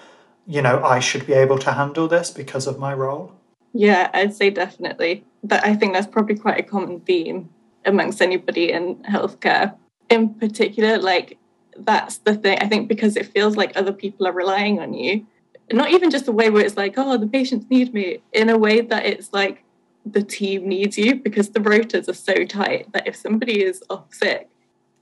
you 0.46 0.62
know, 0.62 0.82
I 0.82 1.00
should 1.00 1.26
be 1.26 1.32
able 1.34 1.58
to 1.58 1.72
handle 1.72 2.08
this 2.08 2.30
because 2.30 2.66
of 2.66 2.78
my 2.78 2.92
role? 2.94 3.32
Yeah, 3.72 4.10
I'd 4.12 4.34
say 4.34 4.50
definitely. 4.50 5.24
But 5.44 5.64
I 5.64 5.74
think 5.74 5.92
that's 5.92 6.06
probably 6.06 6.36
quite 6.36 6.58
a 6.58 6.62
common 6.62 7.00
theme 7.00 7.48
amongst 7.84 8.20
anybody 8.20 8.72
in 8.72 8.96
healthcare. 9.04 9.74
In 10.10 10.34
particular, 10.34 10.98
like 10.98 11.38
that's 11.76 12.18
the 12.18 12.34
thing. 12.34 12.58
I 12.60 12.68
think 12.68 12.88
because 12.88 13.16
it 13.16 13.26
feels 13.26 13.56
like 13.56 13.72
other 13.76 13.92
people 13.92 14.26
are 14.26 14.32
relying 14.32 14.80
on 14.80 14.94
you. 14.94 15.26
Not 15.70 15.90
even 15.90 16.10
just 16.10 16.26
the 16.26 16.32
way 16.32 16.50
where 16.50 16.64
it's 16.64 16.76
like, 16.76 16.94
oh, 16.96 17.16
the 17.16 17.26
patients 17.26 17.66
need 17.70 17.94
me, 17.94 18.18
in 18.32 18.50
a 18.50 18.58
way 18.58 18.80
that 18.80 19.06
it's 19.06 19.32
like 19.32 19.64
the 20.04 20.22
team 20.22 20.68
needs 20.68 20.98
you 20.98 21.14
because 21.14 21.50
the 21.50 21.60
rotas 21.60 22.08
are 22.08 22.14
so 22.14 22.44
tight 22.44 22.92
that 22.92 23.06
if 23.06 23.16
somebody 23.16 23.62
is 23.62 23.82
off 23.88 24.12
sick, 24.12 24.48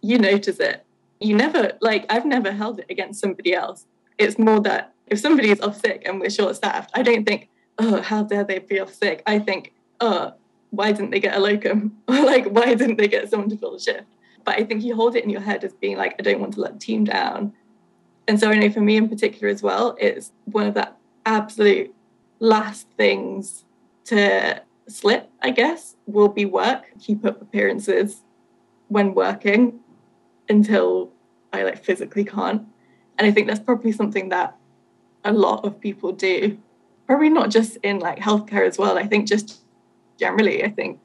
you 0.03 0.19
notice 0.19 0.61
it. 0.61 0.85
You 1.19 1.35
never, 1.37 1.73
like, 1.81 2.07
I've 2.09 2.27
never 2.27 2.53
held 2.53 2.79
it 2.79 2.87
against 2.89 3.21
somebody 3.21 3.55
else. 3.55 3.87
It's 4.19 4.39
more 4.39 4.61
that 4.61 4.93
if 5.07 5.19
somebody 5.19 5.51
is 5.51 5.61
off 5.61 5.81
sick 5.81 6.03
and 6.05 6.21
we're 6.21 6.31
short 6.31 6.57
staffed, 6.57 6.91
I 6.95 7.03
don't 7.03 7.27
think, 7.27 7.49
oh, 7.79 8.01
how 8.01 8.23
dare 8.23 8.45
they 8.45 8.59
be 8.59 8.81
off 8.81 8.93
sick? 8.93 9.23
I 9.27 9.39
think, 9.39 9.73
oh, 10.01 10.35
why 10.71 10.93
didn't 10.93 11.11
they 11.11 11.21
get 11.21 11.37
a 11.37 11.41
locum? 11.41 11.99
Or 12.09 12.25
like, 12.25 12.47
why 12.47 12.75
didn't 12.75 12.97
they 12.97 13.09
get 13.09 13.29
someone 13.29 13.51
to 13.51 13.57
fill 13.57 13.73
the 13.73 13.81
shift? 13.81 14.05
But 14.45 14.59
I 14.59 14.65
think 14.65 14.83
you 14.83 14.95
hold 14.95 15.17
it 15.17 15.25
in 15.25 15.31
your 15.31 15.41
head 15.41 15.65
as 15.65 15.73
being 15.75 15.97
like, 15.97 16.15
I 16.19 16.23
don't 16.23 16.41
want 16.41 16.55
to 16.55 16.61
let 16.61 16.75
the 16.75 16.79
team 16.79 17.05
down. 17.05 17.53
And 18.27 18.39
so 18.39 18.51
I 18.51 18.59
know 18.59 18.71
for 18.71 18.81
me 18.81 18.97
in 18.97 19.09
particular 19.09 19.49
as 19.49 19.63
well, 19.63 19.97
it's 19.99 20.33
one 20.45 20.67
of 20.67 20.75
the 20.75 20.91
absolute 21.27 21.95
last 22.39 22.87
things 22.97 23.65
to 24.05 24.63
slip, 24.89 25.31
I 25.43 25.51
guess, 25.51 25.97
will 26.07 26.29
be 26.29 26.45
work, 26.45 26.87
keep 27.01 27.25
up 27.25 27.41
appearances 27.41 28.23
when 28.89 29.15
working 29.15 29.81
until 30.49 31.13
I 31.53 31.63
like 31.63 31.83
physically 31.85 32.25
can't. 32.25 32.67
And 33.19 33.27
I 33.27 33.31
think 33.31 33.47
that's 33.47 33.61
probably 33.61 33.93
something 33.93 34.31
that 34.31 34.57
a 35.25 35.33
lot 35.33 35.65
of 35.65 35.81
people 35.81 36.13
do. 36.13 36.59
Probably 37.07 37.29
not 37.29 37.51
just 37.51 37.77
in 37.83 37.99
like 37.99 38.19
healthcare 38.19 38.67
as 38.67 38.79
well. 38.79 38.99
I 38.99 39.07
think 39.07 39.29
just 39.29 39.61
generally, 40.19 40.65
I 40.65 40.71
think 40.71 41.01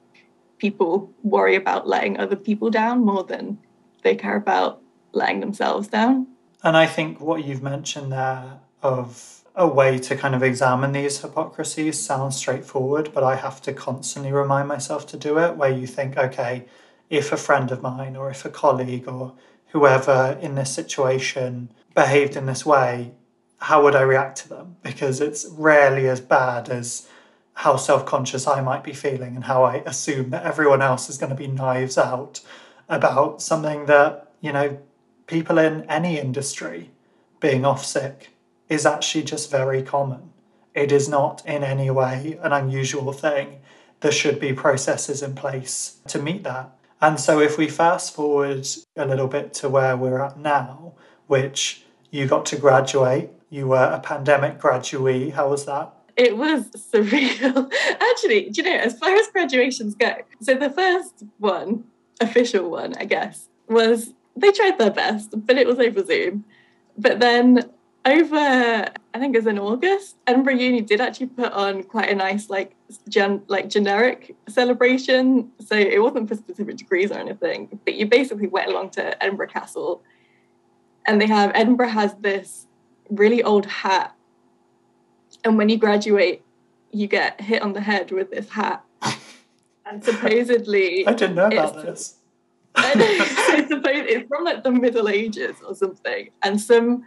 people 0.57 1.11
worry 1.23 1.55
about 1.55 1.87
letting 1.87 2.17
other 2.17 2.35
people 2.35 2.69
down 2.69 3.03
more 3.05 3.23
than 3.23 3.57
they 4.03 4.15
care 4.15 4.35
about 4.35 4.81
letting 5.11 5.39
themselves 5.39 5.87
down. 5.87 6.27
And 6.63 6.75
I 6.75 6.85
think 6.85 7.19
what 7.19 7.45
you've 7.45 7.63
mentioned 7.63 8.11
there 8.11 8.59
of 8.81 9.43
a 9.55 9.67
way 9.67 9.97
to 9.97 10.15
kind 10.15 10.35
of 10.35 10.43
examine 10.43 10.91
these 10.91 11.21
hypocrisies 11.21 11.99
sounds 11.99 12.35
straightforward, 12.35 13.11
but 13.13 13.23
I 13.23 13.35
have 13.35 13.61
to 13.63 13.73
constantly 13.73 14.31
remind 14.31 14.67
myself 14.67 15.07
to 15.07 15.17
do 15.17 15.39
it. 15.39 15.55
Where 15.55 15.71
you 15.71 15.87
think, 15.87 16.17
okay, 16.17 16.65
if 17.09 17.31
a 17.31 17.37
friend 17.37 17.71
of 17.71 17.81
mine 17.81 18.15
or 18.15 18.29
if 18.29 18.43
a 18.45 18.49
colleague 18.49 19.07
or 19.07 19.33
whoever 19.67 20.37
in 20.41 20.55
this 20.55 20.73
situation 20.73 21.71
behaved 21.93 22.35
in 22.35 22.45
this 22.45 22.65
way, 22.65 23.11
how 23.59 23.83
would 23.83 23.95
I 23.95 24.01
react 24.01 24.37
to 24.39 24.49
them? 24.49 24.75
Because 24.83 25.21
it's 25.21 25.45
rarely 25.45 26.07
as 26.07 26.19
bad 26.19 26.69
as 26.69 27.07
how 27.55 27.77
self 27.77 28.05
conscious 28.05 28.47
I 28.47 28.61
might 28.61 28.83
be 28.83 28.93
feeling 28.93 29.35
and 29.35 29.45
how 29.45 29.63
I 29.63 29.77
assume 29.85 30.29
that 30.31 30.43
everyone 30.45 30.81
else 30.81 31.09
is 31.09 31.17
going 31.17 31.31
to 31.31 31.35
be 31.35 31.47
knives 31.47 31.97
out 31.97 32.41
about 32.87 33.41
something 33.41 33.85
that, 33.85 34.31
you 34.41 34.51
know, 34.51 34.77
people 35.27 35.57
in 35.57 35.89
any 35.89 36.19
industry 36.19 36.91
being 37.39 37.65
off 37.65 37.83
sick 37.83 38.29
is 38.69 38.85
actually 38.85 39.23
just 39.23 39.49
very 39.49 39.81
common. 39.81 40.31
It 40.73 40.91
is 40.91 41.07
not 41.07 41.45
in 41.45 41.63
any 41.63 41.89
way 41.89 42.37
an 42.43 42.51
unusual 42.51 43.13
thing. 43.13 43.61
There 44.01 44.11
should 44.11 44.39
be 44.39 44.51
processes 44.51 45.23
in 45.23 45.33
place 45.33 45.99
to 46.07 46.21
meet 46.21 46.43
that. 46.43 46.71
And 47.01 47.19
so, 47.19 47.39
if 47.39 47.57
we 47.57 47.67
fast 47.67 48.13
forward 48.13 48.67
a 48.95 49.05
little 49.05 49.27
bit 49.27 49.53
to 49.55 49.69
where 49.69 49.95
we're 49.95 50.21
at 50.21 50.37
now, 50.37 50.93
which 51.27 51.83
you 52.11 52.27
got 52.27 52.45
to 52.47 52.57
graduate, 52.57 53.29
you 53.49 53.67
were 53.67 53.91
a 53.93 53.99
pandemic 53.99 54.59
graduate. 54.59 55.33
How 55.33 55.49
was 55.49 55.65
that? 55.65 55.93
It 56.17 56.37
was 56.37 56.69
surreal. 56.71 57.71
Actually, 58.11 58.49
do 58.49 58.61
you 58.61 58.63
know, 58.63 58.77
as 58.77 58.97
far 58.97 59.13
as 59.15 59.27
graduations 59.27 59.95
go, 59.95 60.13
so 60.41 60.53
the 60.53 60.69
first 60.69 61.23
one, 61.39 61.83
official 62.21 62.69
one, 62.69 62.93
I 62.97 63.05
guess, 63.05 63.49
was 63.67 64.13
they 64.35 64.51
tried 64.51 64.77
their 64.77 64.91
best, 64.91 65.33
but 65.45 65.57
it 65.57 65.67
was 65.67 65.79
over 65.79 66.03
Zoom. 66.03 66.45
But 66.97 67.19
then 67.19 67.69
over 68.05 68.37
I 69.15 69.19
think 69.19 69.33
it 69.33 69.39
was 69.39 69.47
in 69.47 69.57
August, 69.57 70.17
Edinburgh 70.27 70.55
Uni 70.55 70.81
did 70.81 71.01
actually 71.01 71.27
put 71.27 71.51
on 71.53 71.83
quite 71.83 72.09
a 72.09 72.15
nice 72.15 72.49
like 72.49 72.75
gen 73.09 73.41
like 73.47 73.69
generic 73.69 74.35
celebration. 74.47 75.51
So 75.59 75.75
it 75.75 76.01
wasn't 76.01 76.29
for 76.29 76.35
specific 76.35 76.77
degrees 76.77 77.11
or 77.11 77.15
anything, 77.15 77.79
but 77.83 77.95
you 77.95 78.05
basically 78.05 78.47
went 78.47 78.69
along 78.69 78.91
to 78.91 79.21
Edinburgh 79.23 79.47
Castle, 79.47 80.01
and 81.05 81.19
they 81.19 81.27
have 81.27 81.51
Edinburgh 81.55 81.89
has 81.89 82.13
this 82.15 82.67
really 83.09 83.43
old 83.43 83.65
hat, 83.65 84.14
and 85.45 85.57
when 85.57 85.69
you 85.69 85.77
graduate, 85.77 86.41
you 86.91 87.07
get 87.07 87.39
hit 87.39 87.61
on 87.61 87.73
the 87.73 87.81
head 87.81 88.11
with 88.11 88.31
this 88.31 88.49
hat, 88.49 88.83
and 89.85 90.03
supposedly 90.03 91.07
I 91.07 91.13
didn't 91.13 91.35
know 91.35 91.47
about 91.47 91.75
this. 91.75 92.17
I 92.75 92.93
know, 92.95 93.65
suppose 93.67 94.05
it's 94.09 94.27
from 94.27 94.43
like 94.43 94.63
the 94.63 94.71
Middle 94.71 95.07
Ages 95.07 95.55
or 95.65 95.75
something, 95.75 96.29
and 96.43 96.59
some 96.59 97.05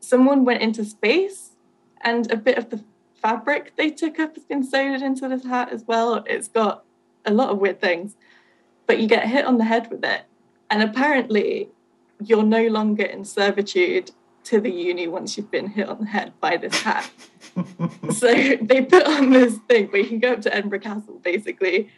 someone 0.00 0.44
went 0.44 0.62
into 0.62 0.84
space 0.84 1.50
and 2.02 2.30
a 2.32 2.36
bit 2.36 2.58
of 2.58 2.70
the 2.70 2.82
fabric 3.14 3.72
they 3.76 3.88
took 3.88 4.18
up 4.18 4.34
has 4.34 4.44
been 4.44 4.64
sewed 4.64 5.02
into 5.02 5.28
this 5.28 5.44
hat 5.44 5.70
as 5.70 5.84
well. 5.86 6.24
It's 6.26 6.48
got 6.48 6.84
a 7.24 7.32
lot 7.32 7.50
of 7.50 7.58
weird 7.58 7.80
things, 7.80 8.16
but 8.86 8.98
you 8.98 9.06
get 9.06 9.28
hit 9.28 9.44
on 9.44 9.58
the 9.58 9.64
head 9.64 9.90
with 9.90 10.04
it. 10.04 10.22
And 10.70 10.82
apparently, 10.82 11.68
you're 12.22 12.42
no 12.42 12.66
longer 12.66 13.04
in 13.04 13.24
servitude 13.24 14.10
to 14.44 14.60
the 14.60 14.70
uni 14.70 15.08
once 15.08 15.36
you've 15.36 15.50
been 15.50 15.68
hit 15.68 15.88
on 15.88 16.00
the 16.00 16.06
head 16.06 16.32
by 16.40 16.56
this 16.56 16.82
hat. 16.82 17.10
so 18.12 18.26
they 18.60 18.82
put 18.82 19.06
on 19.06 19.30
this 19.30 19.58
thing 19.68 19.88
where 19.88 20.02
you 20.02 20.08
can 20.08 20.18
go 20.18 20.32
up 20.32 20.42
to 20.42 20.54
Edinburgh 20.54 20.80
Castle 20.80 21.20
basically, 21.22 21.90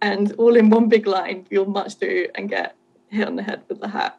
and 0.00 0.32
all 0.32 0.56
in 0.56 0.70
one 0.70 0.88
big 0.88 1.06
line, 1.06 1.46
you'll 1.50 1.66
march 1.66 1.94
through 1.94 2.28
and 2.34 2.48
get 2.48 2.74
hit 3.08 3.26
on 3.26 3.36
the 3.36 3.42
head 3.42 3.62
with 3.68 3.80
the 3.80 3.88
hat. 3.88 4.18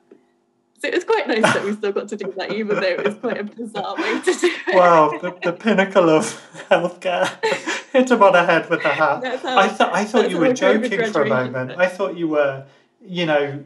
So 0.81 0.87
it 0.87 0.95
was 0.95 1.03
quite 1.03 1.27
nice 1.27 1.43
that 1.43 1.63
we 1.63 1.73
still 1.73 1.91
got 1.91 2.07
to 2.07 2.17
do 2.17 2.33
that, 2.37 2.53
even 2.53 2.75
though 2.79 2.81
it 2.81 3.05
was 3.05 3.13
quite 3.15 3.37
a 3.37 3.43
bizarre 3.43 3.95
way 3.95 4.19
to 4.19 4.33
do 4.33 4.51
it. 4.67 4.75
Wow, 4.75 5.15
the, 5.21 5.37
the 5.43 5.53
pinnacle 5.53 6.09
of 6.09 6.25
healthcare. 6.69 7.27
Hit 7.91 8.09
him 8.09 8.23
on 8.23 8.33
the 8.33 8.43
head 8.43 8.67
with 8.67 8.83
a 8.83 8.89
hat. 8.89 9.23
How, 9.41 9.57
I 9.59 9.67
thought 9.67 9.93
I 9.93 10.05
thought 10.05 10.31
you 10.31 10.39
were 10.39 10.53
joking 10.53 11.11
for 11.11 11.23
a 11.23 11.29
moment. 11.29 11.73
I 11.77 11.87
thought 11.87 12.17
you 12.17 12.29
were, 12.29 12.65
you 13.05 13.27
know, 13.27 13.63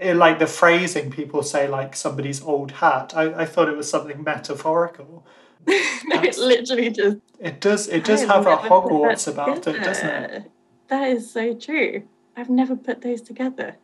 Eh, 0.00 0.12
like 0.12 0.38
the 0.38 0.46
phrasing 0.46 1.10
people 1.10 1.42
say, 1.42 1.68
like 1.68 1.96
somebody's 1.96 2.42
old 2.42 2.72
hat. 2.72 3.12
I, 3.16 3.42
I 3.42 3.44
thought 3.46 3.68
it 3.68 3.76
was 3.76 3.88
something 3.88 4.22
metaphorical. 4.22 5.24
no, 5.66 6.22
it 6.22 6.36
literally 6.38 6.90
just. 6.90 7.18
It 7.40 7.60
does. 7.60 7.88
It 7.88 8.04
does 8.04 8.24
have 8.24 8.46
a 8.46 8.56
Hogwarts 8.56 9.26
about 9.26 9.66
it, 9.66 9.82
doesn't 9.82 10.08
it? 10.08 10.50
That 10.88 11.08
is 11.08 11.30
so 11.30 11.54
true. 11.54 12.04
I've 12.36 12.50
never 12.50 12.76
put 12.76 13.00
those 13.02 13.22
together. 13.22 13.76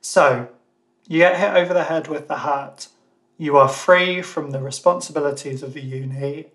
So, 0.00 0.48
you 1.08 1.18
get 1.18 1.38
hit 1.38 1.54
over 1.54 1.74
the 1.74 1.84
head 1.84 2.08
with 2.08 2.28
the 2.28 2.38
hat. 2.38 2.88
You 3.36 3.56
are 3.56 3.68
free 3.68 4.22
from 4.22 4.50
the 4.50 4.60
responsibilities 4.60 5.62
of 5.62 5.74
the 5.74 5.80
uni, 5.80 6.46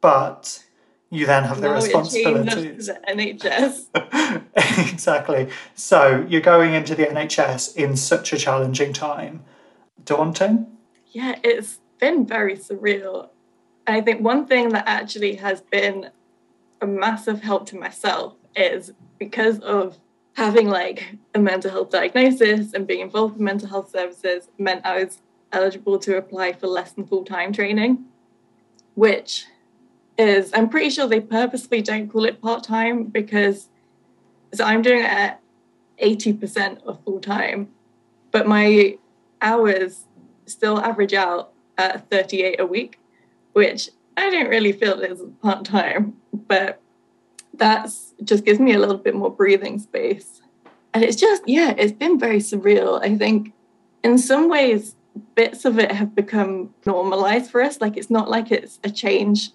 but 0.00 0.64
you 1.10 1.26
then 1.26 1.44
have 1.44 1.60
the 1.60 1.68
Now 1.68 1.74
it 1.74 1.84
responsibilities. 1.84 2.54
changes 2.54 2.86
to 2.86 2.92
the 2.92 3.12
NHS. 3.12 4.92
exactly. 4.92 5.48
So 5.74 6.26
you're 6.28 6.40
going 6.40 6.74
into 6.74 6.94
the 6.94 7.04
NHS 7.06 7.76
in 7.76 7.96
such 7.96 8.32
a 8.32 8.36
challenging 8.36 8.92
time. 8.92 9.44
Daunting? 10.04 10.76
yeah, 11.16 11.36
it's 11.42 11.80
been 11.98 12.26
very 12.26 12.56
surreal. 12.56 13.30
And 13.86 13.96
I 13.96 14.02
think 14.02 14.20
one 14.20 14.46
thing 14.46 14.68
that 14.70 14.86
actually 14.86 15.36
has 15.36 15.62
been 15.62 16.10
a 16.82 16.86
massive 16.86 17.42
help 17.42 17.64
to 17.68 17.76
myself 17.78 18.34
is 18.54 18.92
because 19.18 19.58
of 19.60 19.96
having 20.34 20.68
like 20.68 21.16
a 21.34 21.38
mental 21.38 21.70
health 21.70 21.88
diagnosis 21.88 22.74
and 22.74 22.86
being 22.86 23.00
involved 23.00 23.38
in 23.38 23.44
mental 23.44 23.66
health 23.66 23.90
services 23.90 24.48
meant 24.58 24.84
I 24.84 25.04
was 25.04 25.22
eligible 25.52 25.98
to 26.00 26.18
apply 26.18 26.52
for 26.52 26.66
less 26.66 26.92
than 26.92 27.06
full 27.06 27.24
time 27.24 27.50
training, 27.50 28.04
which 28.94 29.46
is, 30.18 30.50
I'm 30.54 30.68
pretty 30.68 30.90
sure 30.90 31.06
they 31.06 31.20
purposely 31.20 31.82
don't 31.82 32.08
call 32.08 32.24
it 32.24 32.40
part 32.40 32.64
time 32.64 33.04
because 33.04 33.68
so 34.54 34.64
I'm 34.64 34.82
doing 34.82 35.00
it 35.00 35.10
at 35.10 35.40
80% 36.02 36.82
of 36.84 37.02
full 37.04 37.20
time, 37.20 37.68
but 38.30 38.46
my 38.46 38.98
hours 39.42 40.04
still 40.46 40.78
average 40.78 41.14
out 41.14 41.52
at 41.78 42.08
38 42.10 42.60
a 42.60 42.66
week, 42.66 42.98
which 43.52 43.90
I 44.16 44.30
don't 44.30 44.48
really 44.48 44.72
feel 44.72 45.00
is 45.00 45.20
part 45.42 45.64
time, 45.64 46.16
but 46.32 46.80
that's 47.54 48.14
just 48.24 48.44
gives 48.44 48.58
me 48.58 48.72
a 48.72 48.78
little 48.78 48.98
bit 48.98 49.14
more 49.14 49.30
breathing 49.30 49.78
space. 49.78 50.40
And 50.94 51.04
it's 51.04 51.16
just, 51.16 51.42
yeah, 51.46 51.74
it's 51.76 51.92
been 51.92 52.18
very 52.18 52.38
surreal. 52.38 53.02
I 53.02 53.16
think 53.16 53.52
in 54.02 54.18
some 54.18 54.48
ways, 54.48 54.96
bits 55.34 55.64
of 55.64 55.78
it 55.78 55.92
have 55.92 56.14
become 56.14 56.74
normalized 56.86 57.50
for 57.50 57.62
us. 57.62 57.80
Like 57.80 57.96
it's 57.96 58.10
not 58.10 58.30
like 58.30 58.50
it's 58.50 58.78
a 58.84 58.90
change 58.90 59.50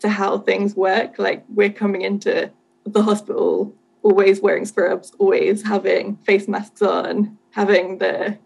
to 0.00 0.08
how 0.08 0.38
things 0.38 0.74
work. 0.74 1.18
Like 1.18 1.44
we're 1.48 1.72
coming 1.72 2.02
into 2.02 2.50
the 2.84 3.02
hospital 3.02 3.74
always 4.02 4.40
wearing 4.40 4.64
scrubs, 4.64 5.12
always 5.18 5.62
having 5.66 6.16
face 6.18 6.48
masks 6.48 6.82
on, 6.82 7.36
having 7.50 7.98
the 7.98 8.38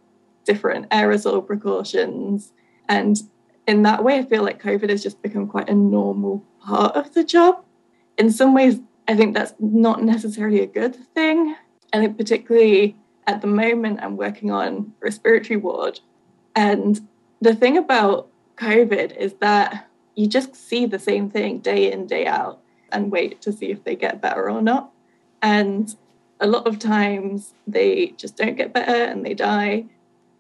different 0.45 0.89
aerosol 0.91 1.47
precautions. 1.47 2.53
And 2.89 3.21
in 3.67 3.83
that 3.83 4.03
way, 4.03 4.19
I 4.19 4.25
feel 4.25 4.43
like 4.43 4.63
COVID 4.63 4.91
has 4.91 5.03
just 5.03 5.23
become 5.23 5.47
quite 5.47 5.69
a 5.69 5.75
normal 5.75 6.45
part 6.61 6.97
of 6.97 7.15
the 7.15 7.25
job. 7.25 7.65
In 8.19 8.31
some 8.31 8.55
ways, 8.55 8.81
I 9.09 9.15
think 9.15 9.35
that's 9.35 9.55
not 9.61 10.03
necessarily 10.03 10.61
a 10.61 10.67
good 10.67 10.97
thing. 11.15 11.57
And 11.93 12.17
particularly 12.17 12.97
at 13.27 13.41
the 13.41 13.47
moment, 13.47 14.01
I'm 14.03 14.17
working 14.17 14.51
on 14.51 14.93
respiratory 15.01 15.57
ward. 15.57 16.01
And 16.57 17.01
the 17.41 17.55
thing 17.55 17.77
about 17.77 18.29
COVID 18.57 19.17
is 19.17 19.35
that 19.35 19.89
you 20.15 20.27
just 20.27 20.55
see 20.55 20.87
the 20.87 20.99
same 20.99 21.31
thing 21.31 21.59
day 21.59 21.91
in, 21.93 22.07
day 22.07 22.27
out 22.27 22.61
and 22.91 23.11
wait 23.11 23.41
to 23.43 23.53
see 23.53 23.71
if 23.71 23.85
they 23.85 23.97
get 23.97 24.21
better 24.21 24.51
or 24.51 24.63
not. 24.63 24.91
And 25.41 25.95
a 26.41 26.47
lot 26.47 26.67
of 26.67 26.79
times 26.79 27.55
they 27.67 28.09
just 28.17 28.37
don't 28.37 28.57
get 28.57 28.73
better 28.73 29.05
and 29.05 29.25
they 29.25 29.35
die. 29.35 29.87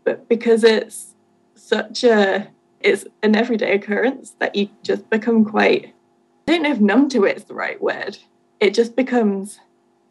But 0.05 0.29
because 0.29 0.65
it's 0.65 1.15
such 1.55 2.05
a 2.05 2.49
it's 2.81 3.07
an 3.23 3.37
everyday 3.37 3.75
occurrence 3.75 4.35
that 4.41 4.57
you 4.57 4.69
just 4.83 5.09
become 5.09 5.45
quite 5.45 5.95
I 6.49 6.53
don't 6.53 6.63
know 6.63 6.73
if 6.73 6.81
numb 6.81 7.09
to 7.11 7.25
it 7.25 7.37
is 7.37 7.45
the 7.45 7.55
right 7.55 7.81
word. 7.81 8.19
It 8.61 8.75
just 8.75 8.97
becomes 8.97 9.61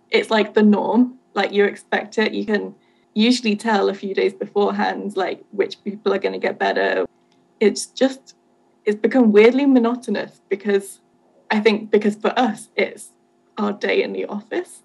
it's 0.10 0.30
like 0.30 0.54
the 0.54 0.64
norm. 0.64 1.20
Like 1.34 1.52
you 1.52 1.66
expect 1.66 2.18
it. 2.18 2.34
You 2.34 2.46
can 2.46 2.76
usually 3.14 3.56
tell 3.56 3.90
a 3.90 3.94
few 3.94 4.16
days 4.16 4.34
beforehand 4.34 5.16
like 5.18 5.44
which 5.52 5.84
people 5.84 6.14
are 6.14 6.20
going 6.20 6.34
to 6.34 6.40
get 6.40 6.58
better. 6.58 7.06
It's 7.60 7.86
just 7.86 8.36
it's 8.86 9.00
become 9.00 9.32
weirdly 9.32 9.66
monotonous 9.66 10.42
because 10.50 11.00
I 11.50 11.60
think 11.60 11.92
because 11.92 12.16
for 12.16 12.38
us 12.38 12.70
it's 12.76 13.10
our 13.58 13.74
day 13.74 14.02
in 14.04 14.14
the 14.14 14.26
office. 14.26 14.82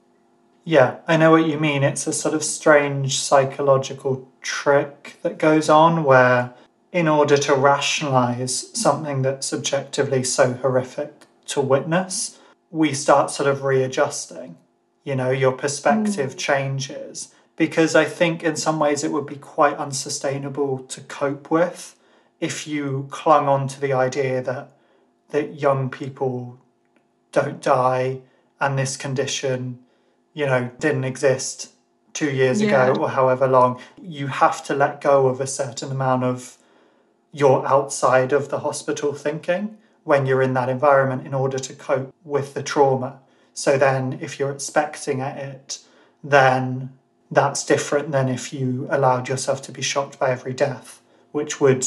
Yeah, 0.65 0.97
I 1.07 1.17
know 1.17 1.31
what 1.31 1.47
you 1.47 1.59
mean. 1.61 1.85
It's 1.85 2.07
a 2.07 2.13
sort 2.13 2.35
of 2.35 2.43
strange 2.43 3.19
psychological 3.19 4.29
trick 4.43 5.17
that 5.23 5.39
goes 5.39 5.69
on 5.69 6.03
where, 6.03 6.55
in 6.91 7.07
order 7.07 7.37
to 7.37 7.55
rationalize 7.55 8.77
something 8.77 9.23
that's 9.23 9.47
subjectively 9.47 10.25
so 10.25 10.55
horrific 10.55 11.27
to 11.47 11.61
witness, 11.61 12.41
we 12.71 12.93
start 12.93 13.31
sort 13.31 13.49
of 13.49 13.63
readjusting. 13.63 14.57
You 15.05 15.15
know, 15.15 15.31
your 15.31 15.53
perspective 15.53 16.35
Mm. 16.35 16.39
changes 16.39 17.33
because 17.55 17.95
I 17.95 18.05
think 18.05 18.43
in 18.43 18.57
some 18.57 18.79
ways 18.81 19.05
it 19.05 19.13
would 19.13 19.27
be 19.27 19.37
quite 19.37 19.77
unsustainable 19.77 20.81
to 20.81 21.01
cope 21.03 21.51
with 21.51 21.96
if 22.41 22.67
you 22.67 23.07
clung 23.11 23.49
on 23.49 23.69
to 23.69 23.81
the 23.81 23.93
idea 23.93 24.43
that 24.43 24.71
that 25.31 25.61
young 25.61 25.91
people 25.91 26.59
don't 27.33 27.61
die 27.61 28.21
and 28.61 28.79
this 28.79 28.97
condition 28.97 29.79
you 30.35 30.47
know 30.47 30.71
didn't 30.79 31.05
exist 31.05 31.73
two 32.13 32.31
years 32.31 32.63
Yeah. 32.63 32.87
ago 32.87 33.03
or 33.03 33.11
however 33.11 33.47
long 33.47 33.81
you 34.01 34.29
have 34.29 34.65
to 34.65 34.75
let 34.75 35.01
go 35.01 35.27
of 35.27 35.41
a 35.41 35.47
certain 35.47 35.91
amount 35.91 36.25
of 36.25 36.57
your 37.33 37.67
outside 37.67 38.33
of 38.33 38.49
the 38.49 38.61
hospital 38.61 39.13
thinking 39.13 39.77
when 40.05 40.25
you're 40.25 40.41
in 40.43 40.55
that 40.55 40.69
environment 40.69 41.27
in 41.27 41.35
order 41.35 41.59
to 41.59 41.75
cope 41.75 42.15
with 42.25 42.55
the 42.55 42.63
trauma 42.63 43.19
so 43.53 43.77
then 43.77 44.19
if 44.21 44.39
you're 44.39 44.53
expecting 44.53 45.21
at 45.21 45.37
it 45.37 45.81
then 46.23 46.91
that's 47.31 47.65
different 47.67 48.13
than 48.13 48.29
if 48.29 48.53
you 48.53 48.87
allowed 48.91 49.29
yourself 49.29 49.61
to 49.61 49.73
be 49.73 49.83
shocked 49.83 50.19
by 50.19 50.31
every 50.31 50.53
death 50.55 51.03
which 51.33 51.61
would 51.61 51.85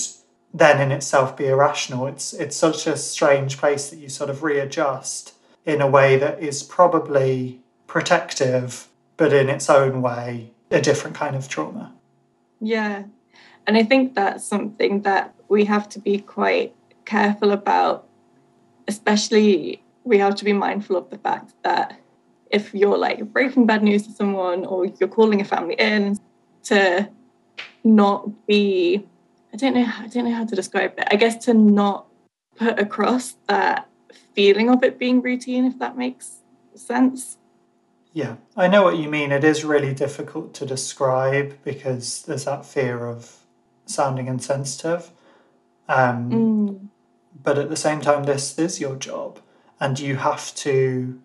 then 0.54 0.82
in 0.82 0.92
itself 0.92 1.38
be 1.38 1.48
irrational 1.48 2.08
it's 2.08 2.34
it's 2.34 2.56
such 2.56 2.88
a 2.88 2.98
strange 2.98 3.58
place 3.58 3.90
that 3.90 3.98
you 3.98 4.10
sort 4.10 4.30
of 4.30 4.44
readjust 4.44 5.36
in 5.66 5.82
a 5.82 5.88
way 5.88 6.18
that 6.18 6.42
is 6.42 6.64
probably 6.64 7.60
protective 7.88 8.88
but 9.18 9.32
in 9.32 9.50
its 9.50 9.70
own 9.70 10.02
way 10.02 10.52
a 10.72 10.82
different 10.82 11.16
kind 11.16 11.36
of 11.36 11.48
trauma 11.48 11.94
Yeah. 12.60 13.04
And 13.68 13.78
I 13.78 13.84
think 13.84 14.16
that's 14.16 14.46
something 14.46 15.02
that 15.04 15.34
we 15.48 15.66
have 15.66 15.88
to 15.90 16.00
be 16.00 16.20
quite 16.20 16.76
careful 17.06 17.52
about, 17.52 18.08
especially 18.88 19.82
we 20.04 20.18
have 20.18 20.36
to 20.36 20.46
be 20.46 20.54
mindful 20.54 20.98
of 20.98 21.10
the 21.10 21.18
fact 21.18 21.54
that 21.64 22.00
if 22.50 22.74
you're 22.74 22.98
like 22.98 23.32
breaking 23.32 23.68
bad 23.68 23.84
news 23.84 24.08
to 24.08 24.12
someone 24.12 24.66
or 24.66 24.86
you're 24.86 25.10
calling 25.10 25.40
a 25.40 25.46
family 25.46 25.76
in 25.76 26.18
to 26.64 27.08
not 27.84 28.48
be 28.48 29.06
I 29.54 29.58
don't 29.58 29.74
know 29.74 29.86
I 29.98 30.08
don't 30.08 30.26
know 30.26 30.36
how 30.36 30.46
to 30.46 30.56
describe 30.56 30.94
it. 30.98 31.08
I 31.12 31.16
guess 31.16 31.36
to 31.46 31.54
not 31.54 32.06
put 32.56 32.80
across 32.80 33.36
that 33.48 33.88
feeling 34.34 34.70
of 34.70 34.84
it 34.84 35.00
being 35.00 35.22
routine, 35.22 35.66
if 35.66 35.80
that 35.80 35.98
makes 35.98 36.38
sense. 36.76 37.38
Yeah, 38.14 38.36
I 38.58 38.68
know 38.68 38.84
what 38.84 38.98
you 38.98 39.10
mean. 39.10 39.32
It 39.32 39.44
is 39.44 39.64
really 39.64 39.94
difficult 39.94 40.54
to 40.56 40.66
describe 40.66 41.58
because 41.64 42.24
there's 42.24 42.46
that 42.46 42.66
fear 42.66 43.06
of 43.06 43.38
sounding 43.86 44.28
insensitive. 44.28 45.12
Um, 45.88 46.32
Mm. 46.32 46.90
But 47.42 47.58
at 47.58 47.70
the 47.70 47.76
same 47.76 48.02
time, 48.02 48.24
this 48.24 48.58
is 48.60 48.82
your 48.82 48.96
job, 48.96 49.40
and 49.80 50.00
you 50.00 50.18
have 50.18 50.54
to 50.56 51.20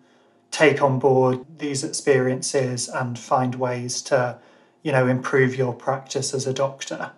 take 0.51 0.81
on 0.81 0.99
board 0.99 1.45
these 1.57 1.83
experiences 1.83 2.87
and 2.87 3.19
find 3.19 3.55
ways 3.55 4.01
to, 4.03 4.39
you 4.81 4.91
know, 4.91 5.07
improve 5.07 5.55
your 5.55 5.73
practice 5.73 6.33
as 6.33 6.47
a 6.47 6.53
doctor. 6.53 7.11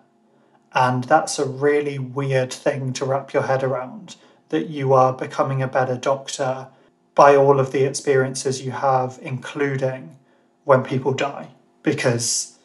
And 0.77 1.05
that's 1.05 1.39
a 1.39 1.45
really 1.45 1.97
weird 1.97 2.53
thing 2.53 2.93
to 2.93 3.05
wrap 3.05 3.33
your 3.33 3.41
head 3.43 3.63
around 3.63 4.15
that 4.49 4.69
you 4.69 4.93
are 4.93 5.11
becoming 5.11 5.63
a 5.63 5.67
better 5.67 5.97
doctor 5.97 6.67
by 7.15 7.35
all 7.35 7.59
of 7.59 7.71
the 7.71 7.83
experiences 7.83 8.63
you 8.63 8.69
have, 8.69 9.17
including 9.23 10.17
when 10.65 10.83
people 10.83 11.13
die. 11.13 11.47
Because, 11.81 12.59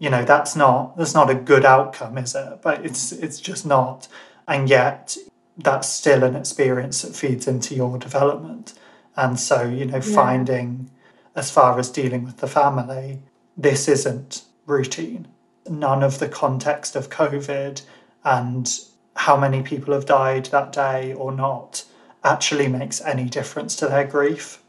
you 0.00 0.10
know, 0.10 0.24
that's 0.24 0.56
not 0.56 0.96
that's 0.96 1.14
not 1.14 1.30
a 1.30 1.36
good 1.36 1.64
outcome, 1.64 2.18
is 2.18 2.34
it? 2.34 2.60
But 2.62 2.84
it's 2.84 3.12
it's 3.12 3.38
just 3.38 3.64
not. 3.64 4.08
And 4.48 4.68
yet 4.68 5.16
that's 5.56 5.88
still 5.88 6.24
an 6.24 6.34
experience 6.34 7.02
that 7.02 7.14
feeds 7.14 7.46
into 7.46 7.76
your 7.76 7.96
development. 7.96 8.74
And 9.14 9.38
so, 9.38 9.62
you 9.62 9.84
know, 9.84 10.02
Yeah. 10.02 10.16
finding 10.16 10.90
as 11.36 11.52
far 11.52 11.78
as 11.78 11.90
dealing 11.90 12.24
with 12.24 12.38
the 12.38 12.48
family, 12.48 13.20
this 13.56 13.86
isn't 13.86 14.42
routine. 14.66 15.28
None 15.68 16.02
of 16.02 16.18
the 16.18 16.28
context 16.28 16.96
of 16.96 17.10
COVID 17.10 17.82
and 18.24 18.80
how 19.14 19.36
many 19.36 19.62
people 19.62 19.94
have 19.94 20.06
died 20.06 20.46
that 20.46 20.72
day 20.72 21.12
or 21.12 21.32
not 21.32 21.84
actually 22.24 22.68
makes 22.68 23.00
any 23.00 23.24
difference 23.24 23.76
to 23.76 23.86
their 23.86 24.06
grief 24.06 24.62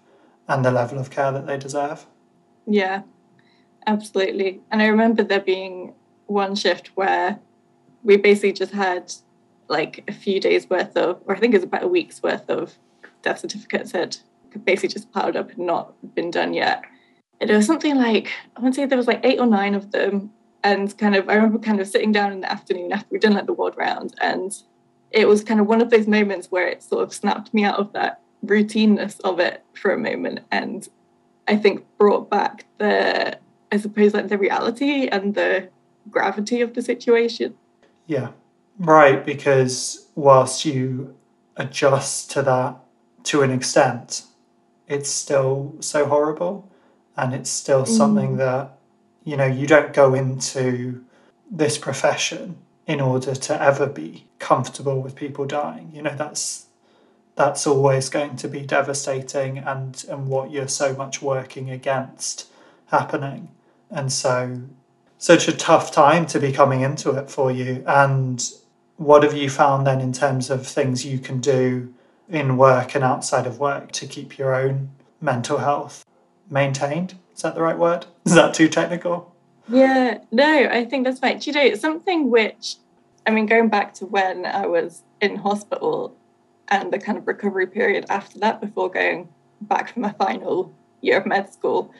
and 0.47 0.65
the 0.65 0.71
level 0.71 0.99
of 0.99 1.09
care 1.09 1.31
that 1.31 1.47
they 1.47 1.57
deserve. 1.57 2.05
Yeah, 2.65 3.03
absolutely. 3.87 4.61
And 4.71 4.81
I 4.81 4.87
remember 4.87 5.23
there 5.23 5.39
being 5.39 5.93
one 6.27 6.55
shift 6.55 6.91
where 6.95 7.39
we 8.03 8.17
basically 8.17 8.53
just 8.53 8.73
had 8.73 9.13
like 9.69 10.03
a 10.07 10.13
few 10.13 10.39
days 10.39 10.69
worth 10.69 10.95
of, 10.97 11.21
or 11.25 11.35
I 11.35 11.39
think 11.39 11.53
it 11.53 11.57
was 11.57 11.63
about 11.63 11.83
a 11.83 11.87
week's 11.87 12.21
worth 12.21 12.49
of 12.49 12.75
death 13.21 13.39
certificates 13.39 13.91
had 13.91 14.17
basically 14.65 14.89
just 14.89 15.11
piled 15.11 15.35
up 15.35 15.49
and 15.51 15.65
not 15.65 15.93
been 16.13 16.29
done 16.29 16.53
yet. 16.53 16.83
And 17.39 17.49
it 17.49 17.55
was 17.55 17.65
something 17.65 17.95
like, 17.95 18.31
I 18.55 18.61
want 18.61 18.75
to 18.75 18.81
say 18.81 18.85
there 18.85 18.97
was 18.97 19.07
like 19.07 19.25
eight 19.25 19.39
or 19.39 19.47
nine 19.47 19.73
of 19.73 19.91
them. 19.91 20.31
And 20.63 20.97
kind 20.97 21.15
of, 21.15 21.27
I 21.29 21.35
remember 21.35 21.59
kind 21.59 21.79
of 21.79 21.87
sitting 21.87 22.11
down 22.11 22.31
in 22.31 22.41
the 22.41 22.51
afternoon 22.51 22.93
after 22.93 23.07
we'd 23.11 23.21
done 23.21 23.33
like 23.33 23.45
the 23.45 23.53
ward 23.53 23.75
round. 23.75 24.15
And 24.21 24.55
it 25.11 25.27
was 25.27 25.43
kind 25.43 25.59
of 25.59 25.67
one 25.67 25.81
of 25.81 25.89
those 25.89 26.07
moments 26.07 26.49
where 26.49 26.67
it 26.67 26.81
sort 26.83 27.03
of 27.03 27.13
snapped 27.13 27.53
me 27.53 27.63
out 27.63 27.79
of 27.79 27.93
that 27.93 28.21
routineness 28.45 29.19
of 29.21 29.39
it 29.39 29.63
for 29.73 29.91
a 29.91 29.97
moment 29.97 30.41
and 30.51 30.89
I 31.47 31.55
think 31.55 31.85
brought 31.97 32.29
back 32.29 32.65
the 32.77 33.37
I 33.71 33.77
suppose 33.77 34.13
like 34.13 34.27
the 34.27 34.37
reality 34.37 35.07
and 35.07 35.33
the 35.33 35.69
gravity 36.09 36.61
of 36.61 36.73
the 36.73 36.81
situation. 36.81 37.55
Yeah. 38.05 38.29
Right, 38.77 39.25
because 39.25 40.07
whilst 40.15 40.65
you 40.65 41.15
adjust 41.57 42.31
to 42.31 42.41
that 42.43 42.77
to 43.25 43.41
an 43.41 43.51
extent, 43.51 44.23
it's 44.87 45.09
still 45.09 45.75
so 45.79 46.05
horrible 46.05 46.69
and 47.15 47.33
it's 47.33 47.49
still 47.49 47.85
something 47.85 48.35
mm. 48.35 48.37
that 48.37 48.77
you 49.23 49.37
know 49.37 49.45
you 49.45 49.67
don't 49.67 49.93
go 49.93 50.13
into 50.13 51.03
this 51.49 51.77
profession 51.77 52.57
in 52.85 52.99
order 52.99 53.33
to 53.33 53.61
ever 53.61 53.87
be 53.87 54.25
comfortable 54.39 55.01
with 55.01 55.15
people 55.15 55.45
dying. 55.45 55.91
You 55.93 56.01
know 56.01 56.15
that's 56.15 56.67
that's 57.35 57.65
always 57.65 58.09
going 58.09 58.35
to 58.37 58.47
be 58.47 58.61
devastating 58.61 59.57
and 59.57 60.03
and 60.09 60.27
what 60.27 60.51
you're 60.51 60.67
so 60.67 60.95
much 60.95 61.21
working 61.21 61.69
against 61.69 62.47
happening. 62.87 63.49
And 63.89 64.11
so 64.11 64.61
such 65.17 65.47
a 65.47 65.53
tough 65.53 65.91
time 65.91 66.25
to 66.27 66.39
be 66.39 66.51
coming 66.51 66.81
into 66.81 67.11
it 67.11 67.29
for 67.29 67.51
you. 67.51 67.83
And 67.87 68.43
what 68.97 69.23
have 69.23 69.33
you 69.33 69.49
found 69.49 69.87
then 69.87 70.01
in 70.01 70.11
terms 70.11 70.49
of 70.49 70.67
things 70.67 71.05
you 71.05 71.17
can 71.19 71.39
do 71.39 71.93
in 72.29 72.57
work 72.57 72.95
and 72.95 73.03
outside 73.03 73.47
of 73.47 73.59
work 73.59 73.91
to 73.93 74.07
keep 74.07 74.37
your 74.37 74.53
own 74.53 74.89
mental 75.21 75.59
health 75.59 76.05
maintained 76.49 77.15
is 77.35 77.41
that 77.41 77.55
the 77.55 77.61
right 77.61 77.77
word 77.77 78.05
is 78.25 78.35
that 78.35 78.53
too 78.53 78.67
technical 78.67 79.33
yeah 79.69 80.19
no 80.31 80.67
i 80.71 80.83
think 80.85 81.05
that's 81.05 81.21
right 81.21 81.45
you 81.45 81.53
know 81.53 81.73
something 81.75 82.29
which 82.29 82.75
i 83.25 83.31
mean 83.31 83.45
going 83.45 83.69
back 83.69 83.93
to 83.93 84.05
when 84.05 84.45
i 84.45 84.65
was 84.65 85.03
in 85.21 85.37
hospital 85.37 86.15
and 86.67 86.91
the 86.91 86.99
kind 86.99 87.17
of 87.17 87.27
recovery 87.27 87.67
period 87.67 88.05
after 88.09 88.39
that 88.39 88.59
before 88.61 88.89
going 88.89 89.29
back 89.61 89.93
for 89.93 89.99
my 89.99 90.11
final 90.13 90.73
year 91.01 91.17
of 91.17 91.25
med 91.25 91.51
school. 91.51 91.91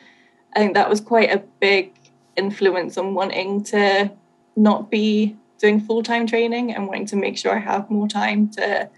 I 0.54 0.60
think 0.60 0.74
that 0.74 0.88
was 0.88 1.00
quite 1.00 1.30
a 1.30 1.42
big 1.60 1.92
influence 2.36 2.96
on 2.96 3.14
wanting 3.14 3.62
to 3.64 4.10
not 4.56 4.90
be 4.90 5.36
doing 5.58 5.80
full 5.80 6.02
time 6.02 6.26
training 6.26 6.74
and 6.74 6.86
wanting 6.86 7.06
to 7.06 7.16
make 7.16 7.36
sure 7.38 7.54
I 7.54 7.60
have 7.60 7.90
more 7.90 8.08
time 8.08 8.48
to, 8.50 8.88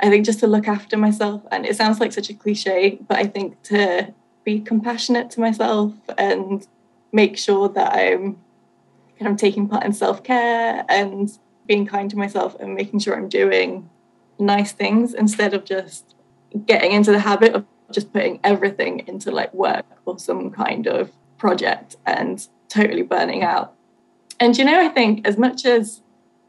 I 0.00 0.10
think, 0.10 0.24
just 0.26 0.40
to 0.40 0.46
look 0.46 0.68
after 0.68 0.96
myself. 0.96 1.42
And 1.50 1.66
it 1.66 1.76
sounds 1.76 2.00
like 2.00 2.12
such 2.12 2.30
a 2.30 2.34
cliche, 2.34 2.98
but 3.08 3.18
I 3.18 3.24
think 3.24 3.62
to 3.64 4.12
be 4.46 4.60
compassionate 4.60 5.28
to 5.32 5.40
myself 5.40 5.92
and 6.16 6.66
make 7.12 7.36
sure 7.36 7.68
that 7.68 7.92
I'm 7.92 8.38
kind 9.18 9.32
of 9.32 9.36
taking 9.36 9.68
part 9.68 9.84
in 9.84 9.92
self 9.92 10.22
care 10.22 10.86
and 10.88 11.28
being 11.66 11.84
kind 11.84 12.08
to 12.10 12.16
myself 12.16 12.54
and 12.60 12.74
making 12.74 13.00
sure 13.00 13.14
I'm 13.14 13.28
doing 13.28 13.90
nice 14.38 14.70
things 14.72 15.14
instead 15.14 15.52
of 15.52 15.64
just 15.64 16.14
getting 16.64 16.92
into 16.92 17.10
the 17.10 17.18
habit 17.18 17.54
of 17.54 17.66
just 17.90 18.12
putting 18.12 18.38
everything 18.44 19.00
into 19.08 19.32
like 19.32 19.52
work 19.52 19.84
or 20.04 20.18
some 20.18 20.50
kind 20.50 20.86
of 20.86 21.10
project 21.38 21.96
and 22.06 22.46
totally 22.68 23.02
burning 23.02 23.42
out. 23.42 23.74
And 24.38 24.56
you 24.56 24.64
know, 24.64 24.80
I 24.80 24.88
think 24.88 25.26
as 25.26 25.36
much 25.36 25.66
as 25.66 26.02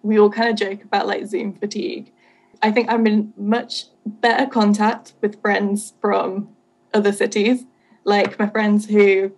we 0.03 0.19
all 0.19 0.29
kind 0.29 0.49
of 0.49 0.55
joke 0.55 0.83
about 0.83 1.07
like 1.07 1.25
Zoom 1.25 1.53
fatigue, 1.53 2.11
I 2.61 2.71
think 2.71 2.91
I'm 2.91 3.07
in 3.07 3.33
much 3.35 3.85
better 4.05 4.45
contact 4.45 5.13
with 5.19 5.41
friends 5.41 5.93
from 5.99 6.49
other 6.93 7.11
cities, 7.11 7.65
like 8.07 8.39
my 8.39 8.47
friends 8.47 8.87
who 8.87 9.31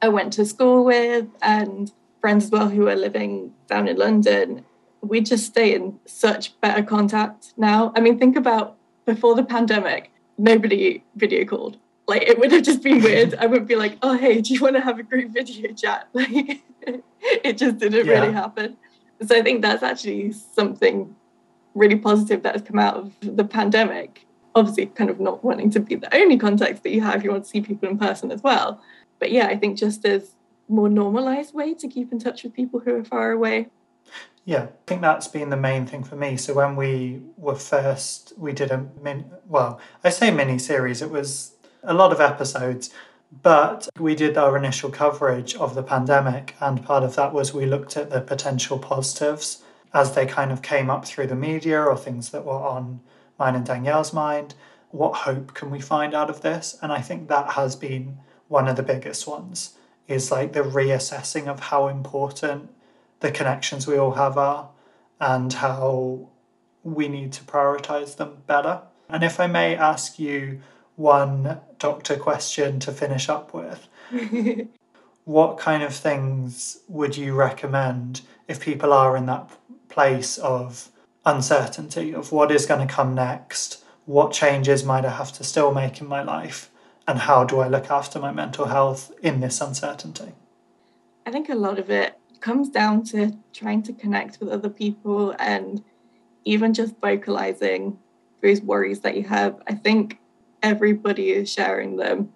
I 0.00 0.08
went 0.08 0.32
to 0.34 0.46
school 0.46 0.84
with 0.84 1.26
and 1.42 1.92
friends 2.22 2.46
as 2.46 2.50
well 2.50 2.70
who 2.70 2.88
are 2.88 2.96
living 2.96 3.52
down 3.68 3.88
in 3.88 3.98
London 3.98 4.64
we 5.08 5.20
just 5.20 5.46
stay 5.46 5.74
in 5.74 5.98
such 6.06 6.58
better 6.60 6.82
contact 6.82 7.52
now. 7.56 7.92
I 7.94 8.00
mean, 8.00 8.18
think 8.18 8.36
about 8.36 8.76
before 9.04 9.34
the 9.34 9.44
pandemic, 9.44 10.10
nobody 10.38 11.04
video 11.16 11.44
called. 11.44 11.78
Like 12.06 12.22
it 12.22 12.38
would 12.38 12.52
have 12.52 12.62
just 12.62 12.82
been 12.82 13.02
weird. 13.02 13.34
I 13.38 13.46
would 13.46 13.66
be 13.66 13.76
like, 13.76 13.98
"Oh, 14.02 14.16
hey, 14.16 14.40
do 14.40 14.54
you 14.54 14.60
want 14.60 14.76
to 14.76 14.80
have 14.80 14.98
a 14.98 15.02
group 15.02 15.32
video 15.32 15.72
chat?" 15.72 16.08
Like 16.14 16.62
it 17.42 17.56
just 17.56 17.78
didn't 17.78 18.06
yeah. 18.06 18.12
really 18.12 18.32
happen. 18.32 18.76
So 19.26 19.36
I 19.36 19.42
think 19.42 19.62
that's 19.62 19.82
actually 19.82 20.32
something 20.32 21.14
really 21.74 21.96
positive 21.96 22.42
that 22.42 22.54
has 22.54 22.62
come 22.62 22.78
out 22.78 22.96
of 22.96 23.12
the 23.20 23.44
pandemic. 23.44 24.23
Obviously, 24.54 24.86
kind 24.86 25.10
of 25.10 25.18
not 25.20 25.44
wanting 25.44 25.70
to 25.70 25.80
be 25.80 25.96
the 25.96 26.14
only 26.14 26.38
context 26.38 26.82
that 26.84 26.90
you 26.90 27.00
have. 27.00 27.24
You 27.24 27.30
want 27.30 27.44
to 27.44 27.50
see 27.50 27.60
people 27.60 27.88
in 27.88 27.98
person 27.98 28.30
as 28.30 28.42
well. 28.42 28.80
But 29.18 29.32
yeah, 29.32 29.46
I 29.46 29.56
think 29.56 29.78
just 29.78 30.04
as 30.04 30.34
more 30.68 30.88
normalized 30.88 31.54
way 31.54 31.74
to 31.74 31.88
keep 31.88 32.12
in 32.12 32.18
touch 32.18 32.42
with 32.42 32.54
people 32.54 32.80
who 32.80 32.94
are 32.94 33.04
far 33.04 33.32
away 33.32 33.68
yeah, 34.44 34.64
I 34.64 34.68
think 34.86 35.00
that's 35.00 35.28
been 35.28 35.50
the 35.50 35.56
main 35.56 35.86
thing 35.86 36.04
for 36.04 36.16
me. 36.16 36.36
So 36.36 36.52
when 36.52 36.76
we 36.76 37.22
were 37.38 37.54
first, 37.54 38.34
we 38.36 38.52
did 38.52 38.70
a 38.70 38.86
min. 39.02 39.24
Well, 39.48 39.80
I 40.02 40.10
say 40.10 40.30
mini 40.30 40.58
series. 40.58 41.00
It 41.00 41.10
was 41.10 41.54
a 41.82 41.94
lot 41.94 42.12
of 42.12 42.20
episodes, 42.20 42.90
but 43.42 43.88
we 43.98 44.14
did 44.14 44.36
our 44.36 44.56
initial 44.56 44.90
coverage 44.90 45.54
of 45.54 45.74
the 45.74 45.82
pandemic, 45.82 46.54
and 46.60 46.84
part 46.84 47.04
of 47.04 47.16
that 47.16 47.32
was 47.32 47.54
we 47.54 47.64
looked 47.64 47.96
at 47.96 48.10
the 48.10 48.20
potential 48.20 48.78
positives 48.78 49.62
as 49.94 50.14
they 50.14 50.26
kind 50.26 50.52
of 50.52 50.60
came 50.60 50.90
up 50.90 51.06
through 51.06 51.28
the 51.28 51.36
media 51.36 51.80
or 51.80 51.96
things 51.96 52.30
that 52.30 52.44
were 52.44 52.52
on 52.52 53.00
mine 53.38 53.54
and 53.54 53.66
Danielle's 53.66 54.12
mind. 54.12 54.54
What 54.90 55.14
hope 55.14 55.54
can 55.54 55.70
we 55.70 55.80
find 55.80 56.14
out 56.14 56.30
of 56.30 56.42
this? 56.42 56.78
And 56.80 56.92
I 56.92 57.00
think 57.00 57.28
that 57.28 57.52
has 57.52 57.74
been 57.76 58.18
one 58.48 58.68
of 58.68 58.76
the 58.76 58.82
biggest 58.82 59.26
ones. 59.26 59.76
Is 60.06 60.30
like 60.30 60.52
the 60.52 60.60
reassessing 60.60 61.46
of 61.48 61.60
how 61.60 61.88
important 61.88 62.70
the 63.20 63.30
connections 63.30 63.86
we 63.86 63.96
all 63.96 64.12
have 64.12 64.36
are 64.36 64.68
and 65.18 65.50
how 65.52 66.28
we 66.82 67.08
need 67.08 67.32
to 67.32 67.44
prioritize 67.44 68.16
them 68.16 68.42
better. 68.46 68.82
And 69.08 69.24
if 69.24 69.40
I 69.40 69.46
may 69.46 69.74
ask 69.74 70.18
you 70.18 70.60
one 70.96 71.60
doctor 71.78 72.16
question 72.16 72.78
to 72.80 72.92
finish 72.92 73.28
up 73.28 73.54
with, 73.54 73.88
what 75.24 75.58
kind 75.58 75.82
of 75.82 75.94
things 75.94 76.80
would 76.88 77.16
you 77.16 77.34
recommend 77.34 78.20
if 78.46 78.60
people 78.60 78.92
are 78.92 79.16
in 79.16 79.26
that 79.26 79.50
place 79.88 80.38
of 80.38 80.90
uncertainty 81.26 82.14
of 82.14 82.32
what 82.32 82.50
is 82.50 82.66
going 82.66 82.86
to 82.86 82.92
come 82.92 83.14
next? 83.14 83.84
What 84.06 84.32
changes 84.32 84.84
might 84.84 85.04
I 85.04 85.10
have 85.10 85.32
to 85.32 85.44
still 85.44 85.72
make 85.72 86.00
in 86.00 86.06
my 86.06 86.22
life? 86.22 86.70
And 87.06 87.20
how 87.20 87.44
do 87.44 87.60
I 87.60 87.68
look 87.68 87.90
after 87.90 88.18
my 88.18 88.32
mental 88.32 88.66
health 88.66 89.12
in 89.22 89.40
this 89.40 89.60
uncertainty? 89.60 90.32
I 91.26 91.30
think 91.30 91.48
a 91.48 91.54
lot 91.54 91.78
of 91.78 91.90
it 91.90 92.18
comes 92.40 92.68
down 92.68 93.04
to 93.04 93.32
trying 93.52 93.82
to 93.82 93.92
connect 93.92 94.40
with 94.40 94.50
other 94.50 94.68
people 94.68 95.34
and 95.38 95.82
even 96.44 96.74
just 96.74 96.94
vocalizing 97.00 97.98
those 98.42 98.60
worries 98.60 99.00
that 99.00 99.16
you 99.16 99.22
have. 99.22 99.62
I 99.66 99.74
think 99.74 100.18
everybody 100.62 101.30
is 101.30 101.50
sharing 101.50 101.96
them 101.96 102.32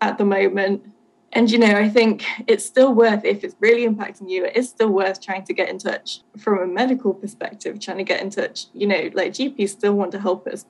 at 0.00 0.18
the 0.18 0.24
moment. 0.24 0.84
And 1.32 1.50
you 1.50 1.58
know, 1.58 1.74
I 1.74 1.88
think 1.88 2.24
it's 2.48 2.64
still 2.64 2.92
worth 2.92 3.24
if 3.24 3.44
it's 3.44 3.54
really 3.60 3.86
impacting 3.86 4.28
you, 4.28 4.44
it 4.44 4.56
is 4.56 4.68
still 4.68 4.88
worth 4.88 5.20
trying 5.20 5.44
to 5.44 5.54
get 5.54 5.68
in 5.68 5.78
touch 5.78 6.22
from 6.38 6.58
a 6.58 6.66
medical 6.66 7.14
perspective, 7.14 7.78
trying 7.78 7.98
to 7.98 8.04
get 8.04 8.20
in 8.20 8.30
touch, 8.30 8.66
you 8.72 8.86
know, 8.86 9.10
like 9.14 9.32
GPs 9.32 9.68
still 9.68 9.92
want 9.94 10.10
to 10.12 10.18
help 10.18 10.46
us, 10.48 10.64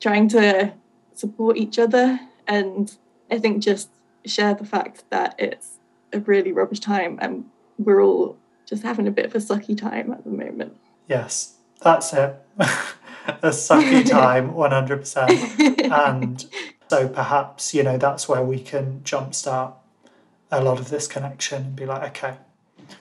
trying 0.00 0.28
to 0.28 0.72
support 1.14 1.56
each 1.56 1.78
other. 1.78 2.20
And 2.46 2.96
I 3.30 3.38
think 3.38 3.62
just 3.62 3.90
share 4.24 4.54
the 4.54 4.64
fact 4.64 5.04
that 5.10 5.34
it's 5.38 5.78
a 6.12 6.20
really 6.20 6.52
rubbish 6.52 6.80
time 6.80 7.18
and 7.20 7.46
we're 7.78 8.02
all 8.02 8.36
just 8.66 8.84
having 8.84 9.08
a 9.08 9.10
bit 9.10 9.26
of 9.26 9.34
a 9.34 9.38
sucky 9.38 9.76
time 9.76 10.12
at 10.12 10.22
the 10.22 10.30
moment. 10.30 10.76
Yes, 11.08 11.54
that's 11.82 12.12
it. 12.12 12.36
a 12.58 13.48
sucky 13.48 14.08
time, 14.08 14.52
100%. 14.52 15.90
and 15.90 16.46
so 16.88 17.08
perhaps, 17.08 17.74
you 17.74 17.82
know, 17.82 17.98
that's 17.98 18.28
where 18.28 18.42
we 18.44 18.60
can 18.60 19.00
jumpstart 19.00 19.74
a 20.54 20.62
lot 20.62 20.80
of 20.80 20.90
this 20.90 21.06
connection 21.06 21.62
and 21.62 21.76
be 21.76 21.86
like, 21.86 22.02
okay, 22.16 22.36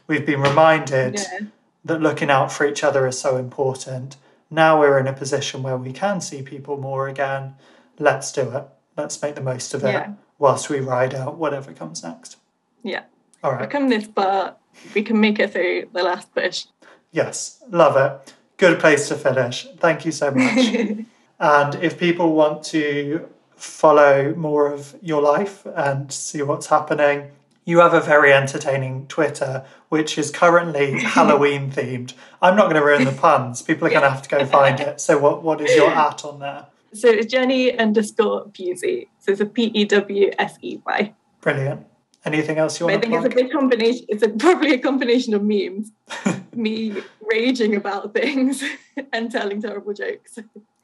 we've 0.07 0.25
been 0.25 0.41
reminded 0.41 1.15
yeah. 1.15 1.39
that 1.85 2.01
looking 2.01 2.29
out 2.29 2.51
for 2.51 2.67
each 2.67 2.83
other 2.83 3.07
is 3.07 3.19
so 3.19 3.37
important. 3.37 4.17
Now 4.49 4.79
we're 4.79 4.99
in 4.99 5.07
a 5.07 5.13
position 5.13 5.63
where 5.63 5.77
we 5.77 5.93
can 5.93 6.21
see 6.21 6.41
people 6.41 6.77
more 6.77 7.07
again. 7.07 7.55
Let's 7.99 8.31
do 8.31 8.49
it. 8.51 8.65
Let's 8.97 9.21
make 9.21 9.35
the 9.35 9.41
most 9.41 9.73
of 9.73 9.83
it 9.83 9.91
yeah. 9.91 10.13
whilst 10.37 10.69
we 10.69 10.79
ride 10.79 11.15
out 11.15 11.37
whatever 11.37 11.73
comes 11.73 12.03
next. 12.03 12.37
Yeah. 12.83 13.03
All 13.43 13.51
right. 13.51 13.69
Come 13.69 13.89
this 13.89 14.05
far, 14.05 14.55
we 14.93 15.03
can 15.03 15.19
make 15.19 15.39
it 15.39 15.51
through 15.51 15.89
the 15.93 16.03
last 16.03 16.33
push. 16.33 16.65
Yes, 17.11 17.61
love 17.69 17.97
it. 17.97 18.33
Good 18.57 18.79
place 18.79 19.07
to 19.09 19.15
finish. 19.15 19.67
Thank 19.77 20.05
you 20.05 20.11
so 20.11 20.31
much. 20.31 20.67
and 21.39 21.75
if 21.75 21.97
people 21.97 22.33
want 22.33 22.63
to 22.65 23.27
follow 23.55 24.33
more 24.35 24.71
of 24.71 24.95
your 25.01 25.21
life 25.21 25.65
and 25.65 26.11
see 26.11 26.41
what's 26.41 26.67
happening, 26.67 27.31
you 27.65 27.79
have 27.79 27.93
a 27.93 28.01
very 28.01 28.33
entertaining 28.33 29.07
Twitter, 29.07 29.65
which 29.89 30.17
is 30.17 30.31
currently 30.31 30.99
Halloween 31.01 31.71
themed. 31.71 32.13
I'm 32.41 32.55
not 32.55 32.63
going 32.63 32.75
to 32.75 32.85
ruin 32.85 33.05
the 33.05 33.11
puns. 33.11 33.61
People 33.61 33.87
are 33.87 33.91
going 33.91 34.03
to 34.03 34.09
have 34.09 34.21
to 34.23 34.29
go 34.29 34.45
find 34.45 34.79
it. 34.79 34.99
So, 34.99 35.17
what, 35.17 35.43
what 35.43 35.61
is 35.61 35.75
your 35.75 35.89
at 35.89 36.25
on 36.25 36.39
there? 36.39 36.67
So, 36.93 37.09
it's 37.09 37.31
Jenny 37.31 37.77
underscore 37.77 38.47
Pewsey. 38.49 39.09
So, 39.19 39.31
it's 39.31 39.41
a 39.41 39.45
P 39.45 39.65
E 39.73 39.85
W 39.85 40.31
S 40.37 40.57
E 40.61 40.79
Y. 40.85 41.13
Brilliant. 41.41 41.85
Anything 42.25 42.57
else 42.57 42.79
you 42.79 42.85
want? 42.85 42.97
I 42.97 43.01
think 43.01 43.13
it's 43.13 43.25
a 43.25 43.35
big 43.35 43.51
combination. 43.51 44.05
It's 44.07 44.23
a, 44.23 44.29
probably 44.29 44.73
a 44.73 44.79
combination 44.79 45.33
of 45.33 45.43
memes, 45.43 45.91
me 46.55 47.01
raging 47.21 47.75
about 47.75 48.13
things 48.13 48.63
and 49.13 49.29
telling 49.29 49.61
terrible 49.61 49.93
jokes. 49.93 50.39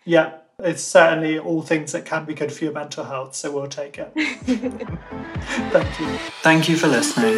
Yeah, 0.09 0.39
It's 0.57 0.81
certainly 0.81 1.37
all 1.37 1.61
things 1.61 1.91
that 1.91 2.03
can 2.03 2.25
be 2.25 2.33
good 2.33 2.51
for 2.51 2.63
your 2.63 2.73
mental 2.73 3.03
health, 3.03 3.35
so 3.35 3.51
we'll 3.51 3.67
take 3.67 3.99
it. 3.99 4.11
Thank 5.71 5.99
you. 5.99 6.07
Thank 6.41 6.67
you 6.67 6.77
for 6.77 6.87
listening. 6.87 7.37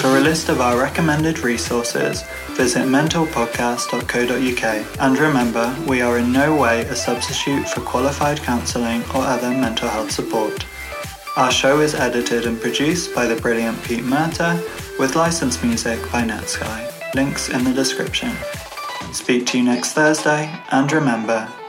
For 0.00 0.16
a 0.16 0.20
list 0.20 0.48
of 0.48 0.60
our 0.60 0.76
recommended 0.76 1.38
resources, 1.38 2.24
visit 2.56 2.88
mentalpodcast.co.uk. 2.88 5.00
And 5.00 5.16
remember, 5.16 5.72
we 5.86 6.00
are 6.00 6.18
in 6.18 6.32
no 6.32 6.56
way 6.56 6.80
a 6.80 6.96
substitute 6.96 7.68
for 7.68 7.82
qualified 7.82 8.42
counselling 8.42 9.02
or 9.14 9.22
other 9.22 9.50
mental 9.50 9.88
health 9.88 10.10
support. 10.10 10.66
Our 11.36 11.52
show 11.52 11.78
is 11.78 11.94
edited 11.94 12.46
and 12.46 12.60
produced 12.60 13.14
by 13.14 13.26
the 13.26 13.40
brilliant 13.40 13.80
Pete 13.84 14.02
Murta 14.02 14.60
with 14.98 15.14
licensed 15.14 15.62
music 15.62 16.00
by 16.10 16.24
Netsky. 16.24 17.14
Links 17.14 17.48
in 17.48 17.62
the 17.62 17.72
description. 17.72 18.36
Speak 19.12 19.46
to 19.46 19.58
you 19.58 19.64
next 19.64 19.92
Thursday, 19.92 20.52
and 20.72 20.90
remember, 20.90 21.48